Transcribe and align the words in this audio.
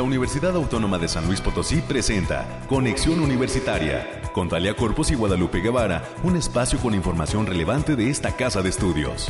La 0.00 0.04
Universidad 0.04 0.56
Autónoma 0.56 0.96
de 0.96 1.08
San 1.08 1.26
Luis 1.26 1.42
Potosí 1.42 1.82
presenta 1.82 2.62
Conexión 2.70 3.20
Universitaria 3.20 4.22
con 4.32 4.48
Talia 4.48 4.74
Corpus 4.74 5.10
y 5.10 5.14
Guadalupe 5.14 5.60
Guevara, 5.60 6.02
un 6.22 6.38
espacio 6.38 6.78
con 6.78 6.94
información 6.94 7.44
relevante 7.44 7.96
de 7.96 8.08
esta 8.08 8.34
casa 8.34 8.62
de 8.62 8.70
estudios. 8.70 9.28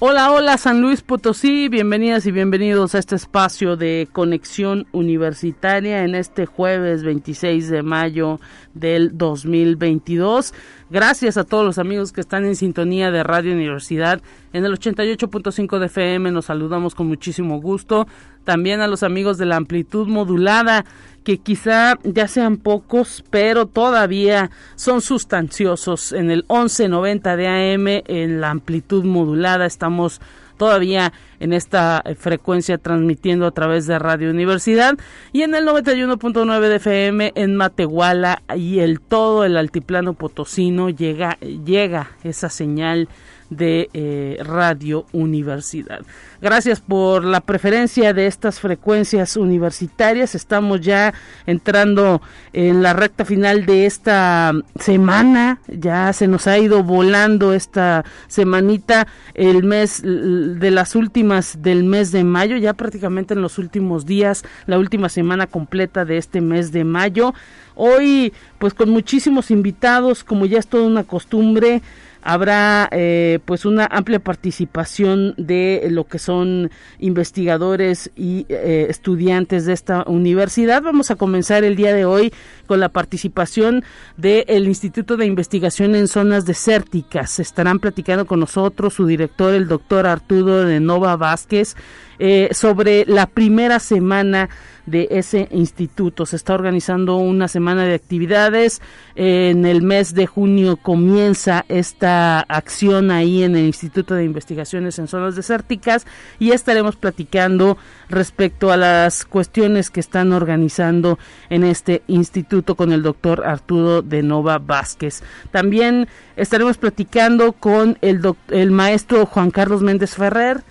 Hola, 0.00 0.30
hola 0.30 0.56
San 0.58 0.80
Luis 0.80 1.02
Potosí, 1.02 1.68
bienvenidas 1.68 2.24
y 2.24 2.30
bienvenidos 2.30 2.94
a 2.94 3.00
este 3.00 3.16
espacio 3.16 3.76
de 3.76 4.08
conexión 4.12 4.86
universitaria 4.92 6.04
en 6.04 6.14
este 6.14 6.46
jueves 6.46 7.02
26 7.02 7.68
de 7.68 7.82
mayo 7.82 8.38
del 8.74 9.18
2022. 9.18 10.54
Gracias 10.90 11.36
a 11.36 11.44
todos 11.44 11.66
los 11.66 11.76
amigos 11.76 12.12
que 12.12 12.22
están 12.22 12.46
en 12.46 12.56
sintonía 12.56 13.10
de 13.10 13.22
Radio 13.22 13.52
Universidad 13.52 14.22
en 14.54 14.64
el 14.64 14.72
88.5 14.72 15.78
de 15.78 15.86
FM, 15.86 16.30
nos 16.30 16.46
saludamos 16.46 16.94
con 16.94 17.08
muchísimo 17.08 17.60
gusto. 17.60 18.06
También 18.44 18.80
a 18.80 18.86
los 18.86 19.02
amigos 19.02 19.36
de 19.36 19.44
la 19.44 19.56
amplitud 19.56 20.08
modulada 20.08 20.86
que 21.24 21.36
quizá 21.36 21.98
ya 22.04 22.26
sean 22.26 22.56
pocos, 22.56 23.22
pero 23.28 23.66
todavía 23.66 24.50
son 24.76 25.02
sustanciosos. 25.02 26.12
En 26.12 26.30
el 26.30 26.46
1190 26.48 27.36
de 27.36 27.74
AM, 27.74 28.02
en 28.06 28.40
la 28.40 28.48
amplitud 28.48 29.04
modulada, 29.04 29.66
estamos 29.66 30.22
todavía 30.58 31.12
en 31.40 31.54
esta 31.54 32.02
eh, 32.04 32.14
frecuencia 32.14 32.76
transmitiendo 32.76 33.46
a 33.46 33.52
través 33.52 33.86
de 33.86 33.98
Radio 33.98 34.30
Universidad 34.30 34.98
y 35.32 35.42
en 35.42 35.54
el 35.54 35.66
91.9 35.66 36.60
de 36.68 36.76
FM 36.76 37.32
en 37.34 37.56
Matehuala 37.56 38.42
y 38.54 38.80
el 38.80 39.00
todo 39.00 39.44
el 39.44 39.56
altiplano 39.56 40.12
potosino 40.12 40.90
llega 40.90 41.38
llega 41.40 42.10
esa 42.24 42.50
señal 42.50 43.08
de 43.50 43.88
eh, 43.92 44.38
Radio 44.44 45.06
Universidad. 45.12 46.00
Gracias 46.40 46.80
por 46.80 47.24
la 47.24 47.40
preferencia 47.40 48.12
de 48.12 48.26
estas 48.26 48.60
frecuencias 48.60 49.36
universitarias. 49.36 50.34
Estamos 50.34 50.80
ya 50.80 51.12
entrando 51.46 52.22
en 52.52 52.82
la 52.82 52.92
recta 52.92 53.24
final 53.24 53.66
de 53.66 53.86
esta 53.86 54.52
semana. 54.78 55.60
Ya 55.66 56.12
se 56.12 56.28
nos 56.28 56.46
ha 56.46 56.58
ido 56.58 56.84
volando 56.84 57.54
esta 57.54 58.04
semanita, 58.28 59.08
el 59.34 59.64
mes 59.64 60.00
de 60.02 60.70
las 60.70 60.94
últimas 60.94 61.60
del 61.60 61.84
mes 61.84 62.12
de 62.12 62.22
mayo, 62.22 62.56
ya 62.56 62.74
prácticamente 62.74 63.34
en 63.34 63.42
los 63.42 63.58
últimos 63.58 64.06
días, 64.06 64.44
la 64.66 64.78
última 64.78 65.08
semana 65.08 65.46
completa 65.46 66.04
de 66.04 66.18
este 66.18 66.40
mes 66.40 66.70
de 66.70 66.84
mayo. 66.84 67.34
Hoy, 67.74 68.32
pues 68.58 68.74
con 68.74 68.90
muchísimos 68.90 69.50
invitados, 69.50 70.24
como 70.24 70.46
ya 70.46 70.58
es 70.58 70.66
toda 70.66 70.84
una 70.84 71.04
costumbre, 71.04 71.80
habrá 72.28 72.90
eh, 72.92 73.38
pues 73.46 73.64
una 73.64 73.88
amplia 73.90 74.18
participación 74.18 75.32
de 75.38 75.88
lo 75.90 76.04
que 76.04 76.18
son 76.18 76.70
investigadores 76.98 78.10
y 78.16 78.44
eh, 78.50 78.84
estudiantes 78.90 79.64
de 79.64 79.72
esta 79.72 80.04
universidad. 80.06 80.82
Vamos 80.82 81.10
a 81.10 81.16
comenzar 81.16 81.64
el 81.64 81.74
día 81.74 81.94
de 81.94 82.04
hoy 82.04 82.30
con 82.66 82.80
la 82.80 82.90
participación 82.90 83.82
del 84.18 84.68
Instituto 84.68 85.16
de 85.16 85.24
Investigación 85.24 85.94
en 85.94 86.06
Zonas 86.06 86.44
Desérticas. 86.44 87.40
Estarán 87.40 87.78
platicando 87.78 88.26
con 88.26 88.40
nosotros 88.40 88.92
su 88.92 89.06
director, 89.06 89.54
el 89.54 89.66
doctor 89.66 90.06
Arturo 90.06 90.64
de 90.64 90.80
Nova 90.80 91.16
Vázquez, 91.16 91.76
eh, 92.18 92.48
sobre 92.52 93.04
la 93.06 93.26
primera 93.26 93.78
semana 93.78 94.48
de 94.90 95.08
ese 95.10 95.48
instituto. 95.50 96.26
Se 96.26 96.36
está 96.36 96.54
organizando 96.54 97.16
una 97.16 97.46
semana 97.48 97.84
de 97.84 97.94
actividades. 97.94 98.80
En 99.14 99.66
el 99.66 99.82
mes 99.82 100.14
de 100.14 100.26
junio 100.26 100.76
comienza 100.76 101.64
esta 101.68 102.40
acción 102.40 103.10
ahí 103.10 103.42
en 103.42 103.56
el 103.56 103.66
Instituto 103.66 104.14
de 104.14 104.24
Investigaciones 104.24 104.98
en 104.98 105.08
Zonas 105.08 105.36
Desérticas 105.36 106.06
y 106.38 106.52
estaremos 106.52 106.96
platicando 106.96 107.76
respecto 108.08 108.72
a 108.72 108.76
las 108.76 109.24
cuestiones 109.24 109.90
que 109.90 110.00
están 110.00 110.32
organizando 110.32 111.18
en 111.50 111.64
este 111.64 112.02
instituto 112.06 112.74
con 112.74 112.92
el 112.92 113.02
doctor 113.02 113.46
Arturo 113.46 114.02
de 114.02 114.22
Nova 114.22 114.58
Vázquez. 114.58 115.22
También 115.50 116.08
estaremos 116.36 116.78
platicando 116.78 117.52
con 117.52 117.98
el, 118.00 118.22
el 118.48 118.70
maestro 118.70 119.26
Juan 119.26 119.50
Carlos 119.50 119.82
Méndez 119.82 120.14
Ferrer 120.14 120.62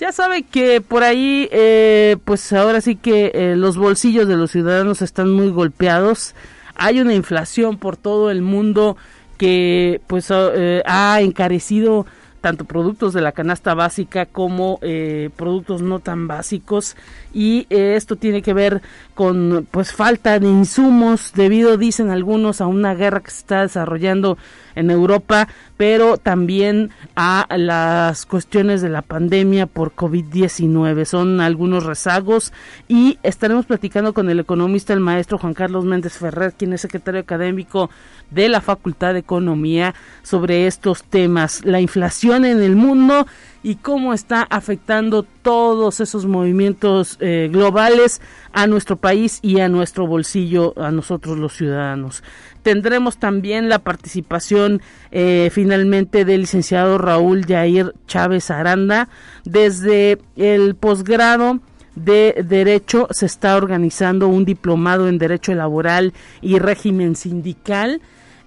ya 0.00 0.12
sabe 0.12 0.42
que 0.44 0.80
por 0.80 1.02
ahí, 1.02 1.48
eh, 1.52 2.16
pues 2.24 2.52
ahora 2.54 2.80
sí 2.80 2.96
que 2.96 3.30
eh, 3.34 3.54
los 3.54 3.76
bolsillos 3.76 4.26
de 4.26 4.36
los 4.36 4.50
ciudadanos 4.50 5.02
están 5.02 5.30
muy 5.30 5.50
golpeados. 5.50 6.34
Hay 6.74 7.00
una 7.00 7.14
inflación 7.14 7.76
por 7.76 7.98
todo 7.98 8.30
el 8.30 8.40
mundo 8.40 8.96
que 9.36 10.00
pues 10.06 10.28
eh, 10.30 10.82
ha 10.86 11.20
encarecido 11.20 12.06
tanto 12.40 12.64
productos 12.64 13.12
de 13.12 13.20
la 13.20 13.32
canasta 13.32 13.74
básica 13.74 14.24
como 14.24 14.78
eh, 14.80 15.28
productos 15.36 15.82
no 15.82 15.98
tan 15.98 16.26
básicos 16.26 16.96
y 17.34 17.66
esto 17.68 18.16
tiene 18.16 18.40
que 18.40 18.54
ver 18.54 18.80
con 19.14 19.66
pues 19.70 19.92
falta 19.92 20.38
de 20.38 20.46
insumos 20.48 21.32
debido 21.34 21.76
dicen 21.76 22.08
algunos 22.08 22.62
a 22.62 22.66
una 22.66 22.94
guerra 22.94 23.20
que 23.20 23.30
se 23.30 23.40
está 23.40 23.60
desarrollando 23.60 24.38
en 24.80 24.90
Europa 24.90 25.48
pero 25.76 26.18
también 26.18 26.90
a 27.16 27.46
las 27.56 28.26
cuestiones 28.26 28.82
de 28.82 28.88
la 28.88 29.02
pandemia 29.02 29.66
por 29.66 29.94
COVID-19 29.94 31.04
son 31.04 31.40
algunos 31.40 31.84
rezagos 31.84 32.52
y 32.88 33.18
estaremos 33.22 33.66
platicando 33.66 34.12
con 34.12 34.28
el 34.28 34.40
economista 34.40 34.92
el 34.92 35.00
maestro 35.00 35.38
Juan 35.38 35.54
Carlos 35.54 35.84
Méndez 35.84 36.18
Ferrer 36.18 36.52
quien 36.52 36.72
es 36.72 36.80
secretario 36.80 37.20
académico 37.20 37.90
de 38.30 38.48
la 38.48 38.60
Facultad 38.60 39.14
de 39.14 39.20
Economía 39.20 39.94
sobre 40.22 40.66
estos 40.66 41.04
temas, 41.04 41.64
la 41.64 41.80
inflación 41.80 42.44
en 42.44 42.62
el 42.62 42.76
mundo 42.76 43.26
y 43.62 43.76
cómo 43.76 44.14
está 44.14 44.42
afectando 44.42 45.24
todos 45.42 46.00
esos 46.00 46.26
movimientos 46.26 47.16
eh, 47.20 47.48
globales 47.52 48.20
a 48.52 48.66
nuestro 48.66 48.96
país 48.96 49.38
y 49.42 49.60
a 49.60 49.68
nuestro 49.68 50.06
bolsillo, 50.06 50.74
a 50.78 50.90
nosotros 50.90 51.38
los 51.38 51.54
ciudadanos. 51.54 52.22
Tendremos 52.62 53.18
también 53.18 53.68
la 53.68 53.78
participación 53.78 54.82
eh, 55.10 55.50
finalmente 55.52 56.24
del 56.24 56.42
licenciado 56.42 56.98
Raúl 56.98 57.46
Yair 57.46 57.94
Chávez 58.06 58.50
Aranda 58.50 59.08
desde 59.44 60.18
el 60.36 60.74
posgrado 60.74 61.60
de 61.94 62.44
Derecho 62.46 63.08
se 63.10 63.26
está 63.26 63.56
organizando 63.56 64.28
un 64.28 64.44
diplomado 64.44 65.08
en 65.08 65.18
Derecho 65.18 65.54
Laboral 65.54 66.12
y 66.40 66.58
Régimen 66.58 67.16
Sindical 67.16 68.00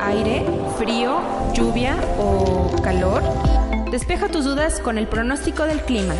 Aire, 0.00 0.44
frío, 0.76 1.20
lluvia 1.54 1.96
o 2.18 2.59
Despeja 3.92 4.28
tus 4.28 4.44
dudas 4.44 4.80
con 4.80 4.98
el 4.98 5.06
pronóstico 5.06 5.62
del 5.64 5.80
clima. 5.80 6.14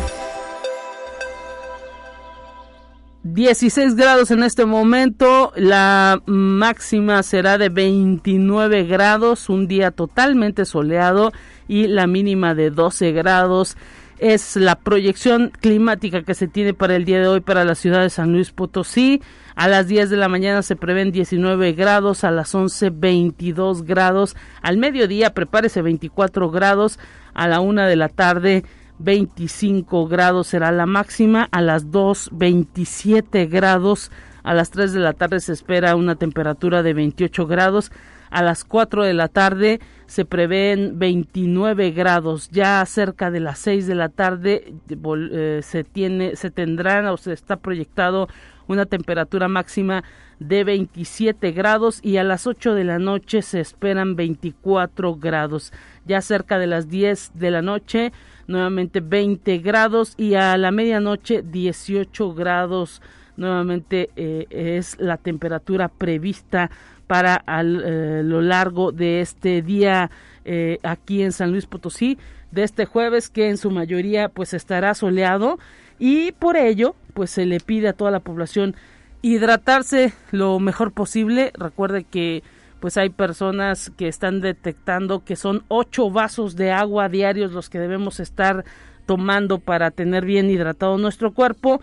16 3.23 3.95
grados 3.95 4.31
en 4.31 4.41
este 4.41 4.65
momento, 4.65 5.51
la 5.57 6.21
máxima 6.25 7.23
será 7.23 7.57
de 7.57 7.67
29 7.67 8.85
grados, 8.85 9.49
un 9.49 9.67
día 9.67 9.91
totalmente 9.91 10.63
soleado 10.63 11.33
y 11.67 11.87
la 11.87 12.07
mínima 12.07 12.55
de 12.55 12.71
12 12.71 13.11
grados. 13.11 13.75
Es 14.17 14.55
la 14.55 14.75
proyección 14.75 15.51
climática 15.59 16.23
que 16.23 16.35
se 16.35 16.47
tiene 16.47 16.73
para 16.73 16.95
el 16.95 17.03
día 17.03 17.19
de 17.19 17.27
hoy 17.27 17.41
para 17.41 17.65
la 17.65 17.75
ciudad 17.75 18.01
de 18.01 18.09
San 18.09 18.31
Luis 18.31 18.51
Potosí. 18.51 19.21
A 19.61 19.67
las 19.67 19.87
10 19.87 20.09
de 20.09 20.17
la 20.17 20.27
mañana 20.27 20.63
se 20.63 20.75
prevén 20.75 21.11
19 21.11 21.73
grados, 21.73 22.23
a 22.23 22.31
las 22.31 22.55
11 22.55 22.89
22 22.89 23.83
grados, 23.83 24.35
al 24.63 24.77
mediodía 24.77 25.35
prepárese 25.35 25.83
24 25.83 26.49
grados, 26.49 26.97
a 27.35 27.47
la 27.47 27.59
1 27.59 27.83
de 27.83 27.95
la 27.95 28.09
tarde 28.09 28.63
25 28.97 30.07
grados 30.07 30.47
será 30.47 30.71
la 30.71 30.87
máxima, 30.87 31.47
a 31.51 31.61
las 31.61 31.91
2 31.91 32.31
27 32.31 33.45
grados, 33.45 34.11
a 34.41 34.55
las 34.55 34.71
3 34.71 34.93
de 34.93 34.99
la 34.99 35.13
tarde 35.13 35.39
se 35.39 35.53
espera 35.53 35.95
una 35.95 36.15
temperatura 36.15 36.81
de 36.81 36.95
28 36.95 37.45
grados, 37.45 37.91
a 38.31 38.41
las 38.41 38.63
4 38.63 39.03
de 39.03 39.13
la 39.13 39.27
tarde 39.27 39.79
se 40.07 40.25
prevén 40.25 40.97
29 40.97 41.91
grados, 41.91 42.49
ya 42.49 42.83
cerca 42.87 43.29
de 43.29 43.41
las 43.41 43.59
6 43.59 43.85
de 43.85 43.93
la 43.93 44.09
tarde 44.09 44.73
eh, 44.89 45.59
se 45.61 45.83
tiene 45.83 46.35
se 46.35 46.49
tendrán 46.49 47.05
o 47.05 47.17
se 47.17 47.31
está 47.31 47.57
proyectado 47.57 48.27
una 48.67 48.85
temperatura 48.85 49.47
máxima 49.47 50.03
de 50.39 50.63
27 50.63 51.51
grados 51.51 51.99
y 52.01 52.17
a 52.17 52.23
las 52.23 52.47
8 52.47 52.73
de 52.73 52.83
la 52.83 52.97
noche 52.97 53.41
se 53.41 53.59
esperan 53.59 54.15
24 54.15 55.15
grados. 55.15 55.71
Ya 56.05 56.21
cerca 56.21 56.57
de 56.57 56.67
las 56.67 56.89
10 56.89 57.31
de 57.35 57.51
la 57.51 57.61
noche 57.61 58.11
nuevamente 58.47 58.99
20 58.99 59.59
grados 59.59 60.13
y 60.17 60.35
a 60.35 60.57
la 60.57 60.71
medianoche 60.71 61.41
18 61.41 62.33
grados 62.33 63.01
nuevamente 63.37 64.09
eh, 64.15 64.45
es 64.49 64.99
la 64.99 65.17
temperatura 65.17 65.87
prevista 65.87 66.69
para 67.07 67.43
eh, 67.47 68.21
lo 68.23 68.41
largo 68.41 68.91
de 68.91 69.21
este 69.21 69.61
día 69.61 70.11
eh, 70.45 70.79
aquí 70.83 71.21
en 71.23 71.31
San 71.31 71.51
Luis 71.51 71.65
Potosí 71.65 72.17
de 72.51 72.63
este 72.63 72.85
jueves 72.85 73.29
que 73.29 73.49
en 73.49 73.57
su 73.57 73.71
mayoría 73.71 74.29
pues 74.29 74.53
estará 74.53 74.93
soleado 74.93 75.59
y 76.01 76.31
por 76.31 76.57
ello 76.57 76.95
pues 77.13 77.29
se 77.29 77.45
le 77.45 77.59
pide 77.59 77.89
a 77.89 77.93
toda 77.93 78.09
la 78.09 78.21
población 78.21 78.75
hidratarse 79.21 80.13
lo 80.31 80.59
mejor 80.59 80.93
posible. 80.93 81.51
Recuerde 81.53 82.05
que 82.05 82.41
pues 82.79 82.97
hay 82.97 83.11
personas 83.11 83.91
que 83.95 84.07
están 84.07 84.41
detectando 84.41 85.23
que 85.23 85.35
son 85.35 85.63
ocho 85.67 86.09
vasos 86.09 86.55
de 86.55 86.71
agua 86.71 87.07
diarios 87.07 87.51
los 87.51 87.69
que 87.69 87.77
debemos 87.77 88.19
estar 88.19 88.65
tomando 89.05 89.59
para 89.59 89.91
tener 89.91 90.25
bien 90.25 90.49
hidratado 90.49 90.97
nuestro 90.97 91.33
cuerpo 91.33 91.81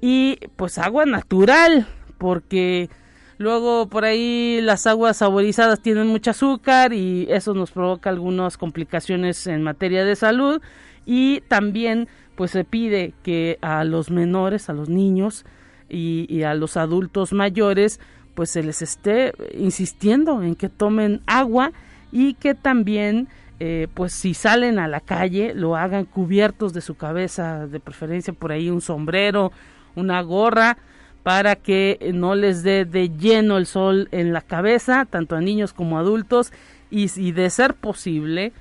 y 0.00 0.38
pues 0.56 0.76
agua 0.78 1.06
natural 1.06 1.86
porque 2.18 2.90
luego 3.38 3.86
por 3.86 4.04
ahí 4.04 4.58
las 4.62 4.88
aguas 4.88 5.18
saborizadas 5.18 5.80
tienen 5.80 6.08
mucho 6.08 6.32
azúcar 6.32 6.92
y 6.92 7.28
eso 7.30 7.54
nos 7.54 7.70
provoca 7.70 8.10
algunas 8.10 8.58
complicaciones 8.58 9.46
en 9.46 9.62
materia 9.62 10.04
de 10.04 10.16
salud 10.16 10.60
y 11.06 11.42
también 11.42 12.08
pues 12.40 12.52
se 12.52 12.64
pide 12.64 13.12
que 13.22 13.58
a 13.60 13.84
los 13.84 14.10
menores, 14.10 14.70
a 14.70 14.72
los 14.72 14.88
niños 14.88 15.44
y, 15.90 16.24
y 16.34 16.44
a 16.44 16.54
los 16.54 16.78
adultos 16.78 17.34
mayores 17.34 18.00
pues 18.34 18.48
se 18.48 18.62
les 18.62 18.80
esté 18.80 19.34
insistiendo 19.52 20.42
en 20.42 20.54
que 20.54 20.70
tomen 20.70 21.20
agua 21.26 21.72
y 22.10 22.32
que 22.32 22.54
también 22.54 23.28
eh, 23.58 23.88
pues 23.92 24.14
si 24.14 24.32
salen 24.32 24.78
a 24.78 24.88
la 24.88 25.00
calle 25.00 25.52
lo 25.54 25.76
hagan 25.76 26.06
cubiertos 26.06 26.72
de 26.72 26.80
su 26.80 26.94
cabeza, 26.94 27.66
de 27.66 27.78
preferencia 27.78 28.32
por 28.32 28.52
ahí 28.52 28.70
un 28.70 28.80
sombrero, 28.80 29.52
una 29.94 30.22
gorra, 30.22 30.78
para 31.22 31.56
que 31.56 32.10
no 32.14 32.34
les 32.34 32.62
dé 32.62 32.86
de 32.86 33.10
lleno 33.10 33.58
el 33.58 33.66
sol 33.66 34.08
en 34.12 34.32
la 34.32 34.40
cabeza, 34.40 35.04
tanto 35.04 35.36
a 35.36 35.42
niños 35.42 35.74
como 35.74 35.98
a 35.98 36.00
adultos, 36.00 36.54
y, 36.90 37.08
si 37.08 37.32
de 37.32 37.50
ser 37.50 37.74
posible, 37.74 38.54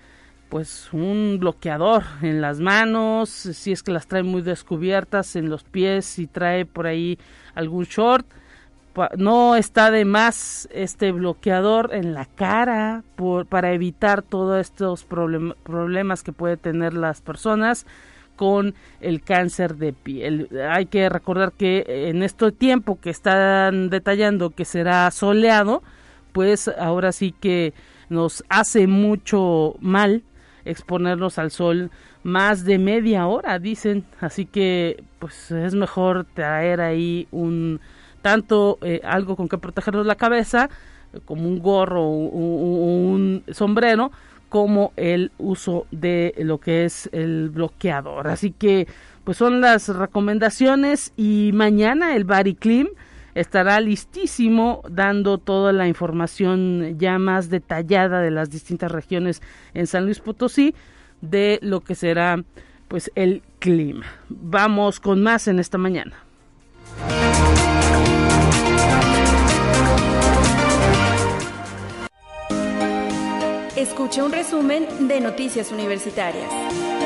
pues 0.50 0.90
un 0.92 1.38
bloqueador 1.40 2.04
en 2.22 2.42
las 2.42 2.60
manos, 2.60 3.30
si 3.30 3.72
es 3.72 3.84
que 3.84 3.92
las 3.92 4.08
trae 4.08 4.24
muy 4.24 4.42
descubiertas, 4.42 5.36
en 5.36 5.50
los 5.50 5.64
pies, 5.64 6.06
si 6.06 6.26
trae 6.28 6.66
por 6.66 6.88
ahí 6.88 7.20
algún 7.54 7.86
short, 7.86 8.26
no 9.18 9.56
está 9.56 9.92
de 9.92 10.04
más 10.04 10.68
este 10.74 11.12
bloqueador 11.12 11.92
en 11.94 12.14
la 12.14 12.26
cara 12.26 13.04
por, 13.16 13.46
para 13.46 13.72
evitar 13.72 14.24
todos 14.24 14.60
estos 14.60 15.06
problemas 15.06 16.24
que 16.24 16.34
puede 16.34 16.58
tener 16.58 16.94
las 16.94 17.22
personas 17.22 17.86
con 18.36 18.74
el 19.02 19.22
cáncer 19.22 19.76
de 19.76 19.94
piel. 19.94 20.50
Hay 20.70 20.88
que 20.88 21.08
recordar 21.10 21.52
que 21.52 21.86
en 22.10 22.24
este 22.24 22.52
tiempo 22.52 23.00
que 23.00 23.10
están 23.10 23.90
detallando 23.90 24.50
que 24.50 24.66
será 24.66 25.12
soleado, 25.12 25.84
pues 26.32 26.68
ahora 26.68 27.12
sí 27.12 27.34
que 27.40 27.74
nos 28.10 28.44
hace 28.50 28.88
mucho 28.88 29.76
mal 29.82 30.24
exponernos 30.66 31.38
al 31.38 31.52
sol 31.52 31.92
más 32.24 32.66
de 32.66 32.78
media 32.78 33.28
hora, 33.28 33.60
dicen. 33.60 34.06
Así 34.20 34.46
que 34.46 35.04
pues 35.20 35.52
es 35.52 35.76
mejor 35.76 36.26
traer 36.34 36.82
ahí 36.82 37.28
un 37.32 37.80
tanto 38.22 38.78
eh, 38.82 39.02
algo 39.04 39.36
con 39.36 39.48
que 39.48 39.58
protegernos 39.58 40.06
la 40.06 40.16
cabeza, 40.16 40.70
como 41.26 41.48
un 41.48 41.60
gorro 41.60 42.04
o 42.04 42.10
un, 42.10 43.44
sombrero, 43.52 44.12
como 44.50 44.94
el 44.96 45.32
uso 45.38 45.86
de 45.92 46.34
lo 46.40 46.60
que 46.60 46.86
es 46.86 47.10
el 47.12 47.50
bloqueador. 47.50 48.28
Así 48.28 48.52
que, 48.52 48.88
pues 49.24 49.38
son 49.38 49.62
las 49.62 49.90
recomendaciones 49.90 51.14
y 51.16 51.52
mañana 51.54 52.16
el 52.16 52.24
Bariclim 52.24 52.88
estará 53.40 53.80
listísimo 53.80 54.82
dando 54.90 55.38
toda 55.38 55.72
la 55.72 55.88
información 55.88 56.98
ya 57.00 57.18
más 57.20 57.50
detallada 57.50 58.20
de 58.22 58.32
las 58.32 58.50
distintas 58.50 58.92
regiones 58.92 59.42
en 59.74 59.88
San 59.88 60.06
Luis 60.06 60.20
Potosí 60.20 60.76
de 61.22 61.60
lo 61.62 61.80
que 61.80 61.96
será 61.96 62.44
pues 62.90 63.12
el 63.16 63.42
clima. 63.60 64.06
Vamos 64.28 65.00
con 65.00 65.22
más 65.24 65.48
en 65.48 65.60
esta 65.60 65.78
mañana. 65.78 66.14
Escuche 73.78 74.22
un 74.22 74.34
resumen 74.34 75.08
de 75.08 75.22
Noticias 75.22 75.72
Universitarias. 75.72 76.99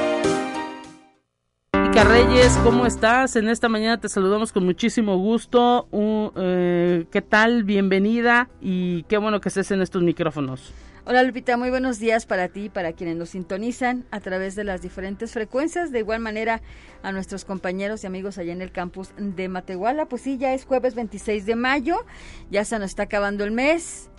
Reyes, 2.02 2.58
¿cómo 2.64 2.88
estás? 2.88 3.36
En 3.36 3.48
esta 3.48 3.70
mañana 3.70 4.00
te 4.00 4.10
saludamos 4.10 4.52
con 4.52 4.66
muchísimo 4.66 5.16
gusto. 5.18 5.88
Uh, 5.92 6.32
eh, 6.36 7.06
¿Qué 7.12 7.22
tal? 7.22 7.64
Bienvenida 7.64 8.50
y 8.60 9.04
qué 9.04 9.18
bueno 9.18 9.40
que 9.40 9.50
estés 9.50 9.70
en 9.72 9.82
estos 9.82 10.02
micrófonos. 10.02 10.74
Hola 11.06 11.22
Lupita, 11.22 11.56
muy 11.56 11.70
buenos 11.70 12.00
días 12.00 12.26
para 12.26 12.48
ti 12.48 12.66
y 12.66 12.70
para 12.70 12.94
quienes 12.94 13.16
nos 13.16 13.30
sintonizan 13.30 14.06
a 14.10 14.22
través 14.22 14.56
de 14.56 14.64
las 14.64 14.82
diferentes 14.82 15.34
frecuencias. 15.34 15.92
De 15.92 16.00
igual 16.00 16.20
manera 16.20 16.62
a 17.04 17.12
nuestros 17.12 17.46
compañeros 17.46 18.04
y 18.04 18.08
amigos 18.08 18.38
allá 18.38 18.54
en 18.54 18.62
el 18.64 18.72
campus 18.72 19.12
de 19.18 19.48
Matehuala. 19.48 20.08
Pues 20.08 20.24
sí, 20.24 20.38
ya 20.38 20.54
es 20.54 20.66
jueves 20.66 20.96
26 20.96 21.46
de 21.46 21.56
mayo, 21.56 22.06
ya 22.50 22.66
se 22.66 22.80
nos 22.80 22.92
está 22.92 23.04
acabando 23.04 23.44
el 23.44 23.52
mes. 23.52 24.10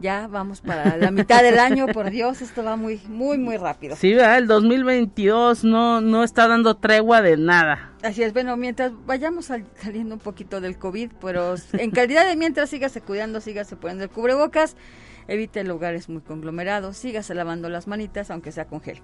Ya 0.00 0.28
vamos 0.28 0.60
para 0.60 0.96
la 0.96 1.10
mitad 1.10 1.42
del 1.42 1.58
año, 1.58 1.86
por 1.88 2.10
Dios, 2.10 2.40
esto 2.40 2.62
va 2.62 2.76
muy, 2.76 3.00
muy, 3.08 3.36
muy 3.36 3.56
rápido. 3.56 3.96
Sí, 3.96 4.14
¿verdad? 4.14 4.38
el 4.38 4.46
2022 4.46 5.64
no, 5.64 6.00
no 6.00 6.22
está 6.22 6.46
dando 6.46 6.76
tregua 6.76 7.20
de 7.20 7.36
nada. 7.36 7.92
Así 8.02 8.22
es, 8.22 8.32
bueno, 8.32 8.56
mientras 8.56 8.92
vayamos 9.06 9.50
saliendo 9.80 10.14
un 10.14 10.20
poquito 10.20 10.60
del 10.60 10.78
COVID, 10.78 11.10
pero 11.20 11.56
en 11.72 11.90
calidad 11.90 12.28
de 12.28 12.36
mientras 12.36 12.70
sígase 12.70 13.00
cuidando, 13.00 13.40
sígase 13.40 13.74
poniendo 13.74 14.04
el 14.04 14.10
cubrebocas 14.10 14.76
evite 15.28 15.62
lugares 15.62 16.08
muy 16.08 16.22
conglomerados, 16.22 16.96
sígase 16.96 17.34
lavando 17.34 17.68
las 17.68 17.86
manitas, 17.86 18.30
aunque 18.30 18.50
sea 18.50 18.64
con 18.64 18.80
gel. 18.80 19.00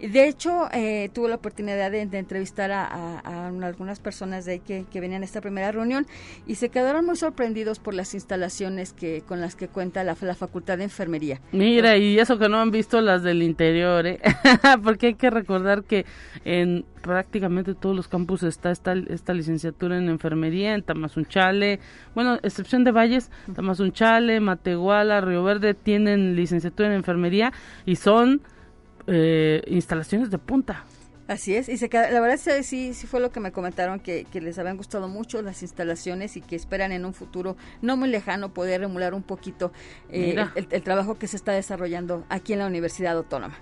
de 0.00 0.28
hecho, 0.28 0.68
eh, 0.72 1.10
tuve 1.14 1.28
la 1.28 1.36
oportunidad 1.36 1.90
de, 1.90 2.02
entrevistar 2.02 2.70
a, 2.70 3.18
algunas 3.62 4.00
personas 4.00 4.44
de 4.44 4.52
ahí 4.52 4.60
que, 4.60 5.00
venían 5.00 5.22
a 5.22 5.24
esta 5.24 5.40
primera 5.40 5.72
reunión 5.72 6.06
y 6.46 6.56
se 6.56 6.68
quedaron 6.68 7.06
muy 7.06 7.16
sorprendidos 7.16 7.78
por 7.78 7.94
las 7.94 8.14
instalaciones 8.14 8.92
que 8.92 9.22
con 9.26 9.40
las 9.40 9.56
que 9.56 9.68
cuenta 9.68 10.04
la, 10.04 10.14
Facultad 10.14 10.78
de 10.78 10.84
Enfermería. 10.84 11.40
Mira, 11.52 11.96
y 11.96 12.18
eso 12.18 12.38
que 12.38 12.48
no 12.48 12.58
han 12.58 12.70
visto 12.70 13.00
las 13.00 13.22
del 13.22 13.42
interior, 13.42 14.06
¿eh? 14.06 14.20
porque 14.82 15.08
hay 15.08 15.14
que 15.14 15.30
recordar 15.30 15.84
que 15.84 16.04
en 16.44 16.84
prácticamente 17.00 17.74
todos 17.74 17.94
los 17.94 18.08
campus 18.08 18.42
está 18.42 18.70
esta, 18.70 18.92
esta 18.92 19.32
licenciatura 19.32 19.96
en 19.96 20.08
enfermería, 20.08 20.74
en 20.74 20.82
Tamazunchale, 20.82 21.80
bueno, 22.14 22.38
excepción 22.42 22.84
de 22.84 22.90
Valles, 22.90 23.30
Tamazunchale, 23.54 24.40
Matehuala, 24.40 25.20
Río 25.20 25.44
Verde 25.44 25.74
tienen 25.74 26.34
licenciatura 26.36 26.88
en 26.88 26.94
enfermería 26.94 27.52
y 27.84 27.96
son 27.96 28.42
eh, 29.06 29.62
instalaciones 29.66 30.30
de 30.30 30.38
punta. 30.38 30.84
Así 31.28 31.56
es, 31.56 31.68
y 31.68 31.76
se, 31.76 31.88
la 31.88 32.20
verdad 32.20 32.38
sí, 32.62 32.94
sí 32.94 33.06
fue 33.08 33.18
lo 33.18 33.32
que 33.32 33.40
me 33.40 33.50
comentaron, 33.50 33.98
que, 33.98 34.26
les 34.32 34.58
habían 34.60 34.76
gustado 34.76 35.08
mucho 35.08 35.42
las 35.42 35.60
instalaciones 35.62 36.36
y 36.36 36.40
que 36.40 36.54
esperan 36.54 36.92
en 36.92 37.04
un 37.04 37.14
futuro 37.14 37.56
no 37.82 37.96
muy 37.96 38.08
lejano 38.08 38.54
poder 38.54 38.84
emular 38.84 39.12
un 39.12 39.24
poquito 39.24 39.72
eh, 40.08 40.36
el, 40.54 40.82
trabajo 40.82 41.18
que 41.18 41.26
se 41.26 41.36
está 41.36 41.50
desarrollando 41.50 42.24
aquí 42.28 42.52
en 42.52 42.60
la 42.60 42.66
Universidad 42.68 43.16
Autónoma. 43.16 43.58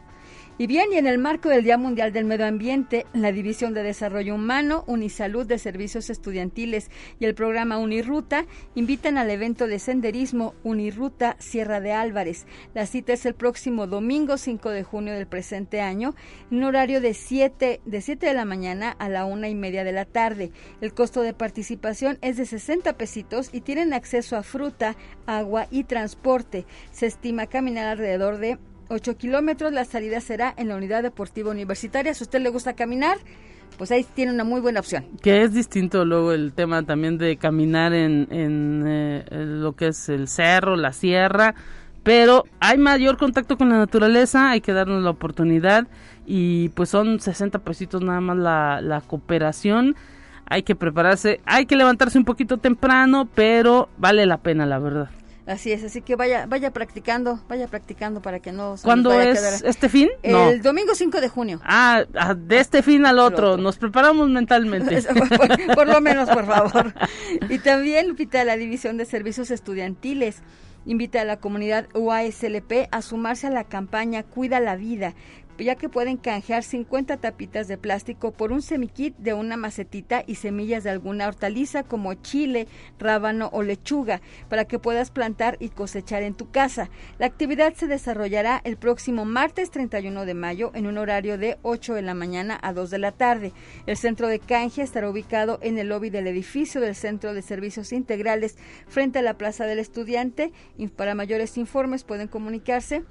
Y 0.57 0.69
bien, 0.69 0.93
y 0.93 0.99
en 0.99 1.09
el 1.09 1.19
marco 1.19 1.49
del 1.49 1.65
Día 1.65 1.77
Mundial 1.79 2.13
del 2.13 2.27
Medio 2.27 2.47
Ambiente, 2.47 3.07
la 3.13 3.33
División 3.33 3.75
de 3.75 3.83
Desarrollo 3.83 4.37
Humano, 4.37 4.85
Unisalud 4.87 5.45
de 5.47 5.59
Servicios 5.59 6.11
Estudiantiles 6.11 6.93
y 7.19 7.25
el 7.25 7.35
programa 7.35 7.79
Uniruta 7.79 8.47
invitan 8.77 9.19
al 9.19 9.31
evento 9.31 9.67
de 9.67 9.81
senderismo 9.81 10.55
Uniruta 10.63 11.35
Sierra 11.41 11.81
de 11.81 11.91
Álvarez. 11.91 12.47
La 12.73 12.87
cita 12.87 13.15
es 13.15 13.27
el 13.27 13.35
próximo 13.35 13.89
domingo 13.89 14.39
5 14.39 14.71
de 14.71 14.85
junio 14.85 15.13
del 15.15 15.27
presente 15.27 15.81
año, 15.81 16.15
en 16.53 16.63
horario 16.63 17.01
de 17.01 17.15
7 17.15 17.81
de, 17.85 18.01
7 18.01 18.25
de 18.25 18.35
la 18.35 18.45
mañana 18.45 18.95
a 19.01 19.09
la 19.09 19.25
una 19.25 19.49
y 19.49 19.57
media 19.57 19.83
de 19.83 19.91
la 19.91 20.05
tarde. 20.05 20.53
El 20.81 20.95
costo 20.95 21.23
de 21.23 21.35
participación 21.35 22.17
es 22.23 22.37
de 22.37 22.47
60 22.47 22.97
pesitos 22.97 23.51
y 23.53 23.63
tienen 23.63 23.93
acceso 23.93 24.37
a 24.37 24.45
fruta, 24.45 24.95
agua 25.27 25.67
y 25.73 25.83
transporte. 25.83 26.65
Se 26.93 27.07
estima 27.07 27.49
caminar 27.49 27.89
alrededor 27.89 28.39
de 28.39 28.57
8 28.89 29.17
kilómetros. 29.17 29.73
La 29.73 29.85
salida 29.85 30.21
será 30.21 30.55
en 30.57 30.69
la 30.69 30.77
unidad 30.77 31.03
deportiva 31.03 31.51
universitaria. 31.51 32.15
Si 32.15 32.23
a 32.23 32.27
usted 32.27 32.41
le 32.41 32.51
gusta 32.51 32.75
caminar, 32.75 33.19
pues 33.77 33.91
ahí 33.91 34.05
tiene 34.15 34.33
una 34.33 34.45
muy 34.45 34.61
buena 34.61 34.81
opción. 34.81 35.05
Que 35.23 35.43
es 35.43 35.53
distinto 35.53 36.05
luego 36.05 36.33
el 36.33 36.53
tema 36.53 36.83
también 36.83 37.19
de 37.19 37.37
caminar 37.37 37.93
en, 37.93 38.29
en 38.31 38.85
eh, 38.87 39.25
lo 39.31 39.73
que 39.73 39.89
es 39.89 40.09
el 40.09 40.29
cerro, 40.29 40.77
la 40.77 40.93
sierra, 40.93 41.55
pero 42.03 42.45
hay 42.61 42.79
mayor 42.79 43.17
contacto 43.17 43.57
con 43.57 43.71
la 43.71 43.79
naturaleza, 43.79 44.51
hay 44.51 44.61
que 44.61 44.73
darnos 44.73 45.03
la 45.03 45.11
oportunidad 45.11 45.87
y 46.27 46.69
pues 46.71 46.91
son 46.91 47.21
60 47.21 47.59
pesitos 47.61 48.03
nada 48.03 48.21
más 48.21 48.37
la, 48.37 48.81
la 48.81 49.01
cooperación. 49.01 49.97
Hay 50.47 50.63
que 50.63 50.75
prepararse, 50.75 51.41
hay 51.47 51.65
que 51.65 51.77
levantarse 51.77 52.19
un 52.19 52.25
poquito 52.25 52.59
temprano, 52.59 53.27
pero 53.35 53.89
vale 53.97 54.27
la 54.27 54.39
pena, 54.39 54.67
la 54.67 54.79
verdad. 54.79 55.09
Así 55.47 55.73
es, 55.73 55.85
así 55.85 56.01
que 56.01 56.17
vaya 56.17 56.47
vaya 56.47 56.71
practicando, 56.71 57.39
vaya 57.49 57.69
practicando 57.69 58.23
para 58.23 58.41
que 58.41 58.51
no 58.51 58.79
se 58.79 58.85
¿Cuándo 58.85 59.13
es 59.21 59.63
este 59.63 59.91
fin? 59.91 60.09
El 60.23 60.63
domingo 60.63 60.95
5 60.95 61.21
de 61.21 61.29
junio. 61.29 61.61
Ah, 61.65 62.05
ah, 62.15 62.35
de 62.35 62.61
este 62.61 62.83
fin 62.83 63.05
al 63.05 63.19
otro, 63.19 63.59
nos 63.59 63.77
preparamos 63.77 64.31
mentalmente. 64.31 65.03
por, 65.75 65.87
lo 65.87 66.01
menos, 66.01 66.31
por 66.31 66.47
favor. 66.47 66.95
Y 67.51 67.59
también, 67.59 68.09
Lupita, 68.09 68.43
la 68.45 68.57
División 68.57 68.97
de 68.97 69.05
Servicios 69.05 69.51
Estudiantiles 69.51 70.43
invita 70.87 71.21
a 71.21 71.25
la 71.25 71.39
comunidad 71.39 71.89
UASLP 71.95 72.89
a 72.91 73.03
sumarse 73.03 73.47
a 73.47 73.51
la 73.51 73.65
campaña 73.65 74.23
Cuida 74.23 74.61
la 74.61 74.77
Vida, 74.77 75.15
ya 75.59 75.77
que 75.77 75.89
pueden 75.89 76.17
canjear 76.17 76.63
50 76.63 77.17
tapitas 77.19 77.69
de 77.69 77.79
plástico 77.79 78.33
por 78.33 78.53
un 78.53 78.63
semikit 78.63 79.17
de 79.19 79.35
una 79.35 79.57
macetita 79.57 80.25
y 80.27 80.37
semillas 80.37 80.85
de 80.85 80.91
alguna 80.91 81.29
hortaliza 81.29 81.83
como 81.83 82.15
chile, 82.15 82.67
rábano 82.99 83.51
o 83.53 83.63
lechuga 83.63 84.21
para 84.49 84.65
que 84.65 84.79
puedas 84.79 85.11
plantar 85.11 85.57
y 85.61 85.69
cosechar 85.69 86.23
en 86.23 86.35
tu 86.35 86.51
casa. 86.51 86.91
La 87.19 87.27
actividad 87.27 87.75
se 87.75 87.87
desarrollará 87.87 88.61
el 88.65 88.77
próximo 88.77 89.25
martes 89.25 89.71
31 89.71 90.25
de 90.25 90.35
mayo 90.35 90.71
en 90.75 90.87
un 90.87 90.99
horario 90.99 91.39
de 91.39 91.59
8 91.63 91.95
de 91.95 92.03
la 92.03 92.15
mañana 92.15 92.59
a 92.63 92.73
2 92.73 92.91
de 92.91 92.99
la 92.99 93.13
tarde. 93.13 93.53
El 93.87 93.97
centro 93.97 94.29
de 94.29 94.39
canje 94.41 94.83
estará 94.83 95.09
ubicado 95.09 95.59
en 95.63 95.79
el 95.79 95.89
lobby 95.89 96.11
del 96.11 96.27
edificio 96.27 96.81
del 96.81 96.95
Centro 96.95 97.35
de 97.35 97.43
Servicios 97.43 97.93
Integrales 97.93 98.57
frente 98.89 99.19
a 99.19 99.23
la 99.23 99.39
Plaza 99.39 99.67
del 99.67 99.79
Estudiante. 99.79 100.53
Para 100.97 101.15
mayores 101.15 101.59
informes 101.59 102.05
pueden 102.05 102.29
comunicarse 102.29 103.05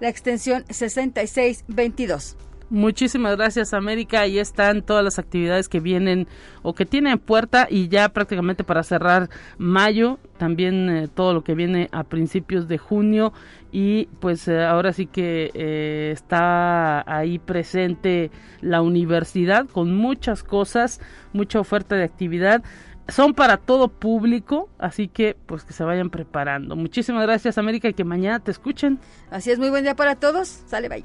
la 0.00 0.08
extensión 0.08 0.64
66 0.68 1.64
22. 1.68 2.36
Muchísimas 2.68 3.36
gracias 3.36 3.72
América, 3.74 4.22
ahí 4.22 4.40
están 4.40 4.82
todas 4.82 5.04
las 5.04 5.20
actividades 5.20 5.68
que 5.68 5.78
vienen 5.78 6.26
o 6.62 6.74
que 6.74 6.84
tienen 6.84 7.20
puerta 7.20 7.68
y 7.70 7.86
ya 7.86 8.08
prácticamente 8.08 8.64
para 8.64 8.82
cerrar 8.82 9.30
mayo, 9.56 10.18
también 10.36 10.90
eh, 10.90 11.06
todo 11.06 11.32
lo 11.32 11.44
que 11.44 11.54
viene 11.54 11.88
a 11.92 12.02
principios 12.02 12.66
de 12.66 12.78
junio 12.78 13.32
y 13.70 14.06
pues 14.18 14.48
eh, 14.48 14.64
ahora 14.64 14.92
sí 14.92 15.06
que 15.06 15.52
eh, 15.54 16.10
está 16.12 17.08
ahí 17.08 17.38
presente 17.38 18.32
la 18.62 18.82
universidad 18.82 19.68
con 19.68 19.94
muchas 19.94 20.42
cosas, 20.42 21.00
mucha 21.32 21.60
oferta 21.60 21.94
de 21.94 22.02
actividad 22.02 22.64
son 23.08 23.34
para 23.34 23.56
todo 23.56 23.88
público, 23.88 24.68
así 24.78 25.08
que 25.08 25.36
pues 25.46 25.64
que 25.64 25.72
se 25.72 25.84
vayan 25.84 26.10
preparando. 26.10 26.76
Muchísimas 26.76 27.22
gracias 27.22 27.58
América 27.58 27.88
y 27.88 27.94
que 27.94 28.04
mañana 28.04 28.40
te 28.40 28.50
escuchen. 28.50 28.98
Así 29.30 29.50
es, 29.50 29.58
muy 29.58 29.70
buen 29.70 29.84
día 29.84 29.94
para 29.94 30.16
todos. 30.16 30.48
Sale, 30.66 30.88
bye. 30.88 31.04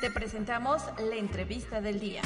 Te 0.00 0.10
presentamos 0.10 0.82
la 0.98 1.16
entrevista 1.16 1.80
del 1.80 2.00
día. 2.00 2.22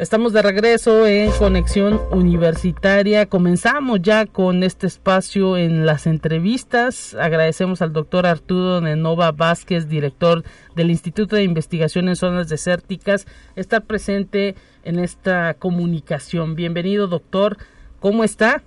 Estamos 0.00 0.32
de 0.32 0.40
regreso 0.40 1.06
en 1.06 1.30
Conexión 1.30 2.00
Universitaria. 2.10 3.26
Comenzamos 3.26 4.00
ya 4.00 4.24
con 4.24 4.62
este 4.62 4.86
espacio 4.86 5.58
en 5.58 5.84
las 5.84 6.06
entrevistas. 6.06 7.14
Agradecemos 7.14 7.82
al 7.82 7.92
doctor 7.92 8.24
Arturo 8.24 8.80
Nenova 8.80 9.30
Vázquez, 9.30 9.90
director 9.90 10.42
del 10.74 10.88
Instituto 10.88 11.36
de 11.36 11.42
Investigación 11.42 12.08
en 12.08 12.16
Zonas 12.16 12.48
Desérticas, 12.48 13.26
estar 13.56 13.84
presente 13.84 14.54
en 14.84 14.98
esta 14.98 15.52
comunicación. 15.52 16.54
Bienvenido, 16.54 17.06
doctor. 17.06 17.58
¿Cómo 17.98 18.24
está? 18.24 18.62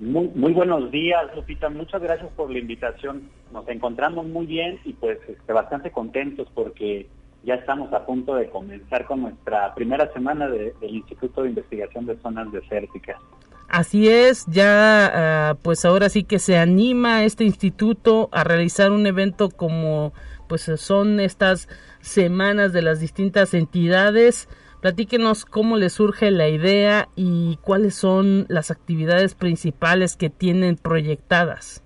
Muy, 0.00 0.32
muy 0.34 0.52
buenos 0.52 0.90
días, 0.90 1.22
Lupita. 1.36 1.68
Muchas 1.68 2.02
gracias 2.02 2.28
por 2.32 2.50
la 2.50 2.58
invitación. 2.58 3.30
Nos 3.52 3.68
encontramos 3.68 4.26
muy 4.26 4.46
bien 4.46 4.80
y 4.84 4.94
pues 4.94 5.16
este, 5.28 5.52
bastante 5.52 5.92
contentos 5.92 6.48
porque 6.52 7.06
ya 7.44 7.54
estamos 7.54 7.92
a 7.92 8.06
punto 8.06 8.34
de 8.34 8.48
comenzar 8.50 9.06
con 9.06 9.22
nuestra 9.22 9.74
primera 9.74 10.12
semana 10.12 10.48
del 10.48 10.74
Instituto 10.82 11.42
de 11.42 11.50
Investigación 11.50 12.06
de 12.06 12.16
Zonas 12.18 12.50
Desérticas. 12.52 13.16
Así 13.68 14.08
es, 14.08 14.46
ya 14.46 15.50
ah, 15.50 15.56
pues 15.62 15.84
ahora 15.84 16.08
sí 16.08 16.24
que 16.24 16.38
se 16.38 16.58
anima 16.58 17.24
este 17.24 17.44
instituto 17.44 18.28
a 18.32 18.44
realizar 18.44 18.90
un 18.90 19.06
evento 19.06 19.48
como 19.50 20.12
pues 20.48 20.70
son 20.76 21.20
estas 21.20 21.68
semanas 22.00 22.72
de 22.72 22.82
las 22.82 23.00
distintas 23.00 23.54
entidades 23.54 24.48
Platíquenos 24.84 25.46
cómo 25.46 25.78
le 25.78 25.88
surge 25.88 26.30
la 26.30 26.46
idea 26.46 27.08
y 27.16 27.56
cuáles 27.62 27.94
son 27.94 28.44
las 28.50 28.70
actividades 28.70 29.34
principales 29.34 30.14
que 30.14 30.28
tienen 30.28 30.76
proyectadas. 30.76 31.82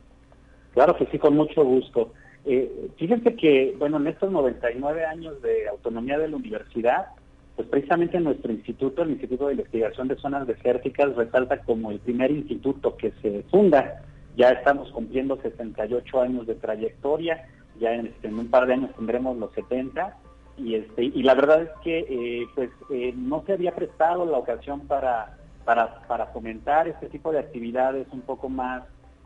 Claro 0.75 0.97
que 0.97 1.07
sí, 1.07 1.17
con 1.17 1.37
mucho 1.37 1.63
gusto. 1.63 2.13
Eh, 2.51 2.89
fíjense 2.97 3.37
que, 3.37 3.77
bueno, 3.79 3.99
en 3.99 4.07
estos 4.07 4.33
99 4.33 5.05
años 5.05 5.43
de 5.43 5.69
autonomía 5.69 6.17
de 6.19 6.29
la 6.29 6.37
universidad, 6.37 7.09
pues 7.57 7.69
precisamente 7.69 8.19
nuestro 8.21 8.51
instituto, 8.51 9.03
el 9.03 9.11
Instituto 9.11 9.49
de 9.49 9.53
Investigación 9.53 10.09
de 10.09 10.17
Zonas 10.17 10.47
Desérticas, 10.47 11.15
resalta 11.15 11.59
como 11.59 11.91
el 11.91 12.01
primer 12.01 12.31
instituto 12.31 12.97
que 12.97 13.13
se 13.21 13.43
funda. 13.51 14.03
Ya 14.35 14.49
estamos 14.49 14.91
cumpliendo 14.93 15.37
68 15.43 16.23
años 16.23 16.47
de 16.47 16.55
trayectoria, 16.55 17.47
ya 17.79 17.93
en, 17.93 18.07
este, 18.07 18.29
en 18.29 18.39
un 18.39 18.49
par 18.49 18.67
de 18.67 18.73
años 18.73 18.95
tendremos 18.97 19.37
los 19.37 19.53
70 19.53 20.17
y 20.57 20.77
este 20.77 21.05
y 21.05 21.23
la 21.23 21.35
verdad 21.35 21.63
es 21.63 21.71
que 21.85 21.99
eh, 22.09 22.47
pues 22.55 22.71
eh, 22.91 23.13
no 23.15 23.45
se 23.47 23.53
había 23.53 23.75
prestado 23.75 24.25
la 24.27 24.39
ocasión 24.39 24.81
para 24.89 25.37
para 25.65 26.01
para 26.09 26.27
fomentar 26.27 26.89
este 26.89 27.09
tipo 27.09 27.31
de 27.31 27.39
actividades 27.39 28.09
un 28.11 28.23
poco 28.23 28.49
más 28.49 28.83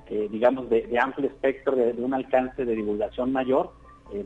eh, 0.09 0.29
digamos 0.31 0.69
de, 0.71 0.87
amplio 0.99 1.29
espectro 1.29 1.77
de, 1.77 1.93
un 1.93 2.15
alcance 2.15 2.65
de 2.65 2.75
divulgación 2.75 3.33
mayor. 3.33 3.73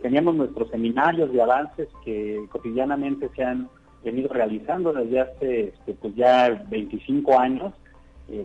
Teníamos 0.03 0.35
nuestros 0.35 0.69
seminarios 0.71 1.33
de 1.33 1.41
avances 1.41 1.89
que 2.05 2.45
cotidianamente 2.51 3.29
se 3.37 3.45
han 3.45 3.69
venido 4.03 4.29
realizando 4.29 4.93
desde 4.93 5.21
hace 5.21 5.61
este, 5.69 5.95
pues 5.95 6.13
ya 6.17 6.65
25 6.69 7.39
años. 7.39 7.73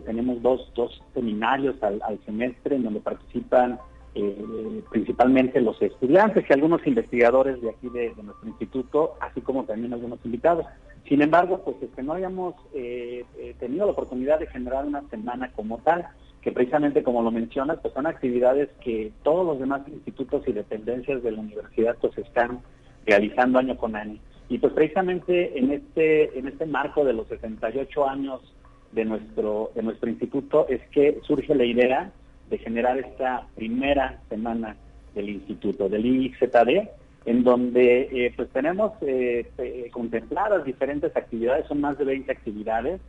Tenemos 0.06 0.40
dos 0.40 0.70
dos 0.76 1.02
seminarios 1.12 1.74
al, 1.82 2.00
semestre 2.24 2.76
en 2.76 2.84
donde 2.84 3.00
participan 3.00 3.80
eh, 4.14 4.82
principalmente 4.90 5.58
los 5.62 5.80
estudiantes 5.80 6.44
y 6.46 6.52
algunos 6.52 6.86
investigadores 6.86 7.62
de 7.62 7.70
aquí 7.70 7.88
de, 7.88 8.12
nuestro 8.22 8.46
instituto, 8.46 9.14
así 9.20 9.40
como 9.40 9.64
también 9.64 9.94
algunos 9.94 10.18
invitados. 10.24 10.66
Sin 11.08 11.22
embargo, 11.22 11.62
pues 11.64 11.76
que 11.94 12.02
no 12.02 12.12
habíamos 12.12 12.54
eh, 12.74 13.24
eh, 13.38 13.54
tenido 13.58 13.86
la 13.86 13.92
oportunidad 13.92 14.38
de 14.38 14.48
generar 14.48 14.84
una 14.84 15.02
semana 15.08 15.50
como 15.52 15.78
tal, 15.78 16.06
que 16.42 16.52
precisamente 16.52 17.02
como 17.02 17.22
lo 17.22 17.30
mencionas, 17.30 17.78
pues 17.80 17.94
son 17.94 18.06
actividades 18.06 18.68
que 18.84 19.12
todos 19.22 19.46
los 19.46 19.60
demás 19.60 19.82
institutos 19.88 20.42
y 20.46 20.52
dependencias 20.52 21.22
de 21.22 21.30
la 21.30 21.40
universidad 21.40 21.96
pues 22.00 22.18
están 22.18 22.60
realizando 23.06 23.58
año 23.58 23.76
con 23.76 23.94
año. 23.94 24.18
Y 24.48 24.58
pues 24.58 24.72
precisamente 24.72 25.56
en 25.58 25.70
este, 25.70 26.36
en 26.38 26.48
este 26.48 26.66
marco 26.66 27.04
de 27.04 27.12
los 27.12 27.28
68 27.28 28.08
años 28.08 28.40
de 28.90 29.04
nuestro, 29.04 29.70
de 29.74 29.82
nuestro 29.82 30.10
instituto 30.10 30.66
es 30.68 30.82
que 30.90 31.20
surge 31.22 31.54
la 31.54 31.64
idea 31.64 32.12
de 32.50 32.58
generar 32.58 32.98
esta 32.98 33.46
primera 33.54 34.20
semana 34.28 34.76
del 35.14 35.30
instituto, 35.30 35.88
del 35.88 36.04
IXZD, 36.04 36.88
en 37.24 37.44
donde 37.44 38.08
eh, 38.12 38.32
pues 38.36 38.48
tenemos 38.50 38.92
eh, 39.02 39.48
eh, 39.58 39.88
contempladas 39.92 40.64
diferentes 40.64 41.16
actividades, 41.16 41.66
son 41.66 41.80
más 41.80 41.96
de 41.98 42.04
20 42.04 42.32
actividades 42.32 43.00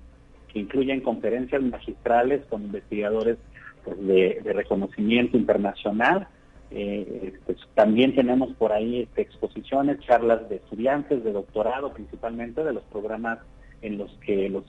que 0.54 0.60
incluyen 0.60 1.02
conferencias 1.02 1.62
magistrales 1.62 2.46
con 2.50 2.64
investigadores 2.64 3.38
pues, 3.84 3.98
de, 4.06 4.42
reconocimiento 4.54 5.38
internacional. 5.38 6.28
Pues, 6.70 7.58
también 7.76 8.16
tenemos 8.16 8.54
por 8.54 8.72
ahí 8.72 9.02
este, 9.02 9.22
exposiciones, 9.22 10.00
charlas 10.00 10.48
de 10.50 10.58
estudiantes 10.58 11.24
de 11.24 11.32
doctorado, 11.32 11.94
principalmente 11.94 12.64
de 12.64 12.74
los 12.74 12.84
programas 12.84 13.40
en 13.82 13.98
los 13.98 14.12
que 14.26 14.50
los 14.50 14.64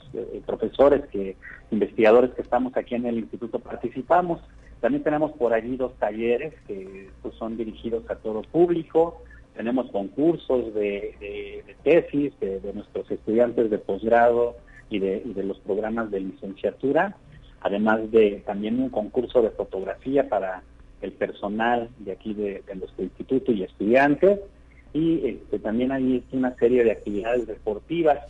profesores, 0.45 1.07
que 1.13 1.37
investigadores 1.71 2.33
que 2.33 2.43
estamos 2.43 2.77
aquí 2.77 2.95
en 2.97 3.07
el 3.07 3.19
instituto 3.19 3.61
participamos. 3.61 4.41
También 4.81 5.03
tenemos 5.03 5.33
por 5.33 5.55
allí 5.55 5.77
dos 5.77 5.95
talleres 5.99 6.53
que 6.67 7.09
pues, 7.23 7.35
son 7.37 7.57
dirigidos 7.57 8.09
a 8.11 8.17
todo 8.17 8.43
público. 8.43 9.23
Tenemos 9.57 9.91
concursos 9.91 10.75
de, 10.75 11.65
tesis 11.85 12.39
de, 12.41 12.73
nuestros 12.75 13.11
estudiantes 13.11 13.71
de 13.71 13.79
posgrado 13.79 14.57
y 14.95 14.99
de, 14.99 15.43
los 15.43 15.59
programas 15.59 16.11
de 16.11 16.21
licenciatura, 16.21 17.17
además 17.61 18.11
de 18.11 18.43
también 18.47 18.81
un 18.81 18.91
concurso 18.91 19.43
de 19.43 19.51
fotografía 19.51 20.29
para 20.29 20.63
el 21.01 21.13
personal 21.13 21.91
de 21.99 22.13
aquí 22.13 22.35
de, 22.35 22.63
nuestro 22.75 23.05
instituto 23.05 23.53
y 23.53 23.63
estudiantes. 23.63 24.41
Y 24.93 25.27
este, 25.27 25.59
también 25.59 25.91
hay 25.91 26.25
una 26.33 26.55
serie 26.57 26.85
de 26.85 26.93
actividades 26.93 27.47
deportivas. 27.47 28.21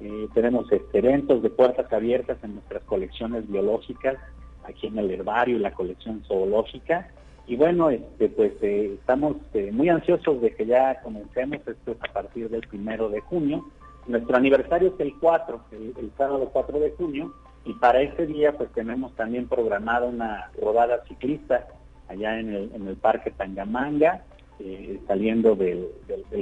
Eh, 0.00 0.26
tenemos 0.34 0.70
este, 0.72 0.98
eventos 0.98 1.42
de 1.42 1.50
puertas 1.50 1.92
abiertas 1.92 2.38
en 2.42 2.54
nuestras 2.54 2.82
colecciones 2.84 3.48
biológicas 3.48 4.16
aquí 4.64 4.88
en 4.88 4.98
el 4.98 5.10
herbario 5.10 5.56
y 5.56 5.60
la 5.60 5.72
colección 5.72 6.22
zoológica. 6.26 7.08
Y 7.46 7.56
bueno, 7.56 7.90
este, 7.90 8.28
pues 8.28 8.52
eh, 8.62 8.96
estamos 9.00 9.36
eh, 9.54 9.70
muy 9.72 9.88
ansiosos 9.88 10.40
de 10.40 10.54
que 10.54 10.66
ya 10.66 11.00
comencemos, 11.02 11.58
esto 11.66 11.92
es 11.92 11.98
a 12.00 12.12
partir 12.12 12.48
del 12.48 12.62
primero 12.62 13.08
de 13.08 13.20
junio. 13.20 13.64
Nuestro 14.10 14.36
aniversario 14.36 14.88
es 14.88 15.00
el 15.00 15.14
4, 15.20 15.60
el, 15.70 16.10
sábado 16.18 16.50
4 16.52 16.80
de 16.80 16.90
junio, 16.90 17.32
y 17.64 17.74
para 17.74 18.02
ese 18.02 18.26
día 18.26 18.52
pues 18.56 18.68
tenemos 18.72 19.14
también 19.14 19.46
programada 19.46 20.06
una 20.06 20.50
rodada 20.60 21.04
ciclista 21.06 21.68
allá 22.08 22.40
en 22.40 22.52
el, 22.52 22.96
Parque 22.96 23.30
Tangamanga, 23.30 24.24
eh, 24.58 24.98
saliendo 25.06 25.54
del, 25.54 25.86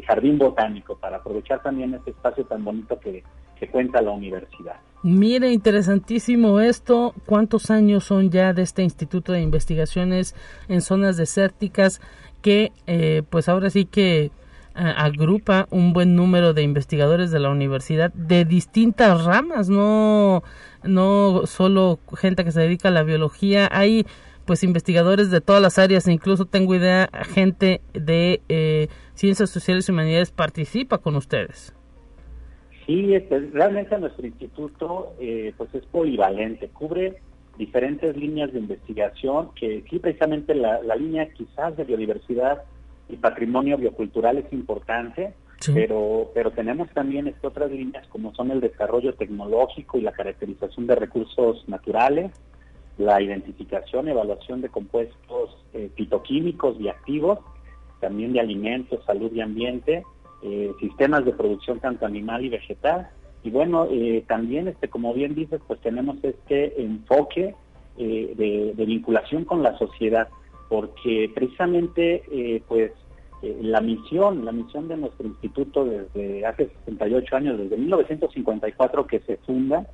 Jardín 0.07 0.38
Botánico, 0.38 0.96
para 0.96 1.18
aprovechar 1.18 1.62
también 1.62 1.92
este 1.92 2.12
espacio 2.12 2.46
tan 2.46 2.64
bonito 2.64 2.98
que, 2.98 3.22
cuenta 3.70 4.00
la 4.00 4.12
universidad. 4.12 4.76
Mire, 5.02 5.50
interesantísimo 5.50 6.61
esto. 6.61 7.12
¿Cuántos 7.26 7.72
años 7.72 8.04
son 8.04 8.31
ya 8.31 8.52
de 8.52 8.62
este 8.62 8.85
Instituto 8.85 9.33
de 9.33 9.42
Investigaciones 9.42 10.37
en 10.68 10.81
Zonas 10.81 11.16
Desérticas 11.16 12.00
que, 12.40 12.70
eh, 12.87 13.24
pues 13.28 13.48
ahora 13.48 13.68
sí 13.68 13.85
que 13.85 14.31
agrupa 14.78 15.66
un 15.70 15.92
buen 15.92 16.16
número 16.16 16.54
de 16.54 16.62
investigadores 16.62 17.30
de 17.30 17.38
la 17.40 17.50
universidad 17.50 18.12
de 18.12 18.44
distintas 18.44 19.24
ramas, 19.24 19.68
no, 19.68 20.42
no 20.84 21.42
solo 21.46 21.98
gente 22.16 22.44
que 22.44 22.52
se 22.52 22.60
dedica 22.60 22.88
a 22.88 22.92
la 22.92 23.02
biología, 23.02 23.68
hay 23.70 24.06
pues 24.44 24.64
investigadores 24.64 25.30
de 25.30 25.42
todas 25.42 25.60
las 25.60 25.78
áreas, 25.78 26.08
incluso 26.08 26.46
tengo 26.46 26.74
idea, 26.74 27.10
gente 27.34 27.82
de 27.92 28.40
eh, 28.48 28.88
ciencias 29.12 29.50
sociales 29.50 29.88
y 29.88 29.92
humanidades 29.92 30.30
participa 30.30 30.98
con 30.98 31.16
ustedes. 31.16 31.74
Sí, 32.86 33.14
este, 33.14 33.40
realmente 33.52 33.98
nuestro 33.98 34.26
instituto 34.26 35.12
eh, 35.20 35.52
pues 35.58 35.74
es 35.74 35.84
polivalente, 35.84 36.68
cubre 36.68 37.20
diferentes 37.58 38.16
líneas 38.16 38.50
de 38.52 38.60
investigación, 38.60 39.50
que 39.54 39.84
sí 39.90 39.98
precisamente 39.98 40.54
la, 40.54 40.80
línea 40.96 41.28
quizás 41.34 41.76
de 41.76 41.84
biodiversidad 41.84 42.62
y 43.09 43.16
patrimonio 43.16 43.77
biocultural 43.77 44.38
es 44.38 44.53
importante, 44.53 45.35
pero, 45.66 46.31
pero 46.35 46.53
tenemos 46.53 46.88
también 46.90 47.27
este, 47.27 47.47
otras 47.47 47.71
líneas 47.71 48.07
como 48.09 48.35
son 48.35 48.51
el 48.51 48.61
desarrollo 48.61 49.14
tecnológico 49.14 49.99
y 49.99 50.03
la 50.03 50.12
caracterización 50.12 50.87
de 50.87 50.94
recursos 50.94 51.68
naturales, 51.68 52.31
la 52.97 53.21
identificación, 53.23 54.09
evaluación 54.09 54.61
de 54.61 54.68
compuestos 54.68 55.57
eh, 55.73 55.90
fitoquímicos 55.94 56.79
y 56.81 56.88
activos, 56.88 57.38
también 58.01 58.33
de 58.33 58.40
alimentos, 58.40 59.05
salud 59.05 59.33
y 59.33 59.40
ambiente, 59.40 60.05
eh, 60.42 60.73
sistemas 60.81 61.25
de 61.25 61.33
producción 61.33 61.81
tanto 61.81 62.07
animal 62.07 62.44
y 62.44 62.49
vegetal. 62.51 63.09
Y 63.42 63.51
bueno, 63.51 63.87
eh, 63.90 64.25
también, 64.27 64.68
este, 64.68 64.88
como 64.88 65.14
bien 65.14 65.35
dices, 65.35 65.61
pues 65.66 65.81
tenemos 65.81 66.16
este 66.23 66.81
enfoque 66.81 67.55
de, 67.97 68.75
vinculación 68.77 69.44
con 69.44 69.64
la 69.64 69.77
sociedad, 69.77 70.29
porque 70.68 71.31
precisamente, 71.35 72.62
pues, 72.68 72.92
la 73.42 73.81
misión, 73.81 74.44
la 74.44 74.52
misión 74.52 74.88
de 74.88 74.96
nuestro 74.96 75.26
instituto 75.26 75.85
desde 75.85 76.44
hace 76.44 76.70
68 76.85 77.37
años, 77.37 77.59
desde 77.59 77.76
1954 77.76 79.07
que 79.07 79.20
se 79.20 79.37
funda, 79.38 79.87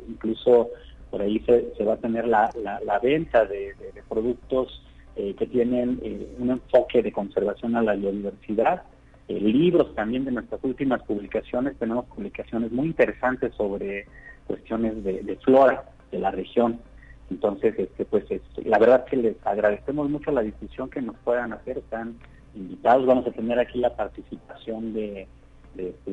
incluso 0.08 0.70
por 1.10 1.22
ahí 1.22 1.40
se, 1.40 1.84
va 1.84 1.94
a 1.94 1.96
tener 1.96 2.26
la, 2.26 2.50
la, 2.84 2.98
venta 3.00 3.44
de, 3.44 3.74
productos 4.08 4.82
eh, 5.16 5.34
que 5.36 5.46
tienen 5.46 6.00
eh, 6.02 6.36
un 6.38 6.50
enfoque 6.50 7.02
de 7.02 7.12
conservación 7.12 7.76
a 7.76 7.82
la 7.82 7.94
biodiversidad. 7.94 8.84
Eh, 9.28 9.40
libros 9.40 9.94
también 9.94 10.24
de 10.24 10.32
nuestras 10.32 10.62
últimas 10.62 11.02
publicaciones, 11.02 11.76
tenemos 11.78 12.06
publicaciones 12.06 12.70
muy 12.72 12.86
interesantes 12.86 13.54
sobre 13.54 14.06
cuestiones 14.46 15.02
de, 15.04 15.38
flora 15.44 15.84
de 16.10 16.18
la 16.18 16.30
región. 16.30 16.80
Entonces, 17.28 17.74
este, 17.78 18.04
pues 18.04 18.24
este, 18.30 18.42
la 18.70 18.78
verdad 18.78 19.04
que 19.04 19.16
les 19.16 19.36
agradecemos 19.44 20.08
mucho 20.08 20.30
la 20.30 20.42
discusión 20.42 20.88
que 20.88 21.02
nos 21.02 21.16
puedan 21.18 21.52
hacer, 21.52 21.78
están 21.78 22.16
invitados, 22.54 23.06
vamos 23.06 23.26
a 23.26 23.32
tener 23.32 23.58
aquí 23.58 23.78
la 23.78 23.94
participación 23.94 24.92
de, 24.94 25.28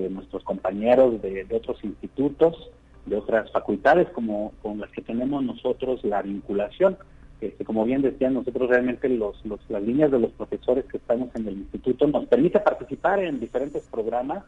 nuestros 0.10 0.44
compañeros 0.44 1.22
de 1.22 1.48
otros 1.52 1.84
institutos, 1.84 2.70
de 3.08 3.16
otras 3.16 3.52
facultades 3.52 4.08
como 4.10 4.54
con 4.62 4.80
las 4.80 4.92
que 4.92 5.02
tenemos 5.02 5.44
nosotros 5.44 6.04
la 6.04 6.22
vinculación. 6.22 6.98
Este, 7.40 7.64
como 7.64 7.86
bien 7.86 8.02
decían, 8.02 8.34
nosotros 8.34 8.70
realmente 8.70 9.08
los, 9.10 9.42
las 9.70 9.84
líneas 9.84 10.12
de 10.12 10.20
los 10.20 10.32
profesores 10.32 10.86
que 10.86 10.98
estamos 10.98 11.30
en 11.36 11.48
el 11.48 11.58
instituto 11.58 12.08
nos 12.08 12.26
permite 12.26 12.60
participar 12.60 13.20
en 13.20 13.40
diferentes 13.40 13.88
programas 13.88 14.44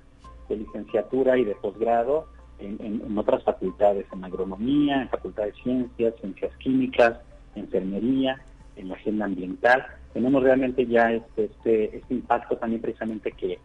de 0.47 0.57
licenciatura 0.57 1.37
y 1.37 1.45
de 1.45 1.55
posgrado 1.55 2.27
en, 2.57 3.17
otras 3.17 3.43
facultades, 3.43 4.05
en 4.11 4.23
agronomía, 4.25 5.03
en 5.03 5.09
facultad 5.09 5.43
de 5.43 5.53
ciencias, 5.63 6.13
ciencias 6.19 6.51
químicas, 6.57 7.19
enfermería, 7.55 8.41
en 8.75 8.89
la 8.89 8.95
agenda 8.95 9.25
ambiental. 9.25 9.85
Tenemos 10.13 10.43
realmente 10.43 10.85
ya 10.85 11.11
este, 11.11 11.45
este, 11.45 11.97
este 11.97 12.13
impacto 12.13 12.57
también 12.57 12.81
precisamente 12.81 13.31
que, 13.31 13.59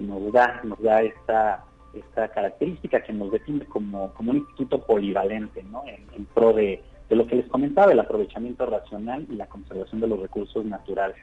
nos 0.00 0.32
da, 0.32 0.60
nos 0.64 0.80
da 0.80 1.02
esta 1.02 1.64
esta 1.92 2.28
característica 2.28 3.02
que 3.02 3.12
nos 3.12 3.32
define 3.32 3.64
como, 3.64 4.14
como 4.14 4.30
un 4.30 4.38
instituto 4.38 4.80
polivalente, 4.80 5.62
¿no? 5.64 5.82
En, 5.86 6.24
pro 6.26 6.52
de, 6.52 6.80
de 7.08 7.16
lo 7.16 7.26
que 7.26 7.34
les 7.34 7.48
comentaba, 7.48 7.92
el 7.92 7.98
aprovechamiento 7.98 8.64
racional 8.64 9.26
y 9.28 9.34
la 9.34 9.46
conservación 9.46 10.00
de 10.00 10.06
los 10.06 10.20
recursos 10.20 10.64
naturales. 10.64 11.16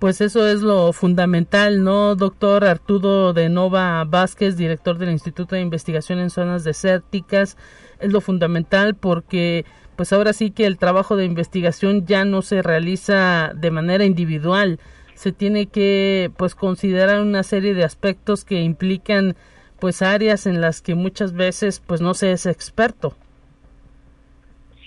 Pues 0.00 0.22
eso 0.22 0.48
es 0.48 0.62
lo 0.62 0.94
fundamental, 0.94 1.84
¿no, 1.84 2.16
doctor 2.16 2.64
Arturo 2.64 3.34
de 3.34 3.50
Nova 3.50 4.02
Vázquez, 4.04 4.56
director 4.56 4.96
del 4.96 5.10
Instituto 5.10 5.54
de 5.54 5.60
Investigación 5.60 6.18
en 6.20 6.30
Zonas 6.30 6.64
Desérticas? 6.64 7.58
Es 8.00 8.10
lo 8.10 8.22
fundamental 8.22 8.94
porque 8.94 9.66
pues 10.00 10.14
ahora 10.14 10.32
sí 10.32 10.50
que 10.50 10.64
el 10.64 10.78
trabajo 10.78 11.14
de 11.14 11.26
investigación 11.26 12.06
ya 12.06 12.24
no 12.24 12.40
se 12.40 12.62
realiza 12.62 13.52
de 13.54 13.70
manera 13.70 14.06
individual, 14.06 14.78
se 15.12 15.30
tiene 15.30 15.66
que 15.66 16.30
pues 16.38 16.54
considerar 16.54 17.20
una 17.20 17.42
serie 17.42 17.74
de 17.74 17.84
aspectos 17.84 18.46
que 18.46 18.62
implican 18.62 19.36
pues 19.78 20.00
áreas 20.00 20.46
en 20.46 20.62
las 20.62 20.80
que 20.80 20.94
muchas 20.94 21.34
veces 21.34 21.80
pues 21.86 22.00
no 22.00 22.14
se 22.14 22.32
es 22.32 22.46
experto. 22.46 23.12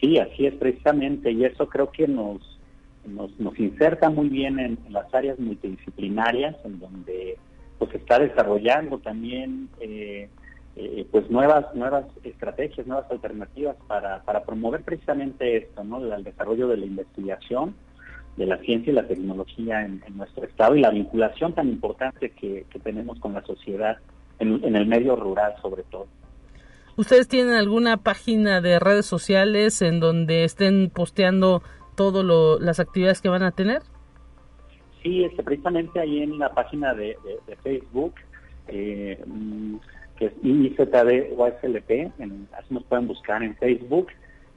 Sí, 0.02 0.17
así 0.17 0.47
es 0.47 0.56
precisamente 0.56 1.32
y 1.32 1.45
eso 1.45 1.69
creo 1.69 1.91
que 1.91 2.08
nos 2.08 2.60
nos, 3.06 3.39
nos 3.39 3.60
inserta 3.60 4.10
muy 4.10 4.30
bien 4.30 4.58
en, 4.58 4.80
las 4.89 5.13
áreas 5.13 5.38
multidisciplinarias 5.38 6.56
en 6.65 6.80
donde 6.80 7.38
pues 7.78 7.93
está 7.93 8.17
desarrollando 8.17 8.97
también 8.97 9.69
eh, 9.80 10.28
eh, 10.75 11.05
pues 11.12 11.29
nuevas 11.29 11.73
nuevas 11.75 12.05
estrategias, 12.23 12.88
nuevas 12.88 13.09
alternativas 13.12 13.75
para, 13.88 14.23
para 14.23 14.43
promover 14.43 14.81
precisamente 14.83 15.57
esto, 15.57 15.83
¿no? 15.83 16.03
El 16.03 16.23
desarrollo 16.23 16.67
de 16.67 16.77
la 16.77 16.86
investigación, 16.86 17.75
de 18.38 18.47
la 18.47 18.57
ciencia 18.57 18.91
y 18.91 18.95
la 18.95 19.07
tecnología 19.07 19.86
en, 19.86 20.01
nuestro 20.15 20.45
estado 20.45 20.75
y 20.75 20.81
la 20.81 20.89
vinculación 20.89 21.53
tan 21.53 21.69
importante 21.69 22.31
que, 22.31 22.65
que 22.69 22.79
tenemos 22.79 23.19
con 23.19 23.33
la 23.33 23.43
sociedad 23.43 23.97
en, 24.39 24.75
el 24.75 24.86
medio 24.86 25.15
rural 25.15 25.53
sobre 25.62 25.83
todo. 25.83 26.07
¿Ustedes 26.95 27.27
tienen 27.27 27.55
alguna 27.55 27.97
página 27.97 28.62
de 28.62 28.79
redes 28.79 29.05
sociales 29.05 29.81
en 29.81 29.99
donde 29.99 30.43
estén 30.43 30.91
posteando 30.91 31.63
todas 31.95 32.25
las 32.62 32.79
actividades 32.79 33.21
que 33.21 33.29
van 33.29 33.43
a 33.43 33.51
tener? 33.51 33.81
Sí, 35.01 35.23
este, 35.23 35.43
precisamente 35.43 35.99
ahí 35.99 36.21
en 36.21 36.38
la 36.38 36.53
página 36.53 36.93
de, 36.93 37.17
Facebook, 37.63 38.13
eh, 38.67 39.21
mm, 39.25 39.75
que 40.17 40.26
es 40.28 40.34
IZD 40.43 42.12
en, 42.19 42.47
así 42.58 42.73
nos 42.73 42.84
pueden 42.84 43.08
buscar 43.08 43.43
en 43.43 43.56
Facebook, 43.58 44.08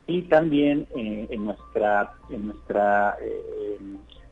y 0.07 0.23
también 0.23 0.87
eh, 0.97 1.27
en 1.31 1.45
nuestra, 1.45 2.13
en 2.31 2.47
nuestra 2.47 3.17
eh, 3.21 3.79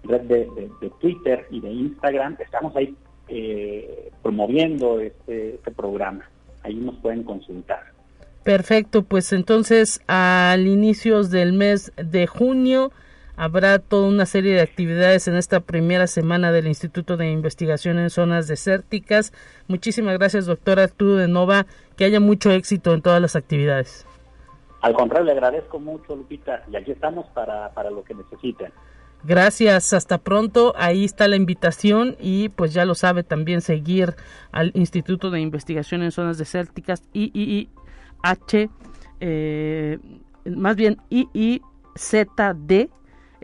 red 0.04 0.20
de, 0.22 0.48
de, 0.80 0.90
Twitter 1.00 1.46
y 1.50 1.60
de 1.60 1.70
Instagram, 1.70 2.36
estamos 2.38 2.76
ahí 2.76 2.94
eh, 3.28 4.10
promoviendo 4.22 5.00
este, 5.00 5.56
este 5.56 5.70
programa. 5.72 6.28
Ahí 6.62 6.76
nos 6.76 6.94
pueden 6.96 7.24
consultar. 7.24 7.82
Perfecto, 8.44 9.02
pues 9.02 9.32
entonces 9.32 10.02
al 10.06 10.66
inicios 10.66 11.30
del 11.30 11.54
mes 11.54 11.92
de 11.96 12.26
junio 12.26 12.92
habrá 13.36 13.78
toda 13.78 14.08
una 14.08 14.26
serie 14.26 14.54
de 14.54 14.60
actividades 14.60 15.28
en 15.28 15.36
esta 15.36 15.60
primera 15.60 16.06
semana 16.06 16.52
del 16.52 16.66
Instituto 16.66 17.16
de 17.16 17.30
Investigación 17.30 17.98
en 17.98 18.10
Zonas 18.10 18.48
Desérticas. 18.48 19.32
Muchísimas 19.68 20.18
gracias, 20.18 20.46
doctora 20.46 20.84
Arturo 20.84 21.16
de 21.16 21.28
Nova, 21.28 21.66
que 21.96 22.04
haya 22.04 22.20
mucho 22.20 22.50
éxito 22.50 22.94
en 22.94 23.02
todas 23.02 23.20
las 23.20 23.36
actividades. 23.36 24.06
Al 24.82 24.92
contrario, 24.92 25.24
le 25.26 25.32
agradezco 25.32 25.80
mucho, 25.80 26.14
Lupita, 26.14 26.62
y 26.70 26.76
aquí 26.76 26.92
estamos 26.92 27.26
para, 27.28 27.70
para 27.70 27.90
lo 27.90 28.04
que 28.04 28.14
necesiten. 28.14 28.70
Gracias, 29.26 29.94
hasta 29.94 30.18
pronto. 30.18 30.74
Ahí 30.76 31.06
está 31.06 31.26
la 31.28 31.36
invitación 31.36 32.16
y 32.20 32.50
pues 32.50 32.74
ya 32.74 32.84
lo 32.84 32.94
sabe 32.94 33.22
también 33.22 33.62
seguir 33.62 34.14
al 34.52 34.70
Instituto 34.74 35.30
de 35.30 35.40
Investigación 35.40 36.02
en 36.02 36.10
Zonas 36.10 36.36
Desérticas 36.36 37.02
IIH, 37.14 37.68
eh, 39.20 39.98
más 40.44 40.76
bien 40.76 40.98
IIZD, 41.08 42.90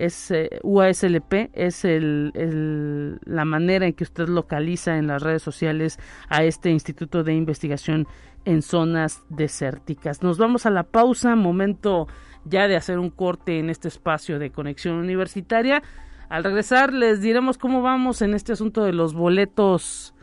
es 0.01 0.31
eh, 0.31 0.61
UASLP, 0.63 1.51
es 1.53 1.85
el, 1.85 3.19
la 3.25 3.45
manera 3.45 3.87
en 3.87 3.93
que 3.93 4.05
usted 4.05 4.29
localiza 4.29 4.97
en 4.97 5.07
las 5.07 5.23
redes 5.23 5.43
sociales 5.43 5.99
a 6.29 6.43
este 6.43 6.71
Instituto 6.71 7.23
de 7.23 7.35
Investigación 7.35 8.09
en 8.45 8.63
Zonas 8.63 9.23
Desérticas. 9.29 10.23
Nos 10.23 10.39
vamos 10.39 10.65
a 10.65 10.71
la 10.71 10.85
pausa, 10.85 11.37
momento 11.37 12.09
ya 12.45 12.67
de 12.67 12.77
hacer 12.77 12.99
un 12.99 13.11
corte 13.11 13.59
en 13.59 13.69
este 13.69 13.89
espacio 13.89 14.39
de 14.39 14.51
conexión 14.51 14.95
universitaria. 14.95 15.83
Al 16.31 16.45
regresar 16.45 16.95
les 16.95 17.21
diremos 17.21 17.59
cómo 17.59 17.83
vamos 17.83 18.23
en 18.23 18.35
este 18.35 18.53
asunto 18.53 18.85
de 18.85 18.93
los 18.93 19.13
boletos 19.13 20.15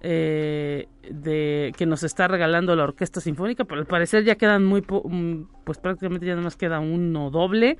eh, 0.00 0.88
de 1.10 1.74
que 1.76 1.84
nos 1.84 2.02
está 2.02 2.28
regalando 2.28 2.74
la 2.76 2.84
Orquesta 2.84 3.20
Sinfónica, 3.20 3.64
pero 3.64 3.80
al 3.80 3.86
parecer 3.86 4.24
ya 4.24 4.36
quedan 4.36 4.64
muy, 4.64 4.80
mm, 4.80 5.64
pues 5.64 5.78
prácticamente 5.78 6.24
ya 6.24 6.32
nada 6.32 6.44
más 6.44 6.56
queda 6.56 6.80
uno 6.80 7.30
doble. 7.30 7.76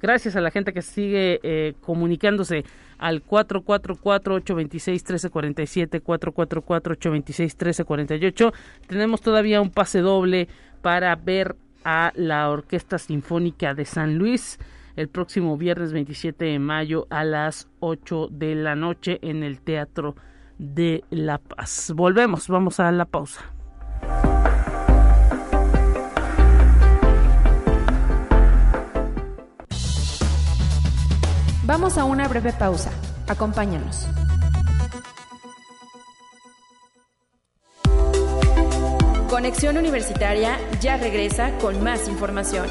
Gracias 0.00 0.36
a 0.36 0.40
la 0.40 0.50
gente 0.50 0.72
que 0.72 0.80
sigue 0.82 1.38
eh, 1.42 1.74
comunicándose 1.80 2.64
al 2.98 3.24
444-826-1347, 3.24 6.02
444-826-1348. 6.02 8.52
Tenemos 8.86 9.20
todavía 9.20 9.60
un 9.60 9.70
pase 9.70 10.00
doble 10.00 10.48
para 10.82 11.14
ver 11.16 11.56
a 11.84 12.12
la 12.14 12.48
Orquesta 12.50 12.98
Sinfónica 12.98 13.74
de 13.74 13.84
San 13.84 14.18
Luis 14.18 14.58
el 14.96 15.08
próximo 15.08 15.56
viernes 15.56 15.92
27 15.92 16.44
de 16.44 16.58
mayo 16.58 17.06
a 17.08 17.22
las 17.24 17.68
8 17.80 18.28
de 18.32 18.56
la 18.56 18.74
noche 18.74 19.20
en 19.22 19.44
el 19.44 19.60
Teatro 19.60 20.16
de 20.58 21.04
La 21.10 21.38
Paz. 21.38 21.92
Volvemos, 21.94 22.48
vamos 22.48 22.80
a 22.80 22.90
la 22.90 23.04
pausa. 23.04 23.57
Vamos 31.68 31.98
a 31.98 32.06
una 32.06 32.26
breve 32.28 32.54
pausa. 32.54 32.90
Acompáñanos. 33.28 34.08
Conexión 39.28 39.76
Universitaria 39.76 40.56
ya 40.80 40.96
regresa 40.96 41.58
con 41.58 41.84
más 41.84 42.08
información. 42.08 42.66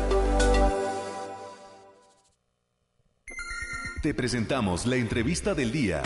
Te 4.01 4.15
presentamos 4.15 4.87
la 4.87 4.95
entrevista 4.95 5.53
del 5.53 5.71
día. 5.71 6.01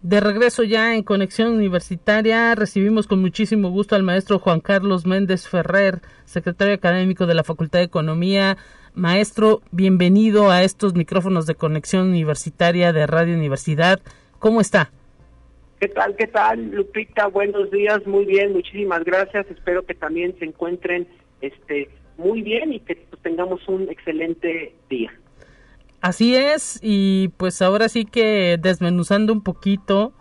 De 0.00 0.20
regreso 0.20 0.62
ya 0.62 0.94
en 0.94 1.02
Conexión 1.02 1.52
Universitaria, 1.52 2.54
recibimos 2.54 3.06
con 3.06 3.20
muchísimo 3.20 3.70
gusto 3.70 3.94
al 3.94 4.04
maestro 4.04 4.38
Juan 4.38 4.60
Carlos 4.60 5.04
Méndez 5.04 5.48
Ferrer, 5.48 6.00
secretario 6.24 6.74
académico 6.74 7.26
de 7.26 7.34
la 7.34 7.44
Facultad 7.44 7.80
de 7.80 7.86
Economía. 7.86 8.56
Maestro, 8.96 9.60
bienvenido 9.72 10.50
a 10.50 10.62
estos 10.62 10.94
micrófonos 10.94 11.44
de 11.44 11.54
Conexión 11.54 12.08
Universitaria 12.08 12.94
de 12.94 13.06
Radio 13.06 13.34
Universidad. 13.34 14.00
¿Cómo 14.38 14.62
está? 14.62 14.90
¿Qué 15.78 15.88
tal, 15.88 16.16
qué 16.16 16.26
tal, 16.26 16.70
Lupita? 16.70 17.26
Buenos 17.26 17.70
días, 17.70 18.06
muy 18.06 18.24
bien, 18.24 18.54
muchísimas 18.54 19.04
gracias. 19.04 19.44
Espero 19.50 19.84
que 19.84 19.92
también 19.92 20.34
se 20.38 20.46
encuentren 20.46 21.06
este, 21.42 21.90
muy 22.16 22.40
bien 22.40 22.72
y 22.72 22.80
que 22.80 22.94
tengamos 23.22 23.68
un 23.68 23.90
excelente 23.90 24.74
día. 24.88 25.12
Así 26.00 26.34
es, 26.34 26.80
y 26.82 27.28
pues 27.36 27.60
ahora 27.60 27.90
sí 27.90 28.06
que 28.06 28.56
desmenuzando 28.58 29.34
un 29.34 29.42
poquito 29.42 30.14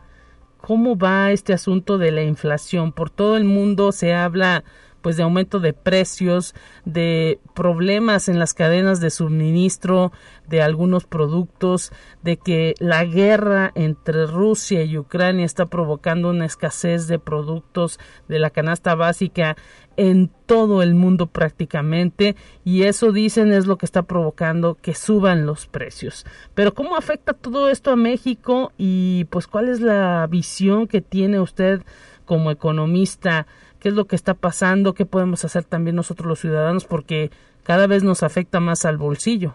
cómo 0.58 0.98
va 0.98 1.32
este 1.32 1.54
asunto 1.54 1.98
de 1.98 2.12
la 2.12 2.24
inflación. 2.24 2.92
Por 2.92 3.10
todo 3.10 3.38
el 3.38 3.46
mundo 3.46 3.94
se 3.94 4.14
habla 4.14 4.66
pues 5.06 5.18
de 5.18 5.24
aumento 5.24 5.60
de 5.60 5.74
precios, 5.74 6.56
de 6.84 7.40
problemas 7.54 8.28
en 8.28 8.40
las 8.40 8.56
cadenas 8.56 9.00
de 9.02 9.12
suministro 9.12 10.12
de 10.48 10.64
algunos 10.64 11.06
productos, 11.06 11.92
de 12.24 12.38
que 12.38 12.74
la 12.80 13.06
guerra 13.06 13.72
entre 13.76 14.26
Rusia 14.26 14.84
y 14.84 14.98
Ucrania 14.98 15.46
está 15.46 15.68
provocando 15.68 16.32
una 16.32 16.48
escasez 16.48 17.08
de 17.08 17.20
productos 17.20 18.00
de 18.28 18.40
la 18.40 18.50
canasta 18.50 18.96
básica 18.96 19.56
en 19.96 20.32
todo 20.48 20.82
el 20.82 20.96
mundo 20.96 21.28
prácticamente 21.28 22.36
y 22.64 22.84
eso 22.84 23.12
dicen 23.12 23.54
es 23.54 23.68
lo 23.68 23.78
que 23.78 23.86
está 23.86 24.02
provocando 24.02 24.74
que 24.74 24.96
suban 24.96 25.46
los 25.46 25.68
precios. 25.68 26.26
Pero 26.56 26.74
¿cómo 26.74 26.98
afecta 26.98 27.34
todo 27.34 27.70
esto 27.70 27.92
a 27.92 27.96
México 27.96 28.72
y 28.76 29.26
pues 29.26 29.46
cuál 29.46 29.70
es 29.70 29.82
la 29.82 30.26
visión 30.28 30.88
que 30.88 31.02
tiene 31.02 31.40
usted 31.40 31.84
como 32.26 32.52
economista 32.52 33.48
qué 33.80 33.90
es 33.90 33.96
lo 33.96 34.06
que 34.06 34.16
está 34.16 34.34
pasando, 34.34 34.96
qué 34.96 35.06
podemos 35.06 35.46
hacer 35.46 35.64
también 35.64 35.96
nosotros 35.96 36.28
los 36.28 36.40
ciudadanos, 36.40 36.86
porque 36.86 37.30
cada 37.62 37.86
vez 37.86 38.04
nos 38.04 38.24
afecta 38.24 38.60
más 38.60 38.84
al 38.84 38.98
bolsillo. 38.98 39.54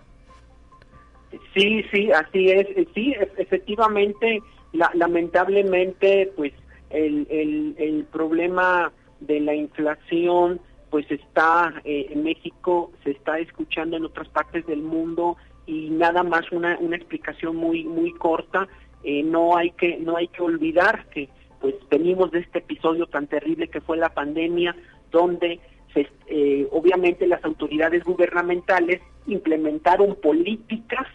Sí, 1.52 1.84
sí, 1.92 2.12
así 2.12 2.50
es. 2.50 2.66
Sí, 2.94 3.12
efectivamente, 3.38 4.40
lamentablemente, 4.94 6.32
pues 6.36 6.52
el, 6.90 7.26
el, 7.76 8.04
problema 8.12 8.92
de 9.18 9.40
la 9.40 9.54
inflación, 9.54 10.60
pues 10.90 11.10
está 11.10 11.74
eh, 11.84 12.06
en 12.10 12.22
México, 12.22 12.92
se 13.02 13.10
está 13.10 13.38
escuchando 13.40 13.96
en 13.96 14.04
otras 14.04 14.28
partes 14.28 14.64
del 14.66 14.82
mundo 14.82 15.36
y 15.66 15.90
nada 15.90 16.22
más 16.22 16.50
una, 16.52 16.78
una 16.78 16.96
explicación 16.96 17.56
muy 17.56 17.84
muy 17.84 18.12
corta. 18.14 18.68
Eh, 19.02 19.22
no 19.22 19.56
hay 19.56 19.70
que 19.72 19.98
no 19.98 20.16
hay 20.16 20.28
que 20.28 20.42
olvidar 20.42 21.06
que 21.10 21.28
pues 21.60 21.74
venimos 21.90 22.30
de 22.30 22.40
este 22.40 22.58
episodio 22.58 23.06
tan 23.06 23.26
terrible 23.26 23.68
que 23.68 23.80
fue 23.80 23.96
la 23.96 24.08
pandemia, 24.10 24.74
donde 25.10 25.60
eh, 25.94 26.68
obviamente 26.70 27.26
las 27.26 27.44
autoridades 27.44 28.04
gubernamentales 28.04 29.00
implementaron 29.26 30.14
políticas 30.16 31.06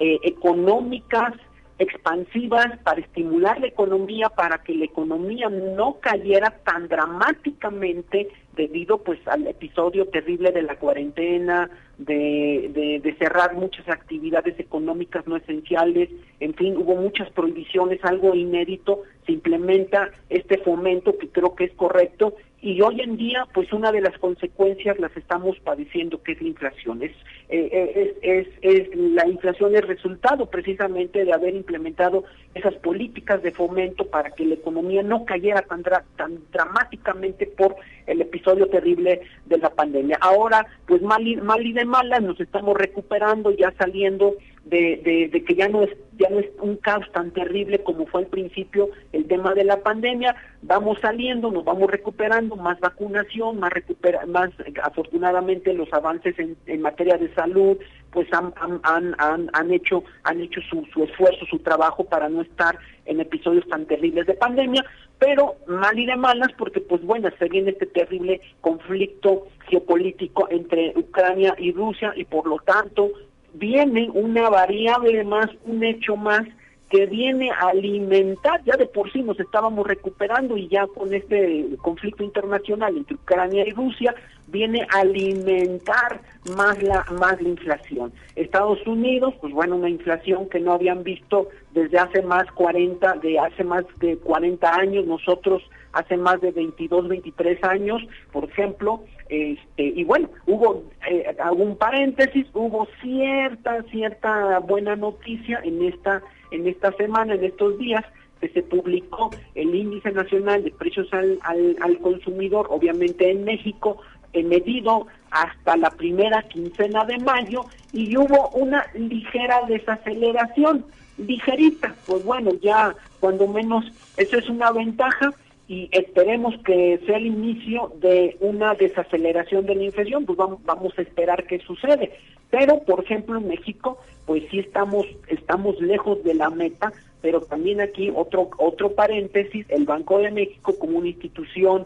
eh, 0.00 0.18
económicas 0.24 1.32
expansivas 1.78 2.78
para 2.82 3.00
estimular 3.00 3.60
la 3.60 3.66
economía, 3.66 4.30
para 4.30 4.58
que 4.58 4.74
la 4.74 4.86
economía 4.86 5.48
no 5.48 5.98
cayera 6.00 6.58
tan 6.64 6.88
dramáticamente 6.88 8.28
debido 8.54 8.98
pues 8.98 9.18
al 9.28 9.46
episodio 9.46 10.06
terrible 10.06 10.50
de 10.52 10.62
la 10.62 10.76
cuarentena, 10.76 11.68
de, 11.98 13.00
de, 13.02 13.14
cerrar 13.14 13.54
muchas 13.54 13.88
actividades 13.88 14.58
económicas 14.58 15.26
no 15.26 15.36
esenciales, 15.36 16.10
en 16.40 16.54
fin, 16.54 16.76
hubo 16.76 16.96
muchas 16.96 17.30
prohibiciones, 17.30 18.02
algo 18.04 18.34
inédito, 18.34 19.02
se 19.24 19.32
implementa 19.32 20.10
este 20.28 20.58
fomento 20.58 21.16
que 21.18 21.28
creo 21.28 21.54
que 21.54 21.64
es 21.64 21.72
correcto 21.72 22.34
y 22.66 22.82
hoy 22.82 23.00
en 23.00 23.16
día 23.16 23.46
pues 23.54 23.72
una 23.72 23.92
de 23.92 24.00
las 24.00 24.18
consecuencias 24.18 24.98
las 24.98 25.16
estamos 25.16 25.56
padeciendo 25.60 26.20
que 26.20 26.32
es 26.32 26.42
la 26.42 26.48
inflación. 26.48 27.00
Es, 27.00 27.12
eh, 27.48 27.70
eh, 27.72 28.18
es, 28.22 28.48
es, 28.60 28.88
es, 28.88 28.96
la 28.96 29.24
inflación 29.28 29.76
es 29.76 29.86
resultado 29.86 30.46
precisamente 30.46 31.24
de 31.24 31.32
haber 31.32 31.54
implementado 31.54 32.24
esas 32.56 32.74
políticas 32.74 33.40
de 33.44 33.52
fomento 33.52 34.08
para 34.08 34.32
que 34.32 34.44
la 34.44 34.54
economía 34.54 35.04
no 35.04 35.24
cayera 35.24 35.62
tan, 35.62 35.84
tan 36.16 36.40
dramáticamente 36.50 37.46
por 37.46 37.76
el 38.08 38.20
episodio 38.20 38.66
terrible 38.66 39.20
de 39.44 39.58
la 39.58 39.70
pandemia. 39.70 40.18
Ahora 40.20 40.66
pues 40.88 41.02
mal 41.02 41.24
y, 41.24 41.36
mal 41.36 41.64
y 41.64 41.72
de 41.72 41.84
malas 41.84 42.20
nos 42.20 42.40
estamos 42.40 42.76
recuperando 42.76 43.52
ya 43.52 43.72
saliendo 43.78 44.34
de, 44.64 45.28
de, 45.32 45.44
que 45.44 45.54
ya 45.54 45.68
no 45.68 45.82
es 45.82 45.90
ya 46.18 46.28
no 46.30 46.38
es 46.38 46.46
un 46.60 46.76
caos 46.76 47.06
tan 47.12 47.30
terrible 47.30 47.82
como 47.82 48.06
fue 48.06 48.22
al 48.22 48.26
principio 48.28 48.88
el 49.12 49.26
tema 49.26 49.54
de 49.54 49.64
la 49.64 49.82
pandemia. 49.82 50.34
Vamos 50.62 50.98
saliendo 51.00 51.50
nos 51.50 51.64
vamos 51.64 51.90
recuperando 51.90 52.56
más 52.56 52.80
vacunación 52.80 53.60
más 53.60 53.72
recupera 53.72 54.26
más 54.26 54.50
afortunadamente 54.82 55.72
los 55.72 55.92
avances 55.92 56.38
en, 56.38 56.56
en 56.66 56.80
materia 56.80 57.16
de 57.18 57.32
salud 57.34 57.76
pues 58.10 58.32
han, 58.32 58.52
han, 58.82 59.14
han, 59.18 59.50
han 59.52 59.72
hecho 59.72 60.04
han 60.24 60.40
hecho 60.40 60.60
su, 60.62 60.84
su 60.92 61.04
esfuerzo 61.04 61.44
su 61.46 61.58
trabajo 61.58 62.04
para 62.04 62.28
no 62.28 62.42
estar 62.42 62.78
en 63.04 63.20
episodios 63.20 63.66
tan 63.68 63.86
terribles 63.86 64.26
de 64.26 64.34
pandemia 64.34 64.84
pero 65.18 65.56
mal 65.66 65.98
y 65.98 66.06
de 66.06 66.16
malas 66.16 66.48
porque 66.58 66.80
pues 66.80 67.02
bueno 67.02 67.28
se 67.38 67.48
viene 67.48 67.70
este 67.70 67.86
terrible 67.86 68.40
conflicto 68.60 69.46
geopolítico 69.68 70.48
entre 70.50 70.92
Ucrania 70.96 71.54
y 71.58 71.72
Rusia 71.72 72.12
y 72.16 72.24
por 72.24 72.46
lo 72.46 72.58
tanto 72.58 73.10
viene 73.58 74.10
una 74.12 74.48
variable 74.48 75.24
más, 75.24 75.48
un 75.64 75.82
hecho 75.84 76.16
más 76.16 76.42
que 76.90 77.06
viene 77.06 77.50
a 77.50 77.68
alimentar, 77.70 78.62
ya 78.64 78.76
de 78.76 78.86
por 78.86 79.10
sí 79.12 79.22
nos 79.22 79.40
estábamos 79.40 79.86
recuperando 79.86 80.56
y 80.56 80.68
ya 80.68 80.86
con 80.86 81.12
este 81.12 81.66
conflicto 81.82 82.22
internacional 82.22 82.96
entre 82.96 83.16
Ucrania 83.16 83.66
y 83.66 83.72
Rusia, 83.72 84.14
viene 84.46 84.86
a 84.94 85.00
alimentar 85.00 86.20
más 86.56 86.80
la, 86.82 87.04
más 87.18 87.42
la 87.42 87.48
inflación. 87.48 88.12
Estados 88.36 88.86
Unidos, 88.86 89.34
pues 89.40 89.52
bueno, 89.52 89.74
una 89.76 89.88
inflación 89.88 90.48
que 90.48 90.60
no 90.60 90.72
habían 90.72 91.02
visto 91.02 91.48
desde 91.72 91.98
hace 91.98 92.22
más 92.22 92.50
40, 92.52 93.14
de 93.14 93.38
hace 93.40 93.64
más 93.64 93.84
de 93.98 94.16
40 94.18 94.72
años, 94.72 95.06
nosotros 95.06 95.64
hace 95.92 96.16
más 96.16 96.40
de 96.40 96.52
22, 96.52 97.08
23 97.08 97.64
años, 97.64 98.02
por 98.32 98.44
ejemplo, 98.44 99.02
este, 99.28 99.82
y 99.82 100.04
bueno, 100.04 100.28
hubo 100.46 100.84
eh, 101.10 101.36
algún 101.42 101.76
paréntesis, 101.76 102.46
hubo 102.54 102.86
cierta, 103.02 103.82
cierta 103.90 104.58
buena 104.60 104.96
noticia 104.96 105.60
en 105.64 105.84
esta, 105.84 106.22
en 106.50 106.66
esta 106.66 106.92
semana, 106.92 107.34
en 107.34 107.44
estos 107.44 107.78
días, 107.78 108.04
que 108.40 108.48
se 108.50 108.62
publicó 108.62 109.30
el 109.54 109.74
índice 109.74 110.12
nacional 110.12 110.62
de 110.62 110.70
precios 110.70 111.08
al, 111.12 111.38
al, 111.42 111.98
consumidor, 111.98 112.66
obviamente 112.70 113.30
en 113.30 113.44
México, 113.44 113.98
he 114.32 114.42
medido 114.42 115.06
hasta 115.30 115.76
la 115.76 115.90
primera 115.90 116.42
quincena 116.42 117.04
de 117.04 117.18
mayo 117.18 117.64
y 117.92 118.16
hubo 118.16 118.50
una 118.50 118.84
ligera 118.94 119.62
desaceleración, 119.66 120.84
ligerita, 121.16 121.94
pues 122.06 122.22
bueno, 122.24 122.50
ya 122.60 122.94
cuando 123.20 123.48
menos 123.48 123.86
eso 124.18 124.36
es 124.36 124.48
una 124.50 124.70
ventaja 124.70 125.32
y 125.68 125.88
esperemos 125.92 126.54
que 126.64 127.00
sea 127.06 127.16
el 127.16 127.26
inicio 127.26 127.92
de 128.00 128.36
una 128.40 128.74
desaceleración 128.74 129.66
de 129.66 129.74
la 129.74 129.84
inflación, 129.84 130.24
pues 130.24 130.38
vamos, 130.38 130.60
vamos 130.64 130.96
a 130.96 131.02
esperar 131.02 131.46
qué 131.46 131.58
sucede. 131.58 132.12
Pero, 132.50 132.80
por 132.84 133.02
ejemplo, 133.02 133.38
en 133.38 133.48
México, 133.48 133.98
pues 134.26 134.44
sí 134.50 134.60
estamos, 134.60 135.06
estamos 135.26 135.80
lejos 135.80 136.22
de 136.22 136.34
la 136.34 136.50
meta, 136.50 136.92
pero 137.26 137.40
también 137.40 137.80
aquí 137.80 138.12
otro, 138.14 138.50
otro 138.56 138.92
paréntesis, 138.92 139.66
el 139.68 139.84
Banco 139.84 140.20
de 140.20 140.30
México 140.30 140.78
como 140.78 140.98
una 140.98 141.08
institución, 141.08 141.84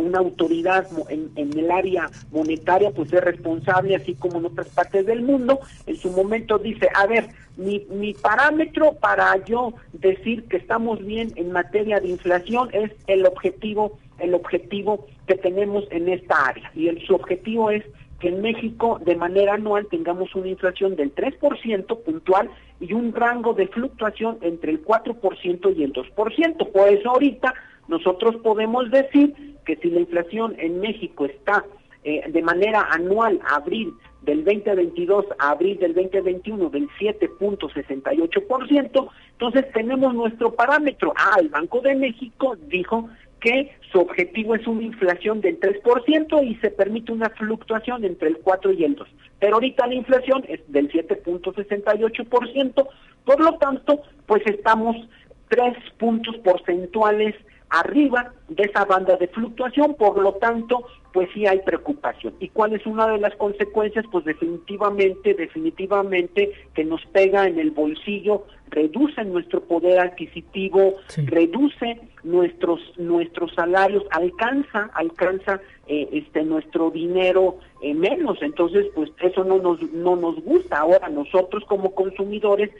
una 0.00 0.20
autoridad 0.20 0.88
en, 1.10 1.30
en 1.36 1.58
el 1.58 1.70
área 1.70 2.08
monetaria, 2.32 2.90
pues 2.90 3.12
es 3.12 3.22
responsable, 3.22 3.94
así 3.94 4.14
como 4.14 4.38
en 4.38 4.46
otras 4.46 4.68
partes 4.70 5.04
del 5.04 5.20
mundo, 5.20 5.60
en 5.86 5.96
su 5.96 6.10
momento 6.12 6.56
dice, 6.58 6.88
a 6.94 7.06
ver, 7.06 7.28
mi, 7.58 7.84
mi 7.90 8.14
parámetro 8.14 8.94
para 8.94 9.36
yo 9.44 9.74
decir 9.92 10.44
que 10.44 10.56
estamos 10.56 11.04
bien 11.04 11.30
en 11.36 11.52
materia 11.52 12.00
de 12.00 12.08
inflación 12.08 12.70
es 12.72 12.90
el 13.06 13.26
objetivo, 13.26 13.98
el 14.18 14.32
objetivo 14.32 15.06
que 15.26 15.34
tenemos 15.34 15.84
en 15.90 16.08
esta 16.08 16.46
área. 16.46 16.72
Y 16.74 16.88
el, 16.88 17.06
su 17.06 17.14
objetivo 17.14 17.70
es 17.70 17.84
que 18.20 18.28
en 18.28 18.42
México 18.42 19.00
de 19.04 19.16
manera 19.16 19.54
anual 19.54 19.86
tengamos 19.90 20.32
una 20.34 20.48
inflación 20.48 20.94
del 20.94 21.14
3% 21.14 22.02
puntual 22.02 22.50
y 22.78 22.92
un 22.92 23.14
rango 23.14 23.54
de 23.54 23.66
fluctuación 23.68 24.38
entre 24.42 24.72
el 24.72 24.84
4% 24.84 25.76
y 25.76 25.82
el 25.82 25.92
2%. 25.92 26.72
Por 26.72 26.88
eso 26.88 27.10
ahorita 27.10 27.54
nosotros 27.88 28.36
podemos 28.36 28.90
decir 28.90 29.56
que 29.64 29.76
si 29.76 29.90
la 29.90 30.00
inflación 30.00 30.54
en 30.58 30.80
México 30.80 31.24
está 31.24 31.64
eh, 32.04 32.22
de 32.30 32.42
manera 32.42 32.86
anual, 32.90 33.40
abril 33.50 33.94
del 34.22 34.44
2022 34.44 35.26
a 35.38 35.50
abril 35.50 35.78
del 35.78 35.94
2021 35.94 36.70
del 36.70 36.88
7.68%, 37.00 39.08
entonces 39.32 39.72
tenemos 39.72 40.14
nuestro 40.14 40.52
parámetro. 40.52 41.12
Ah, 41.16 41.36
el 41.40 41.48
Banco 41.48 41.80
de 41.80 41.94
México 41.94 42.56
dijo 42.68 43.08
que 43.40 43.72
su 43.90 43.98
objetivo 43.98 44.54
es 44.54 44.66
una 44.66 44.82
inflación 44.82 45.40
del 45.40 45.58
3% 45.58 46.46
y 46.46 46.54
se 46.56 46.70
permite 46.70 47.12
una 47.12 47.30
fluctuación 47.30 48.04
entre 48.04 48.28
el 48.28 48.38
4 48.38 48.72
y 48.72 48.84
el 48.84 48.94
2. 48.94 49.08
Pero 49.38 49.54
ahorita 49.54 49.86
la 49.86 49.94
inflación 49.94 50.44
es 50.48 50.60
del 50.68 50.90
7.68%, 50.90 52.88
por 53.24 53.40
lo 53.40 53.54
tanto, 53.58 54.02
pues 54.26 54.42
estamos 54.46 54.96
tres 55.48 55.76
puntos 55.98 56.36
porcentuales 56.38 57.34
arriba 57.70 58.32
de 58.48 58.64
esa 58.64 58.84
banda 58.84 59.16
de 59.16 59.28
fluctuación, 59.28 59.94
por 59.94 60.20
lo 60.20 60.34
tanto, 60.34 60.84
pues 61.12 61.28
sí 61.32 61.46
hay 61.46 61.60
preocupación. 61.60 62.34
¿Y 62.40 62.48
cuál 62.48 62.74
es 62.74 62.84
una 62.86 63.08
de 63.08 63.18
las 63.18 63.34
consecuencias? 63.36 64.04
Pues 64.10 64.24
definitivamente, 64.24 65.34
definitivamente 65.34 66.52
que 66.74 66.84
nos 66.84 67.04
pega 67.06 67.46
en 67.46 67.58
el 67.58 67.70
bolsillo, 67.70 68.44
reduce 68.70 69.24
nuestro 69.24 69.62
poder 69.62 69.98
adquisitivo, 70.00 70.94
reduce 71.26 72.00
nuestros 72.22 72.80
nuestros 72.98 73.52
salarios, 73.54 74.04
alcanza, 74.10 74.90
alcanza 74.94 75.60
eh, 75.86 76.08
este 76.12 76.44
nuestro 76.44 76.90
dinero 76.90 77.58
eh, 77.82 77.94
menos. 77.94 78.38
Entonces, 78.42 78.86
pues 78.94 79.10
eso 79.20 79.44
no 79.44 79.58
nos 79.58 79.80
no 79.92 80.16
nos 80.16 80.42
gusta. 80.42 80.78
Ahora 80.78 81.08
nosotros 81.08 81.64
como 81.66 81.94
consumidores 81.94 82.70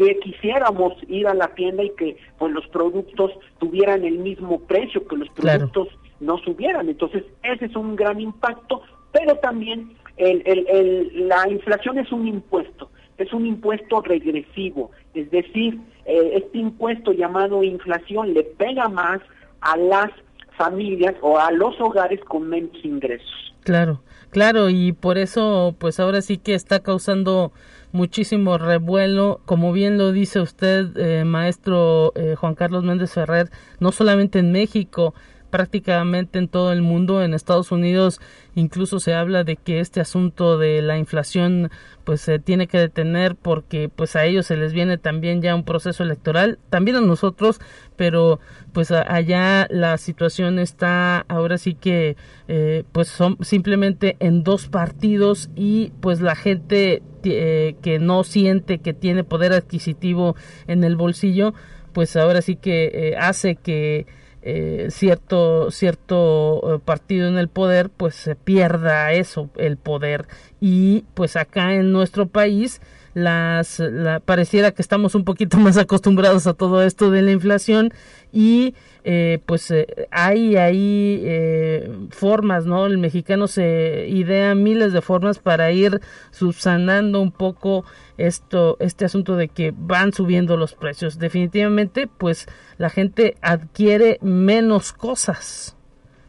que 0.00 0.18
quisiéramos 0.20 0.94
ir 1.08 1.26
a 1.26 1.34
la 1.34 1.48
tienda 1.48 1.82
y 1.82 1.90
que 1.90 2.16
pues 2.38 2.50
los 2.54 2.66
productos 2.68 3.32
tuvieran 3.58 4.02
el 4.02 4.18
mismo 4.18 4.58
precio, 4.60 5.06
que 5.06 5.16
los 5.16 5.28
productos 5.28 5.88
no 6.20 6.38
subieran. 6.38 6.88
Entonces, 6.88 7.24
ese 7.42 7.66
es 7.66 7.76
un 7.76 7.96
gran 7.96 8.18
impacto, 8.18 8.80
pero 9.12 9.36
también 9.36 9.92
el, 10.16 10.42
el, 10.46 11.28
la 11.28 11.46
inflación 11.50 11.98
es 11.98 12.10
un 12.12 12.26
impuesto, 12.26 12.88
es 13.18 13.30
un 13.34 13.44
impuesto 13.44 14.00
regresivo, 14.00 14.90
es 15.12 15.30
decir, 15.30 15.78
eh, 16.06 16.32
este 16.36 16.56
impuesto 16.56 17.12
llamado 17.12 17.62
inflación 17.62 18.32
le 18.32 18.44
pega 18.44 18.88
más 18.88 19.20
a 19.60 19.76
las 19.76 20.10
familias 20.56 21.14
o 21.20 21.38
a 21.38 21.52
los 21.52 21.78
hogares 21.78 22.20
con 22.24 22.48
menos 22.48 22.72
ingresos. 22.82 23.54
Claro, 23.64 24.00
claro, 24.30 24.70
y 24.70 24.92
por 24.92 25.18
eso 25.18 25.74
pues 25.78 26.00
ahora 26.00 26.22
sí 26.22 26.38
que 26.38 26.54
está 26.54 26.80
causando 26.80 27.52
muchísimo 27.92 28.58
revuelo, 28.58 29.40
como 29.44 29.72
bien 29.72 29.98
lo 29.98 30.12
dice 30.12 30.40
usted, 30.40 30.96
eh, 30.96 31.24
maestro 31.24 32.12
eh, 32.14 32.34
Juan 32.36 32.54
Carlos 32.54 32.84
Méndez 32.84 33.12
Ferrer, 33.12 33.50
no 33.78 33.92
solamente 33.92 34.38
en 34.38 34.52
México, 34.52 35.14
prácticamente 35.50 36.38
en 36.38 36.48
todo 36.48 36.72
el 36.72 36.82
mundo, 36.82 37.22
en 37.22 37.34
Estados 37.34 37.72
Unidos 37.72 38.20
incluso 38.54 39.00
se 39.00 39.14
habla 39.14 39.44
de 39.44 39.56
que 39.56 39.80
este 39.80 40.00
asunto 40.00 40.58
de 40.58 40.82
la 40.82 40.98
inflación 40.98 41.70
pues 42.04 42.20
se 42.20 42.38
tiene 42.38 42.66
que 42.66 42.78
detener 42.78 43.36
porque 43.36 43.88
pues 43.88 44.16
a 44.16 44.24
ellos 44.24 44.46
se 44.46 44.56
les 44.56 44.72
viene 44.72 44.98
también 44.98 45.42
ya 45.42 45.54
un 45.54 45.64
proceso 45.64 46.02
electoral, 46.02 46.58
también 46.70 46.96
a 46.96 47.00
nosotros, 47.00 47.60
pero 47.96 48.40
pues 48.72 48.90
allá 48.90 49.66
la 49.70 49.98
situación 49.98 50.58
está 50.58 51.24
ahora 51.28 51.58
sí 51.58 51.74
que 51.74 52.16
eh, 52.48 52.84
pues 52.92 53.08
son 53.08 53.36
simplemente 53.42 54.16
en 54.20 54.42
dos 54.42 54.68
partidos 54.68 55.50
y 55.54 55.92
pues 56.00 56.20
la 56.20 56.34
gente 56.34 57.02
eh, 57.22 57.76
que 57.82 57.98
no 57.98 58.24
siente 58.24 58.78
que 58.78 58.94
tiene 58.94 59.24
poder 59.24 59.52
adquisitivo 59.52 60.36
en 60.66 60.84
el 60.84 60.96
bolsillo 60.96 61.54
pues 61.92 62.16
ahora 62.16 62.40
sí 62.40 62.56
que 62.56 62.90
eh, 62.92 63.16
hace 63.16 63.56
que 63.56 64.06
eh, 64.42 64.88
cierto 64.90 65.70
cierto 65.70 66.76
eh, 66.76 66.78
partido 66.84 67.28
en 67.28 67.36
el 67.36 67.48
poder 67.48 67.90
pues 67.90 68.14
se 68.14 68.34
pierda 68.34 69.12
eso 69.12 69.50
el 69.56 69.76
poder. 69.76 70.26
Y 70.60 71.04
pues 71.14 71.36
acá 71.36 71.74
en 71.74 71.92
nuestro 71.92 72.26
país 72.26 72.80
las 73.14 73.82
pareciera 74.24 74.70
que 74.70 74.82
estamos 74.82 75.14
un 75.14 75.24
poquito 75.24 75.56
más 75.58 75.76
acostumbrados 75.76 76.46
a 76.46 76.54
todo 76.54 76.82
esto 76.82 77.10
de 77.10 77.22
la 77.22 77.32
inflación 77.32 77.92
y 78.32 78.74
eh, 79.04 79.38
pues 79.46 79.70
eh, 79.70 80.08
hay 80.10 80.56
ahí 80.56 81.20
eh, 81.24 81.90
formas, 82.10 82.66
¿no? 82.66 82.86
El 82.86 82.98
mexicano 82.98 83.46
se 83.46 84.06
idea 84.08 84.54
miles 84.54 84.92
de 84.92 85.00
formas 85.00 85.38
para 85.38 85.72
ir 85.72 86.00
subsanando 86.30 87.20
un 87.20 87.32
poco 87.32 87.84
esto, 88.18 88.76
este 88.80 89.04
asunto 89.04 89.36
de 89.36 89.48
que 89.48 89.72
van 89.76 90.12
subiendo 90.12 90.56
los 90.56 90.74
precios. 90.74 91.18
Definitivamente, 91.18 92.06
pues 92.06 92.46
la 92.78 92.90
gente 92.90 93.36
adquiere 93.40 94.18
menos 94.20 94.92
cosas, 94.92 95.76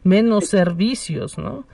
menos 0.03 0.47
servicios, 0.47 1.37
¿no? 1.37 1.65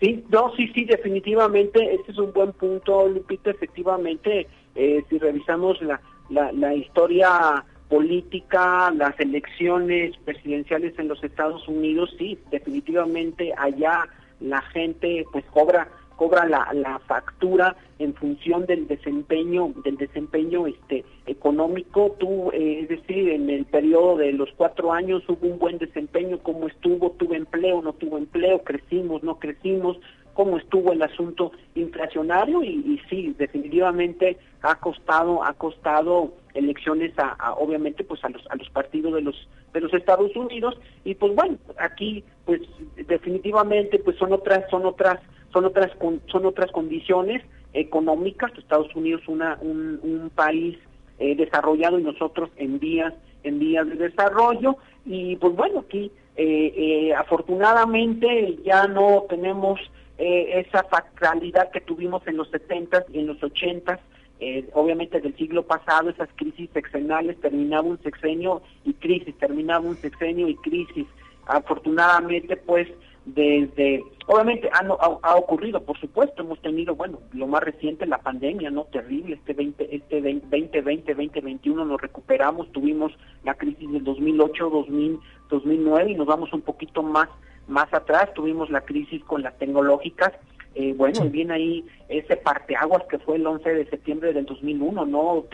Sí, 0.00 0.24
no, 0.30 0.52
sí, 0.56 0.68
sí, 0.74 0.84
definitivamente, 0.84 1.94
este 1.94 2.12
es 2.12 2.18
un 2.18 2.32
buen 2.32 2.52
punto, 2.52 3.06
Lupita, 3.08 3.50
efectivamente, 3.50 4.48
si 4.74 5.18
revisamos 5.18 5.80
la, 5.80 6.00
la, 6.28 6.50
la 6.50 6.74
historia 6.74 7.64
política, 7.92 8.90
las 8.96 9.20
elecciones 9.20 10.16
presidenciales 10.24 10.98
en 10.98 11.08
los 11.08 11.22
Estados 11.22 11.68
Unidos, 11.68 12.08
sí, 12.18 12.38
definitivamente 12.50 13.52
allá 13.58 14.08
la 14.40 14.62
gente 14.62 15.26
pues 15.30 15.44
cobra 15.52 15.86
cobra 16.16 16.46
la, 16.46 16.72
la 16.72 17.00
factura 17.00 17.76
en 17.98 18.14
función 18.14 18.64
del 18.64 18.86
desempeño 18.88 19.74
del 19.84 19.98
desempeño 19.98 20.66
este 20.66 21.04
económico. 21.26 22.16
Tú 22.18 22.50
eh, 22.52 22.80
es 22.80 22.88
decir 22.88 23.28
en 23.28 23.50
el 23.50 23.66
periodo 23.66 24.16
de 24.16 24.32
los 24.32 24.48
cuatro 24.56 24.90
años 24.90 25.22
hubo 25.28 25.46
un 25.46 25.58
buen 25.58 25.76
desempeño. 25.76 26.38
Cómo 26.38 26.68
estuvo 26.68 27.10
tuvo 27.10 27.34
empleo 27.34 27.82
no 27.82 27.92
tuvo 27.92 28.16
empleo 28.16 28.62
crecimos 28.64 29.22
no 29.22 29.38
crecimos 29.38 29.98
cómo 30.32 30.56
estuvo 30.56 30.92
el 30.92 31.02
asunto 31.02 31.52
inflacionario 31.74 32.62
y, 32.62 32.68
y 32.68 33.00
sí 33.10 33.34
definitivamente 33.36 34.38
ha 34.62 34.76
costado 34.76 35.44
ha 35.44 35.52
costado 35.52 36.32
elecciones 36.54 37.12
a, 37.18 37.54
obviamente 37.54 38.04
pues 38.04 38.22
a 38.24 38.28
los 38.28 38.42
a 38.50 38.56
los 38.56 38.68
partidos 38.70 39.14
de 39.14 39.22
los 39.22 39.48
de 39.72 39.80
los 39.80 39.92
Estados 39.94 40.34
Unidos. 40.36 40.78
Y 41.04 41.14
pues 41.14 41.34
bueno 41.34 41.58
aquí 41.78 42.24
pues 42.44 42.60
definitivamente 43.06 43.98
pues 43.98 44.16
son 44.18 44.32
otras 44.32 44.68
son 44.70 44.86
otras 44.86 45.18
son 45.52 45.64
otras 45.64 45.90
son 46.26 46.46
otras 46.46 46.70
condiciones 46.72 47.42
económicas. 47.72 48.52
Estados 48.56 48.94
Unidos 48.94 49.22
una 49.28 49.58
un, 49.60 50.30
país 50.34 50.78
eh, 51.18 51.36
desarrollado 51.36 51.98
y 51.98 52.02
nosotros 52.02 52.50
en 52.56 52.78
vías 52.78 53.14
en 53.44 53.58
vías 53.58 53.86
de 53.88 53.96
desarrollo. 53.96 54.76
Y 55.04 55.36
pues 55.36 55.54
bueno 55.54 55.80
aquí 55.80 56.10
eh, 56.36 56.74
eh, 56.76 57.14
afortunadamente 57.14 58.58
ya 58.64 58.86
no 58.86 59.24
tenemos 59.28 59.80
esa 60.18 60.84
factualidad 60.84 61.72
que 61.72 61.80
tuvimos 61.80 62.24
en 62.28 62.36
los 62.36 62.48
70 62.50 63.06
y 63.12 63.18
en 63.18 63.26
los 63.26 63.42
80 63.42 63.98
eh, 64.44 64.68
obviamente 64.74 65.20
del 65.20 65.36
siglo 65.36 65.62
pasado, 65.62 66.10
esas 66.10 66.28
crisis 66.34 66.68
sexenales, 66.72 67.40
terminaba 67.40 67.86
un 67.86 68.02
sexenio 68.02 68.60
y 68.84 68.92
crisis, 68.94 69.38
terminaba 69.38 69.86
un 69.86 69.94
sexenio 69.94 70.48
y 70.48 70.56
crisis. 70.56 71.06
Afortunadamente, 71.46 72.56
pues, 72.56 72.88
desde, 73.24 74.02
obviamente 74.26 74.68
ha, 74.72 74.84
ha, 75.22 75.36
ocurrido, 75.36 75.80
por 75.84 75.96
supuesto, 76.00 76.42
hemos 76.42 76.60
tenido, 76.60 76.96
bueno, 76.96 77.20
lo 77.32 77.46
más 77.46 77.62
reciente, 77.62 78.04
la 78.04 78.18
pandemia, 78.18 78.68
¿no? 78.72 78.82
Terrible, 78.86 79.36
este 79.36 79.52
20, 79.52 79.94
este 79.94 80.20
2020, 80.20 81.14
2021 81.14 81.84
nos 81.84 82.00
recuperamos, 82.00 82.72
tuvimos 82.72 83.12
la 83.44 83.54
crisis 83.54 83.92
del 83.92 84.02
2008, 84.02 84.70
2000, 84.70 85.20
2009 85.50 86.10
y 86.10 86.14
nos 86.16 86.26
vamos 86.26 86.52
un 86.52 86.62
poquito 86.62 87.04
más, 87.04 87.28
más 87.68 87.94
atrás, 87.94 88.34
tuvimos 88.34 88.70
la 88.70 88.80
crisis 88.80 89.22
con 89.22 89.42
las 89.42 89.56
tecnológicas, 89.56 90.32
eh, 90.74 90.94
bueno, 90.96 91.20
viene 91.28 91.54
ahí 91.54 91.86
ese 92.08 92.36
parteaguas 92.36 93.02
que 93.10 93.18
fue 93.18 93.36
el 93.36 93.46
11 93.46 93.74
de 93.74 93.90
septiembre 93.90 94.32
del 94.32 94.46
2001, 94.46 95.06
¿no? 95.06 95.44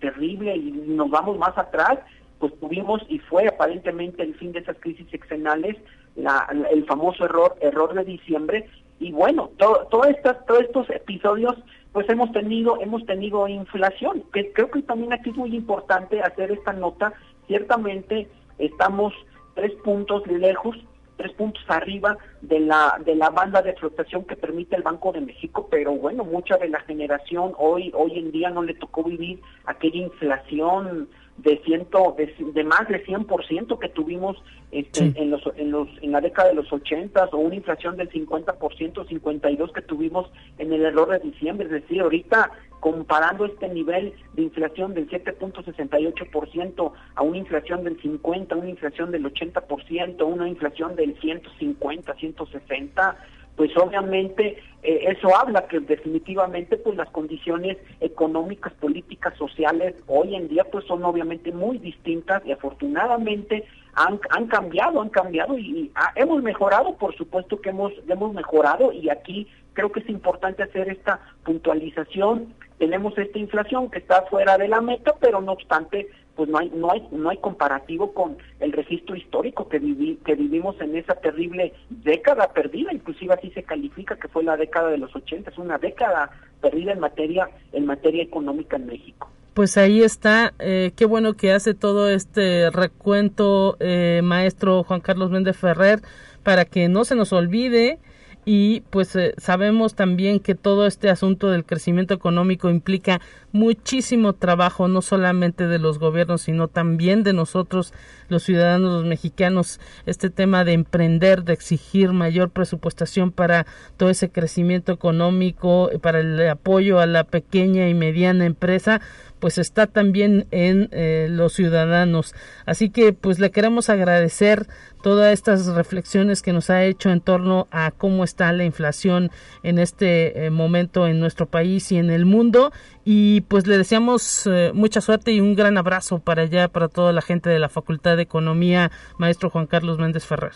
terrible, 0.00 0.56
y 0.56 0.72
nos 0.72 1.10
vamos 1.10 1.38
más 1.38 1.56
atrás, 1.58 1.98
pues 2.38 2.58
tuvimos, 2.58 3.02
y 3.08 3.18
fue 3.18 3.46
aparentemente 3.46 4.22
el 4.22 4.34
fin 4.34 4.52
de 4.52 4.60
esas 4.60 4.76
crisis 4.80 5.06
sexenales, 5.10 5.76
la, 6.16 6.48
el 6.70 6.84
famoso 6.86 7.24
error, 7.24 7.56
error 7.60 7.94
de 7.94 8.04
diciembre, 8.04 8.68
y 8.98 9.12
bueno, 9.12 9.50
todo, 9.58 9.86
todo 9.90 10.04
estas, 10.04 10.44
todos 10.46 10.62
estos 10.62 10.90
episodios, 10.90 11.54
pues 11.92 12.08
hemos 12.08 12.32
tenido, 12.32 12.80
hemos 12.80 13.04
tenido 13.04 13.46
inflación, 13.48 14.24
que 14.32 14.52
creo 14.52 14.70
que 14.70 14.82
también 14.82 15.12
aquí 15.12 15.30
es 15.30 15.36
muy 15.36 15.54
importante 15.54 16.22
hacer 16.22 16.50
esta 16.50 16.72
nota, 16.72 17.12
ciertamente 17.46 18.28
estamos 18.58 19.12
tres 19.54 19.72
puntos 19.84 20.26
lejos 20.26 20.76
tres 21.22 21.32
puntos 21.34 21.62
arriba 21.68 22.18
de 22.40 22.58
la 22.58 23.00
de 23.04 23.14
la 23.14 23.30
banda 23.30 23.62
de 23.62 23.74
flotación 23.74 24.24
que 24.24 24.34
permite 24.34 24.74
el 24.74 24.82
Banco 24.82 25.12
de 25.12 25.20
México, 25.20 25.68
pero 25.70 25.92
bueno, 25.92 26.24
mucha 26.24 26.56
de 26.56 26.68
la 26.68 26.80
generación 26.80 27.52
hoy 27.58 27.92
hoy 27.94 28.18
en 28.18 28.32
día 28.32 28.50
no 28.50 28.62
le 28.62 28.74
tocó 28.74 29.04
vivir 29.04 29.40
aquella 29.64 29.98
inflación 29.98 31.08
de 31.38 31.58
ciento 31.64 32.16
de, 32.18 32.64
más 32.64 32.88
de 32.88 33.04
100% 33.06 33.78
que 33.78 33.88
tuvimos 33.88 34.36
este, 34.72 35.12
en 35.16 35.30
los 35.30 35.42
en 35.56 35.70
los 35.70 35.88
en 36.02 36.10
la 36.10 36.20
década 36.20 36.48
de 36.48 36.56
los 36.56 36.72
80 36.72 37.24
o 37.32 37.36
una 37.36 37.54
inflación 37.54 37.96
del 37.96 38.10
50%, 38.10 39.08
52 39.08 39.72
que 39.72 39.82
tuvimos 39.82 40.28
en 40.58 40.72
el 40.72 40.84
error 40.84 41.08
de 41.08 41.20
diciembre, 41.20 41.66
es 41.66 41.72
decir, 41.72 42.00
ahorita 42.02 42.50
comparando 42.82 43.44
este 43.44 43.68
nivel 43.68 44.12
de 44.32 44.42
inflación 44.42 44.92
del 44.92 45.08
7.68% 45.08 46.92
a 47.14 47.22
una 47.22 47.38
inflación 47.38 47.84
del 47.84 47.96
50, 48.02 48.56
una 48.56 48.70
inflación 48.70 49.12
del 49.12 49.22
80%, 49.22 50.24
una 50.26 50.48
inflación 50.48 50.96
del 50.96 51.16
150, 51.20 52.12
160, 52.12 53.16
pues 53.54 53.70
obviamente 53.76 54.58
eh, 54.82 55.14
eso 55.16 55.28
habla 55.36 55.68
que 55.68 55.78
definitivamente 55.78 56.76
pues 56.76 56.96
las 56.96 57.08
condiciones 57.10 57.78
económicas, 58.00 58.72
políticas, 58.72 59.38
sociales 59.38 59.94
hoy 60.08 60.34
en 60.34 60.48
día 60.48 60.64
pues 60.64 60.84
son 60.86 61.04
obviamente 61.04 61.52
muy 61.52 61.78
distintas 61.78 62.44
y 62.44 62.50
afortunadamente 62.50 63.64
han, 63.94 64.20
han 64.30 64.46
cambiado, 64.46 65.00
han 65.00 65.10
cambiado 65.10 65.58
y, 65.58 65.90
hemos 66.16 66.42
mejorado, 66.42 66.96
por 66.96 67.14
supuesto 67.16 67.60
que 67.60 67.70
hemos, 67.70 67.92
hemos 68.08 68.32
mejorado 68.32 68.92
y 68.92 69.10
aquí 69.10 69.46
creo 69.74 69.92
que 69.92 70.00
es 70.00 70.08
importante 70.08 70.62
hacer 70.62 70.88
esta 70.88 71.20
puntualización. 71.44 72.54
Tenemos 72.78 73.16
esta 73.16 73.38
inflación 73.38 73.90
que 73.90 73.98
está 73.98 74.22
fuera 74.22 74.58
de 74.58 74.68
la 74.68 74.80
meta, 74.80 75.14
pero 75.20 75.40
no 75.40 75.52
obstante, 75.52 76.08
pues 76.34 76.48
no 76.48 76.58
hay 76.58 76.70
no 76.74 76.90
hay 76.90 77.06
no 77.12 77.28
hay 77.28 77.36
comparativo 77.36 78.12
con 78.12 78.38
el 78.60 78.72
registro 78.72 79.14
histórico 79.14 79.68
que 79.68 79.78
viví, 79.78 80.18
que 80.24 80.34
vivimos 80.34 80.80
en 80.80 80.96
esa 80.96 81.14
terrible 81.14 81.74
década 81.90 82.52
perdida, 82.52 82.92
inclusive 82.92 83.34
así 83.34 83.50
se 83.50 83.62
califica 83.62 84.16
que 84.16 84.28
fue 84.28 84.42
la 84.42 84.56
década 84.56 84.88
de 84.90 84.98
los 84.98 85.14
80, 85.14 85.50
es 85.50 85.58
una 85.58 85.78
década 85.78 86.30
perdida 86.60 86.92
en 86.92 87.00
materia 87.00 87.50
en 87.72 87.86
materia 87.86 88.22
económica 88.22 88.76
en 88.76 88.86
México. 88.86 89.28
Pues 89.54 89.76
ahí 89.76 90.02
está, 90.02 90.54
eh, 90.60 90.92
qué 90.96 91.04
bueno 91.04 91.34
que 91.34 91.52
hace 91.52 91.74
todo 91.74 92.08
este 92.08 92.70
recuento, 92.70 93.76
eh, 93.80 94.22
maestro 94.24 94.82
Juan 94.82 95.02
Carlos 95.02 95.30
Méndez 95.30 95.58
Ferrer, 95.58 96.00
para 96.42 96.64
que 96.64 96.88
no 96.88 97.04
se 97.04 97.16
nos 97.16 97.34
olvide. 97.34 97.98
Y 98.46 98.80
pues 98.90 99.14
eh, 99.14 99.34
sabemos 99.36 99.94
también 99.94 100.40
que 100.40 100.54
todo 100.54 100.86
este 100.86 101.10
asunto 101.10 101.50
del 101.50 101.64
crecimiento 101.64 102.14
económico 102.14 102.70
implica 102.70 103.20
muchísimo 103.52 104.32
trabajo 104.32 104.88
no 104.88 105.00
solamente 105.00 105.68
de 105.68 105.78
los 105.78 106.00
gobiernos 106.00 106.42
sino 106.42 106.66
también 106.66 107.22
de 107.22 107.34
nosotros 107.34 107.94
los 108.32 108.42
ciudadanos 108.42 109.04
mexicanos 109.04 109.78
este 110.06 110.30
tema 110.30 110.64
de 110.64 110.72
emprender 110.72 111.44
de 111.44 111.52
exigir 111.52 112.12
mayor 112.12 112.50
presupuestación 112.50 113.30
para 113.30 113.66
todo 113.96 114.10
ese 114.10 114.30
crecimiento 114.30 114.90
económico 114.92 115.90
para 116.00 116.20
el 116.20 116.48
apoyo 116.48 116.98
a 116.98 117.06
la 117.06 117.24
pequeña 117.24 117.88
y 117.88 117.94
mediana 117.94 118.44
empresa 118.44 119.00
pues 119.42 119.58
está 119.58 119.88
también 119.88 120.46
en 120.52 120.88
eh, 120.92 121.26
los 121.28 121.54
ciudadanos. 121.54 122.32
Así 122.64 122.90
que 122.90 123.12
pues 123.12 123.40
le 123.40 123.50
queremos 123.50 123.90
agradecer 123.90 124.68
todas 125.02 125.32
estas 125.32 125.66
reflexiones 125.66 126.42
que 126.42 126.52
nos 126.52 126.70
ha 126.70 126.84
hecho 126.84 127.10
en 127.10 127.20
torno 127.20 127.66
a 127.72 127.90
cómo 127.90 128.22
está 128.22 128.52
la 128.52 128.62
inflación 128.62 129.32
en 129.64 129.80
este 129.80 130.46
eh, 130.46 130.50
momento 130.50 131.08
en 131.08 131.18
nuestro 131.18 131.46
país 131.46 131.90
y 131.90 131.96
en 131.96 132.10
el 132.10 132.24
mundo 132.24 132.72
y 133.04 133.42
pues 133.42 133.66
le 133.66 133.78
deseamos 133.78 134.46
eh, 134.46 134.70
mucha 134.74 135.00
suerte 135.00 135.32
y 135.32 135.40
un 135.40 135.54
gran 135.54 135.76
abrazo 135.76 136.18
para 136.18 136.42
allá 136.42 136.68
para 136.68 136.88
toda 136.88 137.12
la 137.12 137.22
gente 137.22 137.50
de 137.50 137.58
la 137.58 137.68
Facultad 137.68 138.16
de 138.16 138.22
Economía, 138.22 138.90
maestro 139.18 139.50
Juan 139.50 139.66
Carlos 139.66 139.98
Méndez 139.98 140.26
Ferrer. 140.26 140.52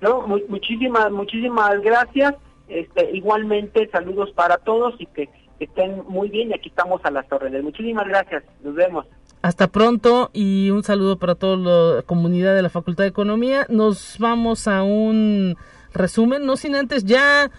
No, 0.00 0.26
muchísimas 0.26 1.10
muchísimas 1.10 1.80
gracias. 1.80 2.34
Este, 2.68 3.10
igualmente 3.16 3.88
saludos 3.90 4.30
para 4.32 4.58
todos 4.58 4.94
y 4.98 5.06
que 5.06 5.28
estén 5.60 6.02
muy 6.08 6.28
bien 6.28 6.50
y 6.50 6.54
aquí 6.54 6.68
estamos 6.68 7.00
a 7.04 7.10
las 7.10 7.30
órdenes. 7.32 7.62
Muchísimas 7.62 8.06
gracias, 8.06 8.44
nos 8.62 8.74
vemos. 8.74 9.06
Hasta 9.42 9.68
pronto 9.68 10.30
y 10.32 10.70
un 10.70 10.82
saludo 10.82 11.18
para 11.18 11.34
toda 11.34 11.56
la 11.56 12.02
comunidad 12.02 12.54
de 12.54 12.62
la 12.62 12.70
Facultad 12.70 13.04
de 13.04 13.10
Economía. 13.10 13.66
Nos 13.68 14.18
vamos 14.18 14.68
a 14.68 14.82
un 14.82 15.56
resumen, 15.92 16.46
no 16.46 16.56
sin 16.56 16.74
antes 16.74 17.04
ya 17.04 17.50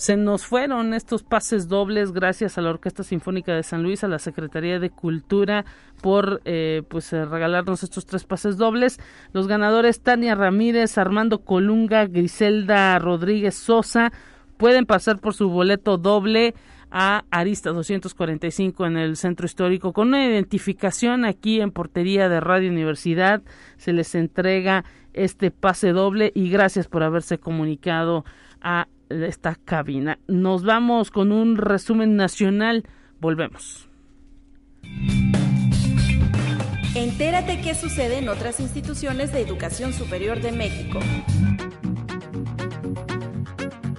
se 0.00 0.16
nos 0.16 0.46
fueron 0.46 0.94
estos 0.94 1.22
pases 1.22 1.68
dobles 1.68 2.12
gracias 2.12 2.56
a 2.56 2.62
la 2.62 2.70
Orquesta 2.70 3.02
Sinfónica 3.02 3.54
de 3.54 3.62
San 3.62 3.82
Luis, 3.82 4.02
a 4.02 4.08
la 4.08 4.18
Secretaría 4.18 4.78
de 4.78 4.88
Cultura 4.88 5.66
por 6.00 6.40
eh, 6.46 6.84
pues 6.88 7.12
eh, 7.12 7.26
regalarnos 7.26 7.82
estos 7.82 8.06
tres 8.06 8.24
pases 8.24 8.56
dobles. 8.56 8.98
Los 9.34 9.46
ganadores 9.46 10.00
Tania 10.00 10.34
Ramírez, 10.34 10.96
Armando 10.96 11.44
Colunga, 11.44 12.06
Griselda 12.06 12.98
Rodríguez 12.98 13.56
Sosa 13.56 14.10
pueden 14.56 14.86
pasar 14.86 15.18
por 15.18 15.34
su 15.34 15.50
boleto 15.50 15.98
doble 15.98 16.54
a 16.90 17.24
Arista 17.30 17.68
245 17.68 18.86
en 18.86 18.96
el 18.96 19.18
centro 19.18 19.44
histórico 19.44 19.92
con 19.92 20.08
una 20.08 20.26
identificación 20.26 21.26
aquí 21.26 21.60
en 21.60 21.72
portería 21.72 22.30
de 22.30 22.40
Radio 22.40 22.70
Universidad 22.70 23.42
se 23.76 23.92
les 23.92 24.14
entrega 24.14 24.82
este 25.12 25.50
pase 25.50 25.92
doble 25.92 26.32
y 26.34 26.48
gracias 26.48 26.88
por 26.88 27.02
haberse 27.02 27.36
comunicado 27.36 28.24
a 28.62 28.88
esta 29.10 29.56
cabina. 29.56 30.18
Nos 30.26 30.64
vamos 30.64 31.10
con 31.10 31.32
un 31.32 31.56
resumen 31.56 32.16
nacional. 32.16 32.84
Volvemos. 33.20 33.88
Entérate 36.94 37.60
qué 37.60 37.74
sucede 37.74 38.18
en 38.18 38.28
otras 38.28 38.60
instituciones 38.60 39.32
de 39.32 39.40
educación 39.40 39.92
superior 39.92 40.40
de 40.40 40.52
México 40.52 41.00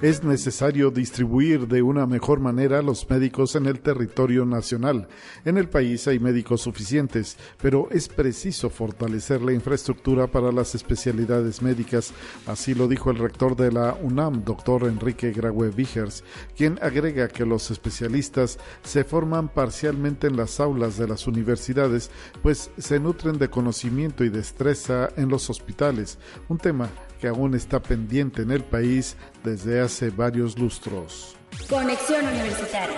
es 0.01 0.23
necesario 0.23 0.89
distribuir 0.89 1.67
de 1.67 1.83
una 1.83 2.07
mejor 2.07 2.39
manera 2.39 2.81
los 2.81 3.07
médicos 3.07 3.55
en 3.55 3.67
el 3.67 3.81
territorio 3.81 4.45
nacional. 4.45 5.07
En 5.45 5.57
el 5.57 5.69
país 5.69 6.07
hay 6.07 6.19
médicos 6.19 6.61
suficientes, 6.61 7.37
pero 7.61 7.87
es 7.91 8.07
preciso 8.09 8.71
fortalecer 8.71 9.43
la 9.43 9.53
infraestructura 9.53 10.25
para 10.25 10.51
las 10.51 10.73
especialidades 10.73 11.61
médicas, 11.61 12.13
así 12.47 12.73
lo 12.73 12.87
dijo 12.87 13.11
el 13.11 13.17
rector 13.17 13.55
de 13.55 13.71
la 13.71 13.95
UNAM, 14.01 14.43
doctor 14.43 14.85
Enrique 14.85 15.31
Graue 15.31 15.69
Vigers, 15.69 16.23
quien 16.57 16.79
agrega 16.81 17.27
que 17.27 17.45
los 17.45 17.69
especialistas 17.69 18.57
se 18.83 19.03
forman 19.03 19.49
parcialmente 19.49 20.25
en 20.27 20.35
las 20.35 20.59
aulas 20.59 20.97
de 20.97 21.07
las 21.07 21.27
universidades, 21.27 22.09
pues 22.41 22.71
se 22.77 22.99
nutren 22.99 23.37
de 23.37 23.49
conocimiento 23.49 24.23
y 24.23 24.29
destreza 24.29 25.09
en 25.15 25.29
los 25.29 25.49
hospitales, 25.51 26.17
un 26.49 26.57
tema 26.57 26.89
que 27.21 27.27
aún 27.27 27.53
está 27.53 27.79
pendiente 27.79 28.41
en 28.41 28.51
el 28.51 28.63
país 28.63 29.15
desde 29.43 29.79
hace 29.79 30.09
varios 30.09 30.57
lustros. 30.57 31.35
Conexión 31.69 32.25
Universitaria. 32.25 32.97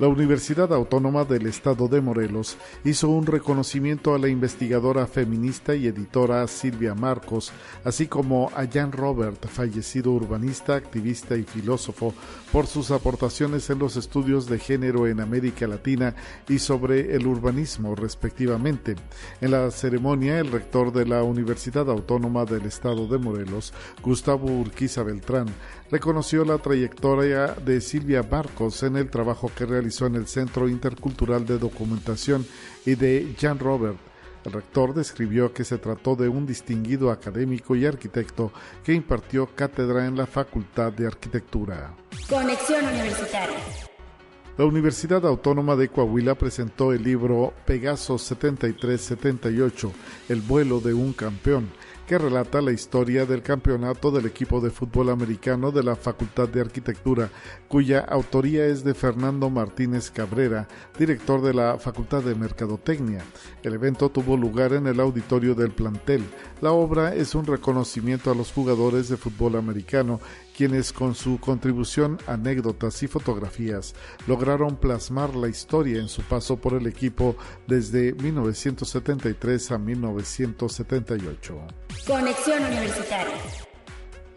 La 0.00 0.08
Universidad 0.08 0.72
Autónoma 0.72 1.26
del 1.26 1.46
Estado 1.46 1.86
de 1.86 2.00
Morelos 2.00 2.56
hizo 2.84 3.10
un 3.10 3.26
reconocimiento 3.26 4.14
a 4.14 4.18
la 4.18 4.28
investigadora 4.28 5.06
feminista 5.06 5.74
y 5.74 5.88
editora 5.88 6.46
Silvia 6.46 6.94
Marcos, 6.94 7.52
así 7.84 8.06
como 8.06 8.50
a 8.56 8.66
Jan 8.66 8.92
Robert, 8.92 9.46
fallecido 9.46 10.12
urbanista, 10.12 10.74
activista 10.74 11.36
y 11.36 11.42
filósofo, 11.42 12.14
por 12.50 12.66
sus 12.66 12.90
aportaciones 12.92 13.68
en 13.68 13.78
los 13.78 13.96
estudios 13.96 14.46
de 14.46 14.58
género 14.58 15.06
en 15.06 15.20
América 15.20 15.66
Latina 15.66 16.14
y 16.48 16.60
sobre 16.60 17.14
el 17.14 17.26
urbanismo, 17.26 17.94
respectivamente. 17.94 18.96
En 19.42 19.50
la 19.50 19.70
ceremonia, 19.70 20.38
el 20.38 20.50
rector 20.50 20.94
de 20.94 21.04
la 21.04 21.22
Universidad 21.24 21.90
Autónoma 21.90 22.46
del 22.46 22.64
Estado 22.64 23.06
de 23.06 23.18
Morelos, 23.18 23.74
Gustavo 24.02 24.46
Urquiza 24.46 25.02
Beltrán, 25.02 25.48
reconoció 25.90 26.44
la 26.44 26.58
trayectoria 26.58 27.48
de 27.48 27.80
Silvia 27.80 28.22
Marcos 28.22 28.82
en 28.82 28.96
el 28.96 29.10
trabajo 29.10 29.50
que 29.54 29.66
realizó 29.66 30.06
en 30.06 30.14
el 30.14 30.26
Centro 30.26 30.68
Intercultural 30.68 31.44
de 31.44 31.58
Documentación 31.58 32.46
y 32.86 32.94
de 32.94 33.34
Jan 33.38 33.58
Robert. 33.58 33.98
El 34.44 34.52
rector 34.52 34.94
describió 34.94 35.52
que 35.52 35.64
se 35.64 35.78
trató 35.78 36.16
de 36.16 36.28
un 36.28 36.46
distinguido 36.46 37.10
académico 37.10 37.76
y 37.76 37.84
arquitecto 37.84 38.52
que 38.82 38.94
impartió 38.94 39.46
cátedra 39.54 40.06
en 40.06 40.16
la 40.16 40.26
Facultad 40.26 40.92
de 40.92 41.06
Arquitectura. 41.06 41.94
Conexión 42.28 42.86
Universitaria. 42.86 43.58
La 44.56 44.64
Universidad 44.66 45.24
Autónoma 45.26 45.74
de 45.76 45.88
Coahuila 45.88 46.34
presentó 46.34 46.92
el 46.92 47.02
libro 47.02 47.54
Pegaso 47.64 48.18
7378, 48.18 49.92
El 50.28 50.42
vuelo 50.42 50.80
de 50.80 50.92
un 50.92 51.12
campeón, 51.12 51.70
que 52.10 52.18
relata 52.18 52.60
la 52.60 52.72
historia 52.72 53.24
del 53.24 53.40
campeonato 53.40 54.10
del 54.10 54.26
equipo 54.26 54.60
de 54.60 54.70
fútbol 54.70 55.10
americano 55.10 55.70
de 55.70 55.84
la 55.84 55.94
Facultad 55.94 56.48
de 56.48 56.60
Arquitectura, 56.60 57.30
cuya 57.68 58.00
autoría 58.00 58.66
es 58.66 58.82
de 58.82 58.94
Fernando 58.94 59.48
Martínez 59.48 60.10
Cabrera, 60.10 60.66
director 60.98 61.40
de 61.40 61.54
la 61.54 61.78
Facultad 61.78 62.24
de 62.24 62.34
Mercadotecnia. 62.34 63.22
El 63.62 63.74
evento 63.74 64.08
tuvo 64.08 64.36
lugar 64.36 64.72
en 64.72 64.88
el 64.88 64.98
auditorio 64.98 65.54
del 65.54 65.70
plantel. 65.70 66.24
La 66.60 66.72
obra 66.72 67.14
es 67.14 67.36
un 67.36 67.46
reconocimiento 67.46 68.32
a 68.32 68.34
los 68.34 68.50
jugadores 68.50 69.08
de 69.08 69.16
fútbol 69.16 69.54
americano 69.54 70.18
quienes 70.60 70.92
con 70.92 71.14
su 71.14 71.40
contribución, 71.40 72.18
anécdotas 72.26 73.02
y 73.02 73.06
fotografías 73.06 73.94
lograron 74.26 74.76
plasmar 74.76 75.34
la 75.34 75.48
historia 75.48 75.98
en 75.98 76.08
su 76.10 76.20
paso 76.20 76.58
por 76.58 76.74
el 76.74 76.86
equipo 76.86 77.34
desde 77.66 78.12
1973 78.12 79.70
a 79.70 79.78
1978. 79.78 81.66
Conexión 82.06 82.62
Universitaria. 82.62 83.36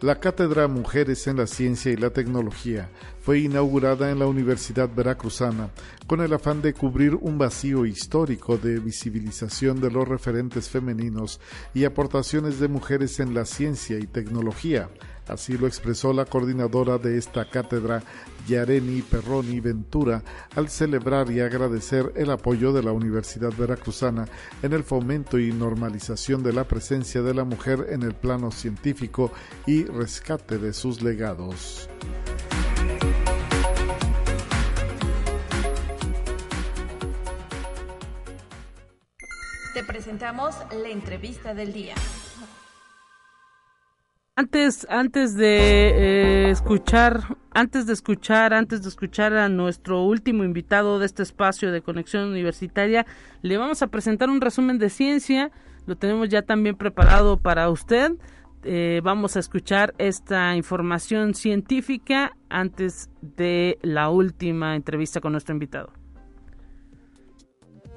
La 0.00 0.18
Cátedra 0.18 0.66
Mujeres 0.66 1.26
en 1.28 1.36
la 1.36 1.46
Ciencia 1.46 1.92
y 1.92 1.96
la 1.96 2.10
Tecnología 2.10 2.90
fue 3.20 3.38
inaugurada 3.40 4.10
en 4.10 4.18
la 4.18 4.26
Universidad 4.26 4.88
Veracruzana 4.94 5.70
con 6.06 6.20
el 6.20 6.32
afán 6.32 6.60
de 6.60 6.74
cubrir 6.74 7.14
un 7.14 7.38
vacío 7.38 7.86
histórico 7.86 8.58
de 8.58 8.80
visibilización 8.80 9.80
de 9.80 9.90
los 9.90 10.06
referentes 10.06 10.68
femeninos 10.68 11.40
y 11.72 11.84
aportaciones 11.84 12.60
de 12.60 12.68
mujeres 12.68 13.20
en 13.20 13.34
la 13.34 13.46
ciencia 13.46 13.98
y 13.98 14.06
tecnología 14.06 14.90
Así 15.28 15.56
lo 15.56 15.66
expresó 15.66 16.12
la 16.12 16.26
coordinadora 16.26 16.98
de 16.98 17.16
esta 17.16 17.48
cátedra, 17.48 18.02
Yareni 18.46 19.02
Perroni 19.02 19.60
Ventura, 19.60 20.22
al 20.54 20.68
celebrar 20.68 21.30
y 21.30 21.40
agradecer 21.40 22.12
el 22.16 22.30
apoyo 22.30 22.72
de 22.72 22.82
la 22.82 22.92
Universidad 22.92 23.52
Veracruzana 23.56 24.26
en 24.62 24.72
el 24.72 24.84
fomento 24.84 25.38
y 25.38 25.50
normalización 25.52 26.42
de 26.42 26.52
la 26.52 26.64
presencia 26.64 27.22
de 27.22 27.34
la 27.34 27.44
mujer 27.44 27.86
en 27.90 28.02
el 28.02 28.14
plano 28.14 28.50
científico 28.50 29.32
y 29.66 29.84
rescate 29.84 30.58
de 30.58 30.72
sus 30.72 31.02
legados. 31.02 31.88
Te 39.74 39.82
presentamos 39.82 40.54
la 40.70 40.88
entrevista 40.88 41.52
del 41.52 41.72
día. 41.72 41.94
Antes, 44.44 44.86
antes 44.90 45.36
de 45.36 46.48
eh, 46.48 46.50
escuchar, 46.50 47.38
antes 47.52 47.86
de 47.86 47.94
escuchar, 47.94 48.52
antes 48.52 48.82
de 48.82 48.90
escuchar 48.90 49.32
a 49.32 49.48
nuestro 49.48 50.04
último 50.04 50.44
invitado 50.44 50.98
de 50.98 51.06
este 51.06 51.22
espacio 51.22 51.72
de 51.72 51.80
conexión 51.80 52.28
universitaria, 52.28 53.06
le 53.40 53.56
vamos 53.56 53.80
a 53.80 53.86
presentar 53.86 54.28
un 54.28 54.42
resumen 54.42 54.78
de 54.78 54.90
ciencia. 54.90 55.50
Lo 55.86 55.96
tenemos 55.96 56.28
ya 56.28 56.42
también 56.42 56.76
preparado 56.76 57.38
para 57.38 57.70
usted. 57.70 58.12
Eh, 58.64 59.00
vamos 59.02 59.36
a 59.36 59.40
escuchar 59.40 59.94
esta 59.96 60.54
información 60.56 61.32
científica 61.32 62.36
antes 62.50 63.08
de 63.22 63.78
la 63.80 64.10
última 64.10 64.76
entrevista 64.76 65.22
con 65.22 65.32
nuestro 65.32 65.54
invitado. 65.54 66.03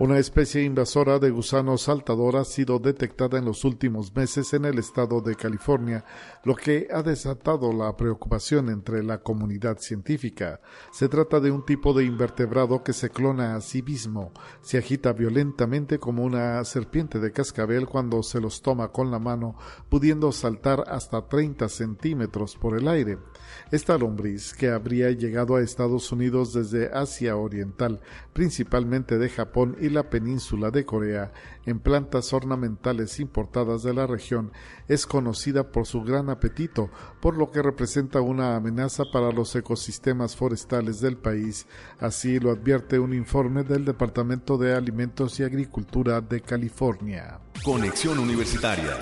Una 0.00 0.20
especie 0.20 0.62
invasora 0.62 1.18
de 1.18 1.30
gusanos 1.30 1.82
saltador 1.82 2.36
ha 2.36 2.44
sido 2.44 2.78
detectada 2.78 3.36
en 3.36 3.44
los 3.44 3.64
últimos 3.64 4.14
meses 4.14 4.54
en 4.54 4.64
el 4.64 4.78
estado 4.78 5.20
de 5.20 5.34
California, 5.34 6.04
lo 6.44 6.54
que 6.54 6.86
ha 6.92 7.02
desatado 7.02 7.72
la 7.72 7.96
preocupación 7.96 8.68
entre 8.68 9.02
la 9.02 9.18
comunidad 9.18 9.78
científica. 9.80 10.60
Se 10.92 11.08
trata 11.08 11.40
de 11.40 11.50
un 11.50 11.66
tipo 11.66 11.94
de 11.94 12.04
invertebrado 12.04 12.84
que 12.84 12.92
se 12.92 13.10
clona 13.10 13.56
a 13.56 13.60
sí 13.60 13.82
mismo, 13.82 14.30
se 14.60 14.78
agita 14.78 15.12
violentamente 15.12 15.98
como 15.98 16.22
una 16.22 16.62
serpiente 16.62 17.18
de 17.18 17.32
cascabel 17.32 17.88
cuando 17.88 18.22
se 18.22 18.40
los 18.40 18.62
toma 18.62 18.92
con 18.92 19.10
la 19.10 19.18
mano, 19.18 19.56
pudiendo 19.88 20.30
saltar 20.30 20.84
hasta 20.86 21.26
30 21.26 21.68
centímetros 21.68 22.54
por 22.54 22.78
el 22.78 22.86
aire. 22.86 23.18
Esta 23.72 23.98
lombriz, 23.98 24.54
que 24.54 24.70
habría 24.70 25.10
llegado 25.10 25.56
a 25.56 25.60
Estados 25.60 26.12
Unidos 26.12 26.52
desde 26.52 26.86
Asia 26.92 27.36
Oriental, 27.36 28.00
principalmente 28.32 29.18
de 29.18 29.28
Japón 29.28 29.76
y 29.80 29.87
la 29.90 30.10
península 30.10 30.70
de 30.70 30.84
Corea, 30.84 31.32
en 31.66 31.78
plantas 31.80 32.32
ornamentales 32.32 33.20
importadas 33.20 33.82
de 33.82 33.94
la 33.94 34.06
región, 34.06 34.52
es 34.88 35.06
conocida 35.06 35.70
por 35.70 35.86
su 35.86 36.02
gran 36.02 36.30
apetito, 36.30 36.90
por 37.20 37.36
lo 37.36 37.50
que 37.50 37.62
representa 37.62 38.20
una 38.20 38.56
amenaza 38.56 39.04
para 39.12 39.32
los 39.32 39.54
ecosistemas 39.56 40.36
forestales 40.36 41.00
del 41.00 41.16
país. 41.16 41.66
Así 41.98 42.38
lo 42.38 42.50
advierte 42.50 42.98
un 42.98 43.14
informe 43.14 43.64
del 43.64 43.84
Departamento 43.84 44.58
de 44.58 44.74
Alimentos 44.74 45.38
y 45.40 45.44
Agricultura 45.44 46.20
de 46.20 46.40
California. 46.40 47.40
Conexión 47.64 48.18
Universitaria. 48.18 48.96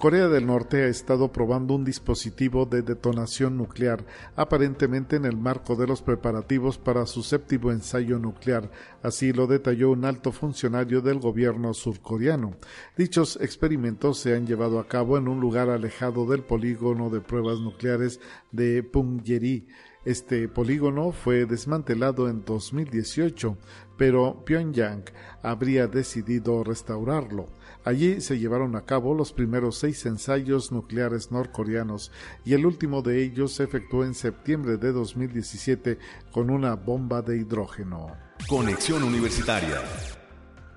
Corea 0.00 0.28
del 0.28 0.46
Norte 0.46 0.84
ha 0.84 0.86
estado 0.86 1.30
probando 1.30 1.74
un 1.74 1.84
dispositivo 1.84 2.64
de 2.64 2.80
detonación 2.80 3.58
nuclear, 3.58 4.02
aparentemente 4.34 5.16
en 5.16 5.26
el 5.26 5.36
marco 5.36 5.76
de 5.76 5.86
los 5.86 6.00
preparativos 6.00 6.78
para 6.78 7.04
su 7.04 7.22
séptimo 7.22 7.70
ensayo 7.70 8.18
nuclear, 8.18 8.70
así 9.02 9.34
lo 9.34 9.46
detalló 9.46 9.90
un 9.90 10.06
alto 10.06 10.32
funcionario 10.32 11.02
del 11.02 11.18
gobierno 11.18 11.74
surcoreano. 11.74 12.54
Dichos 12.96 13.38
experimentos 13.42 14.16
se 14.16 14.34
han 14.34 14.46
llevado 14.46 14.78
a 14.78 14.88
cabo 14.88 15.18
en 15.18 15.28
un 15.28 15.38
lugar 15.38 15.68
alejado 15.68 16.24
del 16.24 16.44
polígono 16.44 17.10
de 17.10 17.20
pruebas 17.20 17.60
nucleares 17.60 18.20
de 18.52 18.82
Punggye-ri. 18.82 19.68
Este 20.06 20.48
polígono 20.48 21.12
fue 21.12 21.44
desmantelado 21.44 22.30
en 22.30 22.42
2018, 22.46 23.58
pero 23.98 24.46
Pyongyang 24.46 25.04
habría 25.42 25.88
decidido 25.88 26.64
restaurarlo. 26.64 27.48
Allí 27.84 28.20
se 28.20 28.38
llevaron 28.38 28.76
a 28.76 28.84
cabo 28.84 29.14
los 29.14 29.32
primeros 29.32 29.78
seis 29.78 30.04
ensayos 30.04 30.70
nucleares 30.70 31.30
norcoreanos 31.30 32.12
y 32.44 32.52
el 32.52 32.66
último 32.66 33.00
de 33.00 33.22
ellos 33.22 33.52
se 33.52 33.64
efectuó 33.64 34.04
en 34.04 34.14
septiembre 34.14 34.76
de 34.76 34.92
2017 34.92 35.98
con 36.30 36.50
una 36.50 36.74
bomba 36.74 37.22
de 37.22 37.38
hidrógeno. 37.38 38.16
Conexión 38.48 39.02
Universitaria. 39.02 39.80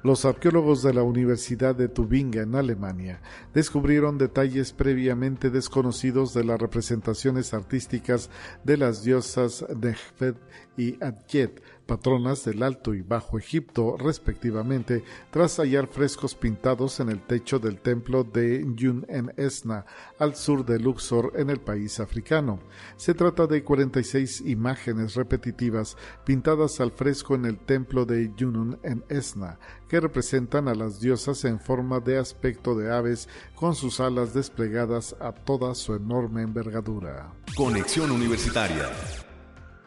Los 0.03 0.25
arqueólogos 0.25 0.83
de 0.83 0.93
la 0.93 1.01
Universidad 1.03 1.75
de 1.75 1.87
Tubinga 1.87 2.41
en 2.41 2.55
Alemania 2.55 3.21
descubrieron 3.53 4.17
detalles 4.17 4.73
previamente 4.73 5.49
desconocidos 5.49 6.33
de 6.33 6.43
las 6.43 6.59
representaciones 6.59 7.53
artísticas 7.53 8.29
de 8.65 8.75
las 8.75 9.05
diosas 9.05 9.65
Nehfet 9.73 10.35
y 10.75 11.01
Adjet, 11.01 11.63
patronas 11.85 12.45
del 12.45 12.63
Alto 12.63 12.93
y 12.93 13.01
Bajo 13.01 13.37
Egipto, 13.37 13.97
respectivamente, 13.97 15.03
tras 15.31 15.57
hallar 15.57 15.87
frescos 15.87 16.35
pintados 16.35 16.99
en 16.99 17.09
el 17.09 17.21
techo 17.21 17.59
del 17.59 17.79
templo 17.79 18.23
de 18.23 18.65
Yun 18.75 19.05
en 19.09 19.33
Esna, 19.37 19.85
al 20.19 20.35
sur 20.35 20.65
de 20.65 20.79
Luxor, 20.79 21.33
en 21.35 21.49
el 21.49 21.59
país 21.59 21.99
africano. 21.99 22.59
Se 22.95 23.13
trata 23.13 23.47
de 23.47 23.63
46 23.63 24.41
imágenes 24.45 25.15
repetitivas 25.15 25.97
pintadas 26.25 26.79
al 26.79 26.91
fresco 26.91 27.35
en 27.35 27.45
el 27.45 27.57
templo 27.57 28.05
de 28.05 28.31
Yunun 28.35 28.79
en 28.83 29.03
Esna, 29.09 29.59
que 29.87 29.99
representan 29.99 30.67
a 30.67 30.75
las 30.75 30.99
diosas 30.99 31.43
en 31.45 31.59
forma 31.59 31.99
de 31.99 32.17
aspecto 32.17 32.75
de 32.75 32.91
aves 32.91 33.27
con 33.55 33.75
sus 33.75 33.99
alas 33.99 34.33
desplegadas 34.33 35.15
a 35.19 35.31
toda 35.33 35.75
su 35.75 35.95
enorme 35.95 36.41
envergadura. 36.41 37.33
Conexión 37.55 38.11
Universitaria. 38.11 38.89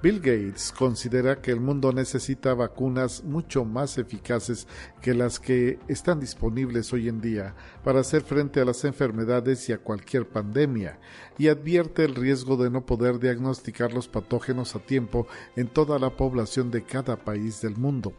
Bill 0.02 0.20
Gates 0.20 0.74
considera 0.76 1.40
que 1.40 1.50
el 1.50 1.58
mundo 1.58 1.90
necesita 1.90 2.52
vacunas 2.52 3.24
mucho 3.24 3.64
más 3.64 3.96
eficaces 3.96 4.68
que 5.00 5.14
las 5.14 5.40
que 5.40 5.78
están 5.88 6.20
disponibles 6.20 6.92
hoy 6.92 7.08
en 7.08 7.22
día 7.22 7.54
para 7.82 8.00
hacer 8.00 8.20
frente 8.20 8.60
a 8.60 8.66
las 8.66 8.84
enfermedades 8.84 9.66
y 9.70 9.72
a 9.72 9.78
cualquier 9.78 10.28
pandemia, 10.28 11.00
y 11.38 11.48
advierte 11.48 12.04
el 12.04 12.14
riesgo 12.14 12.58
de 12.58 12.68
no 12.68 12.84
poder 12.84 13.18
diagnosticar 13.18 13.94
los 13.94 14.06
patógenos 14.06 14.76
a 14.76 14.80
tiempo 14.80 15.26
en 15.56 15.66
toda 15.66 15.98
la 15.98 16.10
población 16.10 16.70
de 16.70 16.84
cada 16.84 17.16
país 17.16 17.62
del 17.62 17.76
mundo. 17.76 18.12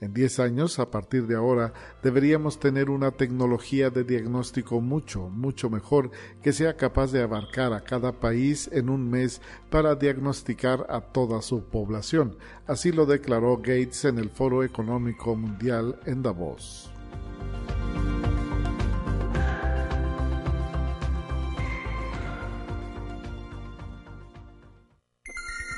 En 0.00 0.14
10 0.14 0.38
años, 0.38 0.78
a 0.78 0.92
partir 0.92 1.26
de 1.26 1.34
ahora, 1.34 1.72
deberíamos 2.04 2.60
tener 2.60 2.88
una 2.88 3.10
tecnología 3.10 3.90
de 3.90 4.04
diagnóstico 4.04 4.80
mucho, 4.80 5.28
mucho 5.28 5.70
mejor 5.70 6.12
que 6.40 6.52
sea 6.52 6.76
capaz 6.76 7.10
de 7.10 7.20
abarcar 7.20 7.72
a 7.72 7.82
cada 7.82 8.12
país 8.12 8.70
en 8.72 8.90
un 8.90 9.10
mes 9.10 9.40
para 9.70 9.96
diagnosticar 9.96 10.86
a 10.88 11.00
toda 11.00 11.42
su 11.42 11.64
población. 11.64 12.36
Así 12.68 12.92
lo 12.92 13.06
declaró 13.06 13.56
Gates 13.56 14.04
en 14.04 14.18
el 14.18 14.30
Foro 14.30 14.62
Económico 14.62 15.34
Mundial 15.34 15.98
en 16.06 16.22
Davos. 16.22 16.92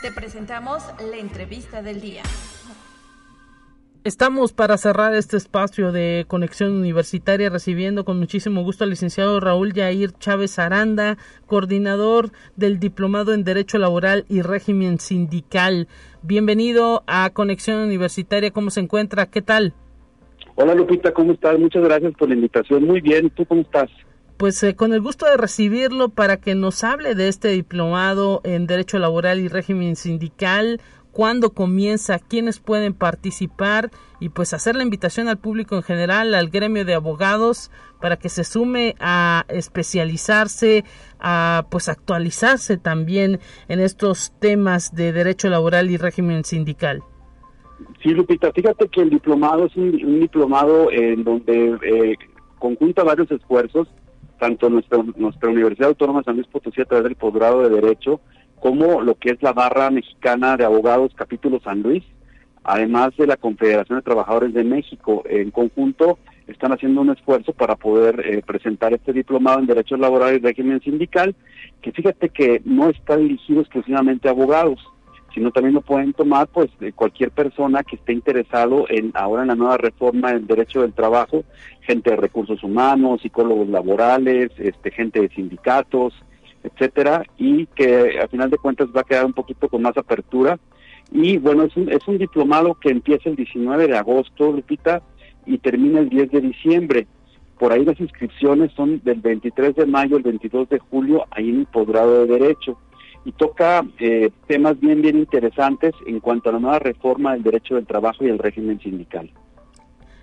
Te 0.03 0.13
presentamos 0.13 0.83
la 1.11 1.17
entrevista 1.17 1.83
del 1.83 2.01
día. 2.03 2.23
Estamos 4.03 4.55
para 4.55 4.79
cerrar 4.79 5.15
este 5.15 5.37
espacio 5.37 5.93
de 5.93 6.25
conexión 6.27 6.73
universitaria 6.73 7.51
recibiendo 7.51 8.07
con 8.07 8.19
muchísimo 8.19 8.63
gusto 8.63 8.85
al 8.85 8.91
licenciado 8.91 9.41
Raúl 9.41 9.75
Yair 9.75 10.13
Chávez 10.13 10.59
Aranda, 10.59 11.19
coordinador 11.45 12.31
del 12.57 12.81
Diplomado 12.81 13.35
en 13.35 13.45
Derecho 13.45 13.77
Laboral 13.77 14.25
y 14.31 14.41
Régimen 14.41 15.01
Sindical. 15.01 15.87
Bienvenido 16.23 17.03
a 17.07 17.29
Conexión 17.35 17.77
Universitaria, 17.81 18.53
¿cómo 18.53 18.71
se 18.71 18.81
encuentra? 18.81 19.27
¿Qué 19.27 19.43
tal? 19.43 19.75
Hola 20.55 20.75
Lupita, 20.75 21.13
¿cómo 21.13 21.33
estás? 21.33 21.59
Muchas 21.59 21.83
gracias 21.85 22.15
por 22.15 22.31
la 22.31 22.37
invitación. 22.37 22.85
Muy 22.85 23.03
bien, 23.03 23.29
¿tú 23.29 23.45
cómo 23.45 23.61
estás? 23.61 23.91
Pues 24.39 24.63
eh, 24.63 24.75
con 24.75 24.95
el 24.95 25.03
gusto 25.03 25.27
de 25.27 25.37
recibirlo 25.37 26.09
para 26.09 26.39
que 26.39 26.55
nos 26.55 26.83
hable 26.85 27.15
de 27.15 27.29
este 27.29 27.49
diplomado 27.49 28.41
en 28.45 28.67
Derecho 28.67 28.99
Laboral 28.99 29.39
y 29.39 29.49
Régimen 29.49 29.97
Sindical, 29.97 30.81
cuándo 31.13 31.51
comienza, 31.51 32.19
quiénes 32.19 32.61
pueden 32.61 32.95
participar 32.95 33.91
y 34.21 34.29
pues 34.29 34.53
hacer 34.55 34.77
la 34.77 34.83
invitación 34.83 35.29
al 35.29 35.39
público 35.39 35.77
en 35.77 35.83
general, 35.83 36.35
al 36.35 36.51
gremio 36.51 36.85
de 36.85 36.95
abogados 36.95 37.71
para 38.01 38.17
que 38.17 38.29
se 38.29 38.45
sume 38.45 38.95
a 39.01 39.45
especializarse, 39.49 40.85
a 41.19 41.67
pues 41.71 41.89
actualizarse 41.89 42.77
también 42.77 43.41
en 43.69 43.81
estos 43.81 44.33
temas 44.39 44.95
de 44.95 45.13
derecho 45.13 45.49
laboral 45.49 45.91
y 45.91 45.97
régimen 45.97 46.45
sindical. 46.45 47.03
Sí, 48.03 48.11
Lupita, 48.11 48.53
fíjate 48.53 48.89
que 48.89 49.03
el 49.03 49.11
diplomado 49.11 49.67
es 49.67 49.77
un, 49.77 50.21
diplomado 50.21 50.91
en 50.91 51.25
donde 51.25 51.79
eh, 51.83 52.17
conjunta 52.59 53.05
varios 53.05 53.31
esfuerzos, 53.31 53.89
tanto 54.39 54.69
nuestra, 54.71 55.03
nuestra 55.17 55.51
Universidad 55.51 55.89
Autónoma 55.91 56.21
de 56.21 56.25
San 56.25 56.37
Luis 56.37 56.47
Potosí 56.47 56.81
a 56.81 56.85
través 56.85 57.05
del 57.05 57.17
posgrado 57.17 57.63
de 57.63 57.69
Derecho, 57.69 58.21
como 58.61 59.01
lo 59.01 59.15
que 59.17 59.31
es 59.31 59.43
la 59.43 59.53
Barra 59.53 59.91
Mexicana 59.91 60.57
de 60.57 60.65
Abogados 60.65 61.13
Capítulo 61.15 61.61
San 61.61 61.83
Luis, 61.83 62.05
además 62.63 63.17
de 63.17 63.27
la 63.27 63.37
Confederación 63.37 63.99
de 63.99 64.05
Trabajadores 64.05 64.53
de 64.53 64.65
México. 64.65 65.23
En 65.27 65.51
conjunto 65.51 66.19
están 66.47 66.73
haciendo 66.73 67.01
un 67.01 67.11
esfuerzo 67.11 67.53
para 67.53 67.77
poder 67.77 68.21
eh, 68.25 68.43
presentar 68.47 68.93
este 68.93 69.13
diplomado 69.13 69.61
en 69.61 69.67
Derechos 69.67 69.99
Laborales 69.99 70.41
y 70.41 70.45
Régimen 70.45 70.81
Sindical, 70.81 71.35
que 71.81 71.93
fíjate 71.93 72.29
que 72.29 72.61
no 72.65 72.91
está 72.91 73.17
dirigido 73.17 73.63
exclusivamente 73.63 74.29
a 74.29 74.33
abogados, 74.33 74.79
sino 75.33 75.53
también 75.53 75.75
lo 75.75 75.81
pueden 75.81 76.13
tomar 76.13 76.49
pues 76.49 76.69
cualquier 76.97 77.31
persona 77.31 77.83
que 77.83 77.97
esté 77.97 78.13
interesado 78.13 78.87
en 78.89 79.13
ahora 79.15 79.43
en 79.43 79.49
la 79.49 79.55
nueva 79.55 79.79
reforma 79.79 80.33
del 80.33 80.47
derecho 80.47 80.83
del 80.83 80.93
trabajo, 80.93 81.45
gente 81.83 82.11
de 82.11 82.17
recursos 82.17 82.63
humanos, 82.63 83.23
psicólogos 83.23 83.69
laborales, 83.69 84.51
este 84.59 84.91
gente 84.91 85.21
de 85.21 85.29
sindicatos, 85.29 86.15
etcétera, 86.63 87.25
y 87.39 87.67
que 87.67 88.19
a 88.21 88.29
final 88.29 88.51
de 88.51 88.59
cuentas 88.59 88.89
va 88.95 89.01
a 89.01 89.05
quedar 89.05 89.25
un 89.25 89.33
poquito 89.33 89.69
con 89.69 89.83
más 89.83 89.97
apertura. 89.97 90.59
Y 91.13 91.39
bueno, 91.39 91.65
es 91.65 91.77
un, 91.77 91.91
es 91.91 92.07
un 92.07 92.19
diplomado 92.19 92.75
que 92.75 92.91
empieza 92.91 93.29
el 93.29 93.37
19 93.37 93.89
de 93.89 93.97
agosto, 93.97 94.53
Lupita, 94.53 95.03
y 95.47 95.59
termina 95.59 96.01
el 96.01 96.09
10 96.09 96.31
de 96.31 96.41
diciembre. 96.41 97.07
Por 97.59 97.73
ahí 97.73 97.85
las 97.85 98.01
inscripciones 98.01 98.73
son 98.73 99.01
del 99.05 99.21
23 99.21 99.75
de 99.75 99.87
mayo 99.87 100.17
al 100.17 100.23
22 100.23 100.69
de 100.69 100.79
julio, 100.79 101.27
ahí 101.31 101.51
en 101.51 101.61
el 101.61 101.67
posgrado 101.67 102.27
de 102.27 102.39
Derecho. 102.39 102.79
Y 103.25 103.33
toca 103.33 103.85
eh, 103.99 104.31
temas 104.47 104.81
bien, 104.81 105.03
bien 105.03 105.19
interesantes 105.19 105.93
en 106.07 106.21
cuanto 106.21 106.49
a 106.49 106.53
la 106.55 106.59
nueva 106.59 106.79
reforma 106.79 107.35
del 107.35 107.43
derecho 107.43 107.75
del 107.75 107.87
trabajo 107.87 108.25
y 108.25 108.29
el 108.29 108.39
régimen 108.39 108.81
sindical. 108.81 109.31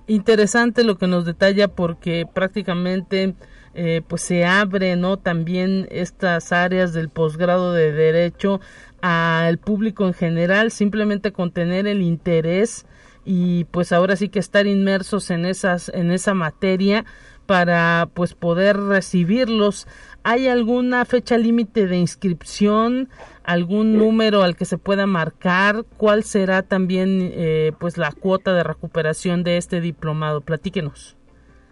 Interesante 0.07 0.83
lo 0.83 0.97
que 0.97 1.05
nos 1.05 1.25
detalla 1.25 1.67
porque 1.67 2.25
prácticamente 2.33 3.35
eh, 3.73 4.01
pues 4.07 4.21
se 4.21 4.45
abre 4.45 4.95
no 4.95 5.17
también 5.17 5.87
estas 5.91 6.51
áreas 6.51 6.93
del 6.93 7.09
posgrado 7.09 7.73
de 7.73 7.91
derecho 7.91 8.59
al 9.01 9.57
público 9.57 10.05
en 10.07 10.13
general 10.13 10.71
simplemente 10.71 11.31
con 11.31 11.51
tener 11.51 11.87
el 11.87 12.01
interés 12.01 12.85
y 13.25 13.65
pues 13.65 13.91
ahora 13.91 14.15
sí 14.15 14.29
que 14.29 14.39
estar 14.39 14.67
inmersos 14.67 15.29
en 15.29 15.45
esas 15.45 15.89
en 15.89 16.11
esa 16.11 16.33
materia 16.33 17.05
para 17.47 18.09
pues 18.13 18.35
poder 18.35 18.77
recibirlos. 18.77 19.87
Hay 20.23 20.47
alguna 20.47 21.05
fecha 21.05 21.37
límite 21.37 21.87
de 21.87 21.97
inscripción 21.97 23.09
algún 23.43 23.97
número 23.97 24.43
al 24.43 24.55
que 24.55 24.65
se 24.65 24.77
pueda 24.77 25.07
marcar 25.07 25.85
cuál 25.95 26.23
será 26.23 26.61
también 26.63 27.31
eh, 27.33 27.71
pues 27.79 27.97
la 27.97 28.11
cuota 28.11 28.53
de 28.53 28.63
recuperación 28.63 29.43
de 29.43 29.57
este 29.57 29.79
diplomado 29.81 30.41
platíquenos 30.41 31.16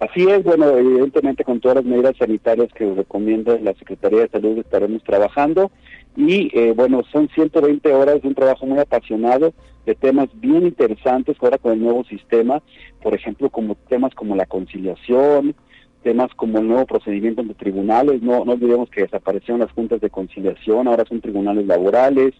Así 0.00 0.28
es, 0.28 0.42
bueno, 0.42 0.66
evidentemente 0.76 1.44
con 1.44 1.60
todas 1.60 1.76
las 1.76 1.84
medidas 1.84 2.16
sanitarias 2.18 2.72
que 2.72 2.92
recomienda 2.92 3.56
la 3.60 3.72
Secretaría 3.74 4.22
de 4.22 4.28
Salud 4.30 4.58
estaremos 4.58 5.04
trabajando 5.04 5.70
y 6.16 6.50
eh, 6.58 6.72
bueno, 6.76 7.02
son 7.10 7.28
120 7.28 7.92
horas 7.92 8.20
de 8.22 8.28
un 8.28 8.34
trabajo 8.34 8.66
muy 8.66 8.78
apasionado 8.78 9.54
de 9.86 9.94
temas 9.94 10.28
bien 10.34 10.64
interesantes 10.64 11.36
ahora 11.40 11.58
con 11.58 11.72
el 11.72 11.80
nuevo 11.80 12.04
sistema, 12.04 12.62
por 13.02 13.14
ejemplo, 13.14 13.50
como 13.50 13.74
temas 13.74 14.14
como 14.14 14.36
la 14.36 14.46
conciliación, 14.46 15.54
temas 16.02 16.32
como 16.34 16.58
el 16.58 16.68
nuevo 16.68 16.86
procedimiento 16.86 17.40
ante 17.40 17.54
tribunales, 17.54 18.22
no, 18.22 18.44
no 18.44 18.52
olvidemos 18.52 18.90
que 18.90 19.02
desaparecieron 19.02 19.60
las 19.60 19.72
juntas 19.72 20.00
de 20.00 20.10
conciliación, 20.10 20.86
ahora 20.86 21.04
son 21.08 21.20
tribunales 21.20 21.66
laborales, 21.66 22.34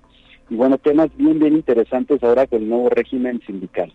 y 0.51 0.55
bueno, 0.55 0.79
temas 0.79 1.09
bien, 1.17 1.39
bien 1.39 1.55
interesantes 1.55 2.23
ahora 2.23 2.47
con 2.47 2.63
el 2.63 2.69
nuevo 2.69 2.91
régimen 2.91 3.41
sindical. 3.47 3.93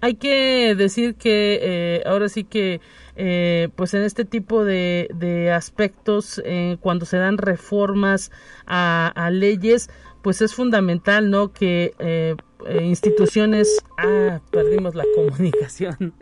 Hay 0.00 0.14
que 0.14 0.74
decir 0.76 1.14
que 1.14 1.58
eh, 1.62 2.02
ahora 2.06 2.28
sí 2.28 2.44
que 2.44 2.80
eh, 3.16 3.70
pues 3.76 3.94
en 3.94 4.02
este 4.02 4.26
tipo 4.26 4.64
de, 4.64 5.08
de 5.14 5.50
aspectos, 5.50 6.40
eh, 6.44 6.76
cuando 6.80 7.06
se 7.06 7.16
dan 7.16 7.38
reformas 7.38 8.30
a, 8.66 9.08
a, 9.08 9.30
leyes, 9.30 9.88
pues 10.22 10.42
es 10.42 10.54
fundamental, 10.54 11.30
¿no? 11.30 11.52
Que 11.52 11.94
eh, 11.98 12.36
instituciones, 12.82 13.78
ah, 13.96 14.40
perdimos 14.50 14.94
la 14.94 15.04
comunicación. 15.14 16.12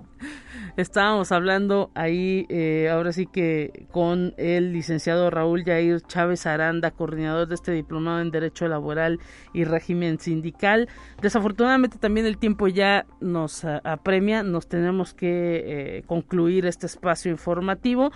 Estábamos 0.77 1.31
hablando 1.31 1.93
ahí, 1.95 2.47
eh, 2.49 2.89
ahora 2.91 3.13
sí 3.13 3.27
que 3.27 3.87
con 3.93 4.35
el 4.39 4.73
licenciado 4.73 5.31
Raúl 5.31 5.65
Yair 5.65 6.01
Chávez 6.01 6.47
Aranda, 6.47 6.91
coordinador 6.91 7.47
de 7.47 7.55
este 7.55 7.71
diplomado 7.71 8.21
en 8.21 8.33
Derecho 8.33 8.67
Laboral 8.67 9.21
y 9.53 9.63
Régimen 9.63 10.19
Sindical. 10.19 10.89
Desafortunadamente 11.23 11.99
también 11.99 12.27
el 12.27 12.39
tiempo 12.39 12.67
ya 12.67 13.07
nos 13.21 13.65
apremia, 13.65 14.43
nos 14.43 14.67
tenemos 14.67 15.15
que 15.15 15.99
eh, 15.99 16.03
concluir 16.07 16.67
este 16.67 16.87
espacio 16.87 17.31
informativo. 17.31 18.11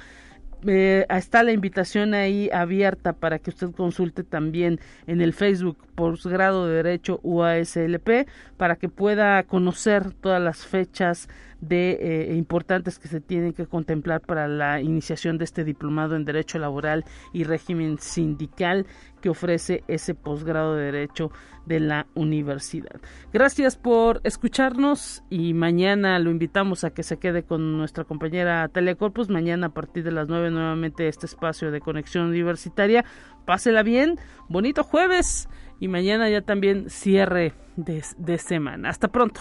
Eh, 0.67 1.07
está 1.09 1.45
la 1.45 1.53
invitación 1.53 2.15
ahí 2.15 2.51
abierta 2.53 3.13
para 3.13 3.39
que 3.39 3.51
usted 3.51 3.71
consulte 3.71 4.25
también 4.25 4.81
en 5.07 5.21
el 5.21 5.33
Facebook 5.33 5.79
Posgrado 5.95 6.67
de 6.67 6.83
Derecho 6.83 7.21
UASLP 7.23 8.27
para 8.57 8.75
que 8.75 8.89
pueda 8.89 9.41
conocer 9.45 10.13
todas 10.15 10.43
las 10.43 10.67
fechas 10.67 11.29
de 11.61 11.99
eh, 12.01 12.37
importantes 12.37 12.99
que 12.99 13.09
se 13.09 13.21
tienen 13.21 13.53
que 13.53 13.67
contemplar 13.67 14.21
para 14.21 14.49
la 14.49 14.81
iniciación 14.81 15.39
de 15.39 15.45
este 15.45 15.65
diplomado 15.65 16.17
en 16.17 16.25
Derecho 16.25 16.59
Laboral 16.59 17.05
y 17.33 17.45
Régimen 17.45 17.99
Sindical 17.99 18.87
que 19.21 19.29
ofrece 19.29 19.83
ese 19.89 20.15
posgrado 20.15 20.77
de 20.77 20.85
Derecho 20.85 21.31
de 21.67 21.81
la 21.81 22.07
universidad. 22.15 23.01
Gracias 23.33 23.77
por 23.77 24.21
escucharnos 24.25 25.23
y 25.29 25.55
mañana 25.55 26.19
lo 26.19 26.31
invitamos 26.31 26.85
a 26.85 26.91
que 26.91 27.03
se 27.03 27.19
quede 27.19 27.43
con 27.43 27.77
nuestra 27.77 28.05
compañera 28.05 28.69
Talia 28.69 28.95
Corpus. 28.95 29.29
Mañana 29.29 29.69
a 29.69 29.75
partir 29.75 30.05
de 30.05 30.13
las 30.13 30.29
9 30.29 30.51
nuevamente 30.51 31.09
este 31.09 31.27
espacio 31.27 31.71
de 31.71 31.81
conexión 31.81 32.27
universitaria. 32.27 33.05
Pásela 33.45 33.83
bien, 33.83 34.19
bonito 34.49 34.83
jueves 34.83 35.49
y 35.81 35.89
mañana 35.89 36.29
ya 36.31 36.43
también 36.43 36.89
cierre 36.89 37.55
de, 37.77 38.05
de 38.17 38.39
semana. 38.39 38.89
Hasta 38.89 39.09
pronto. 39.09 39.41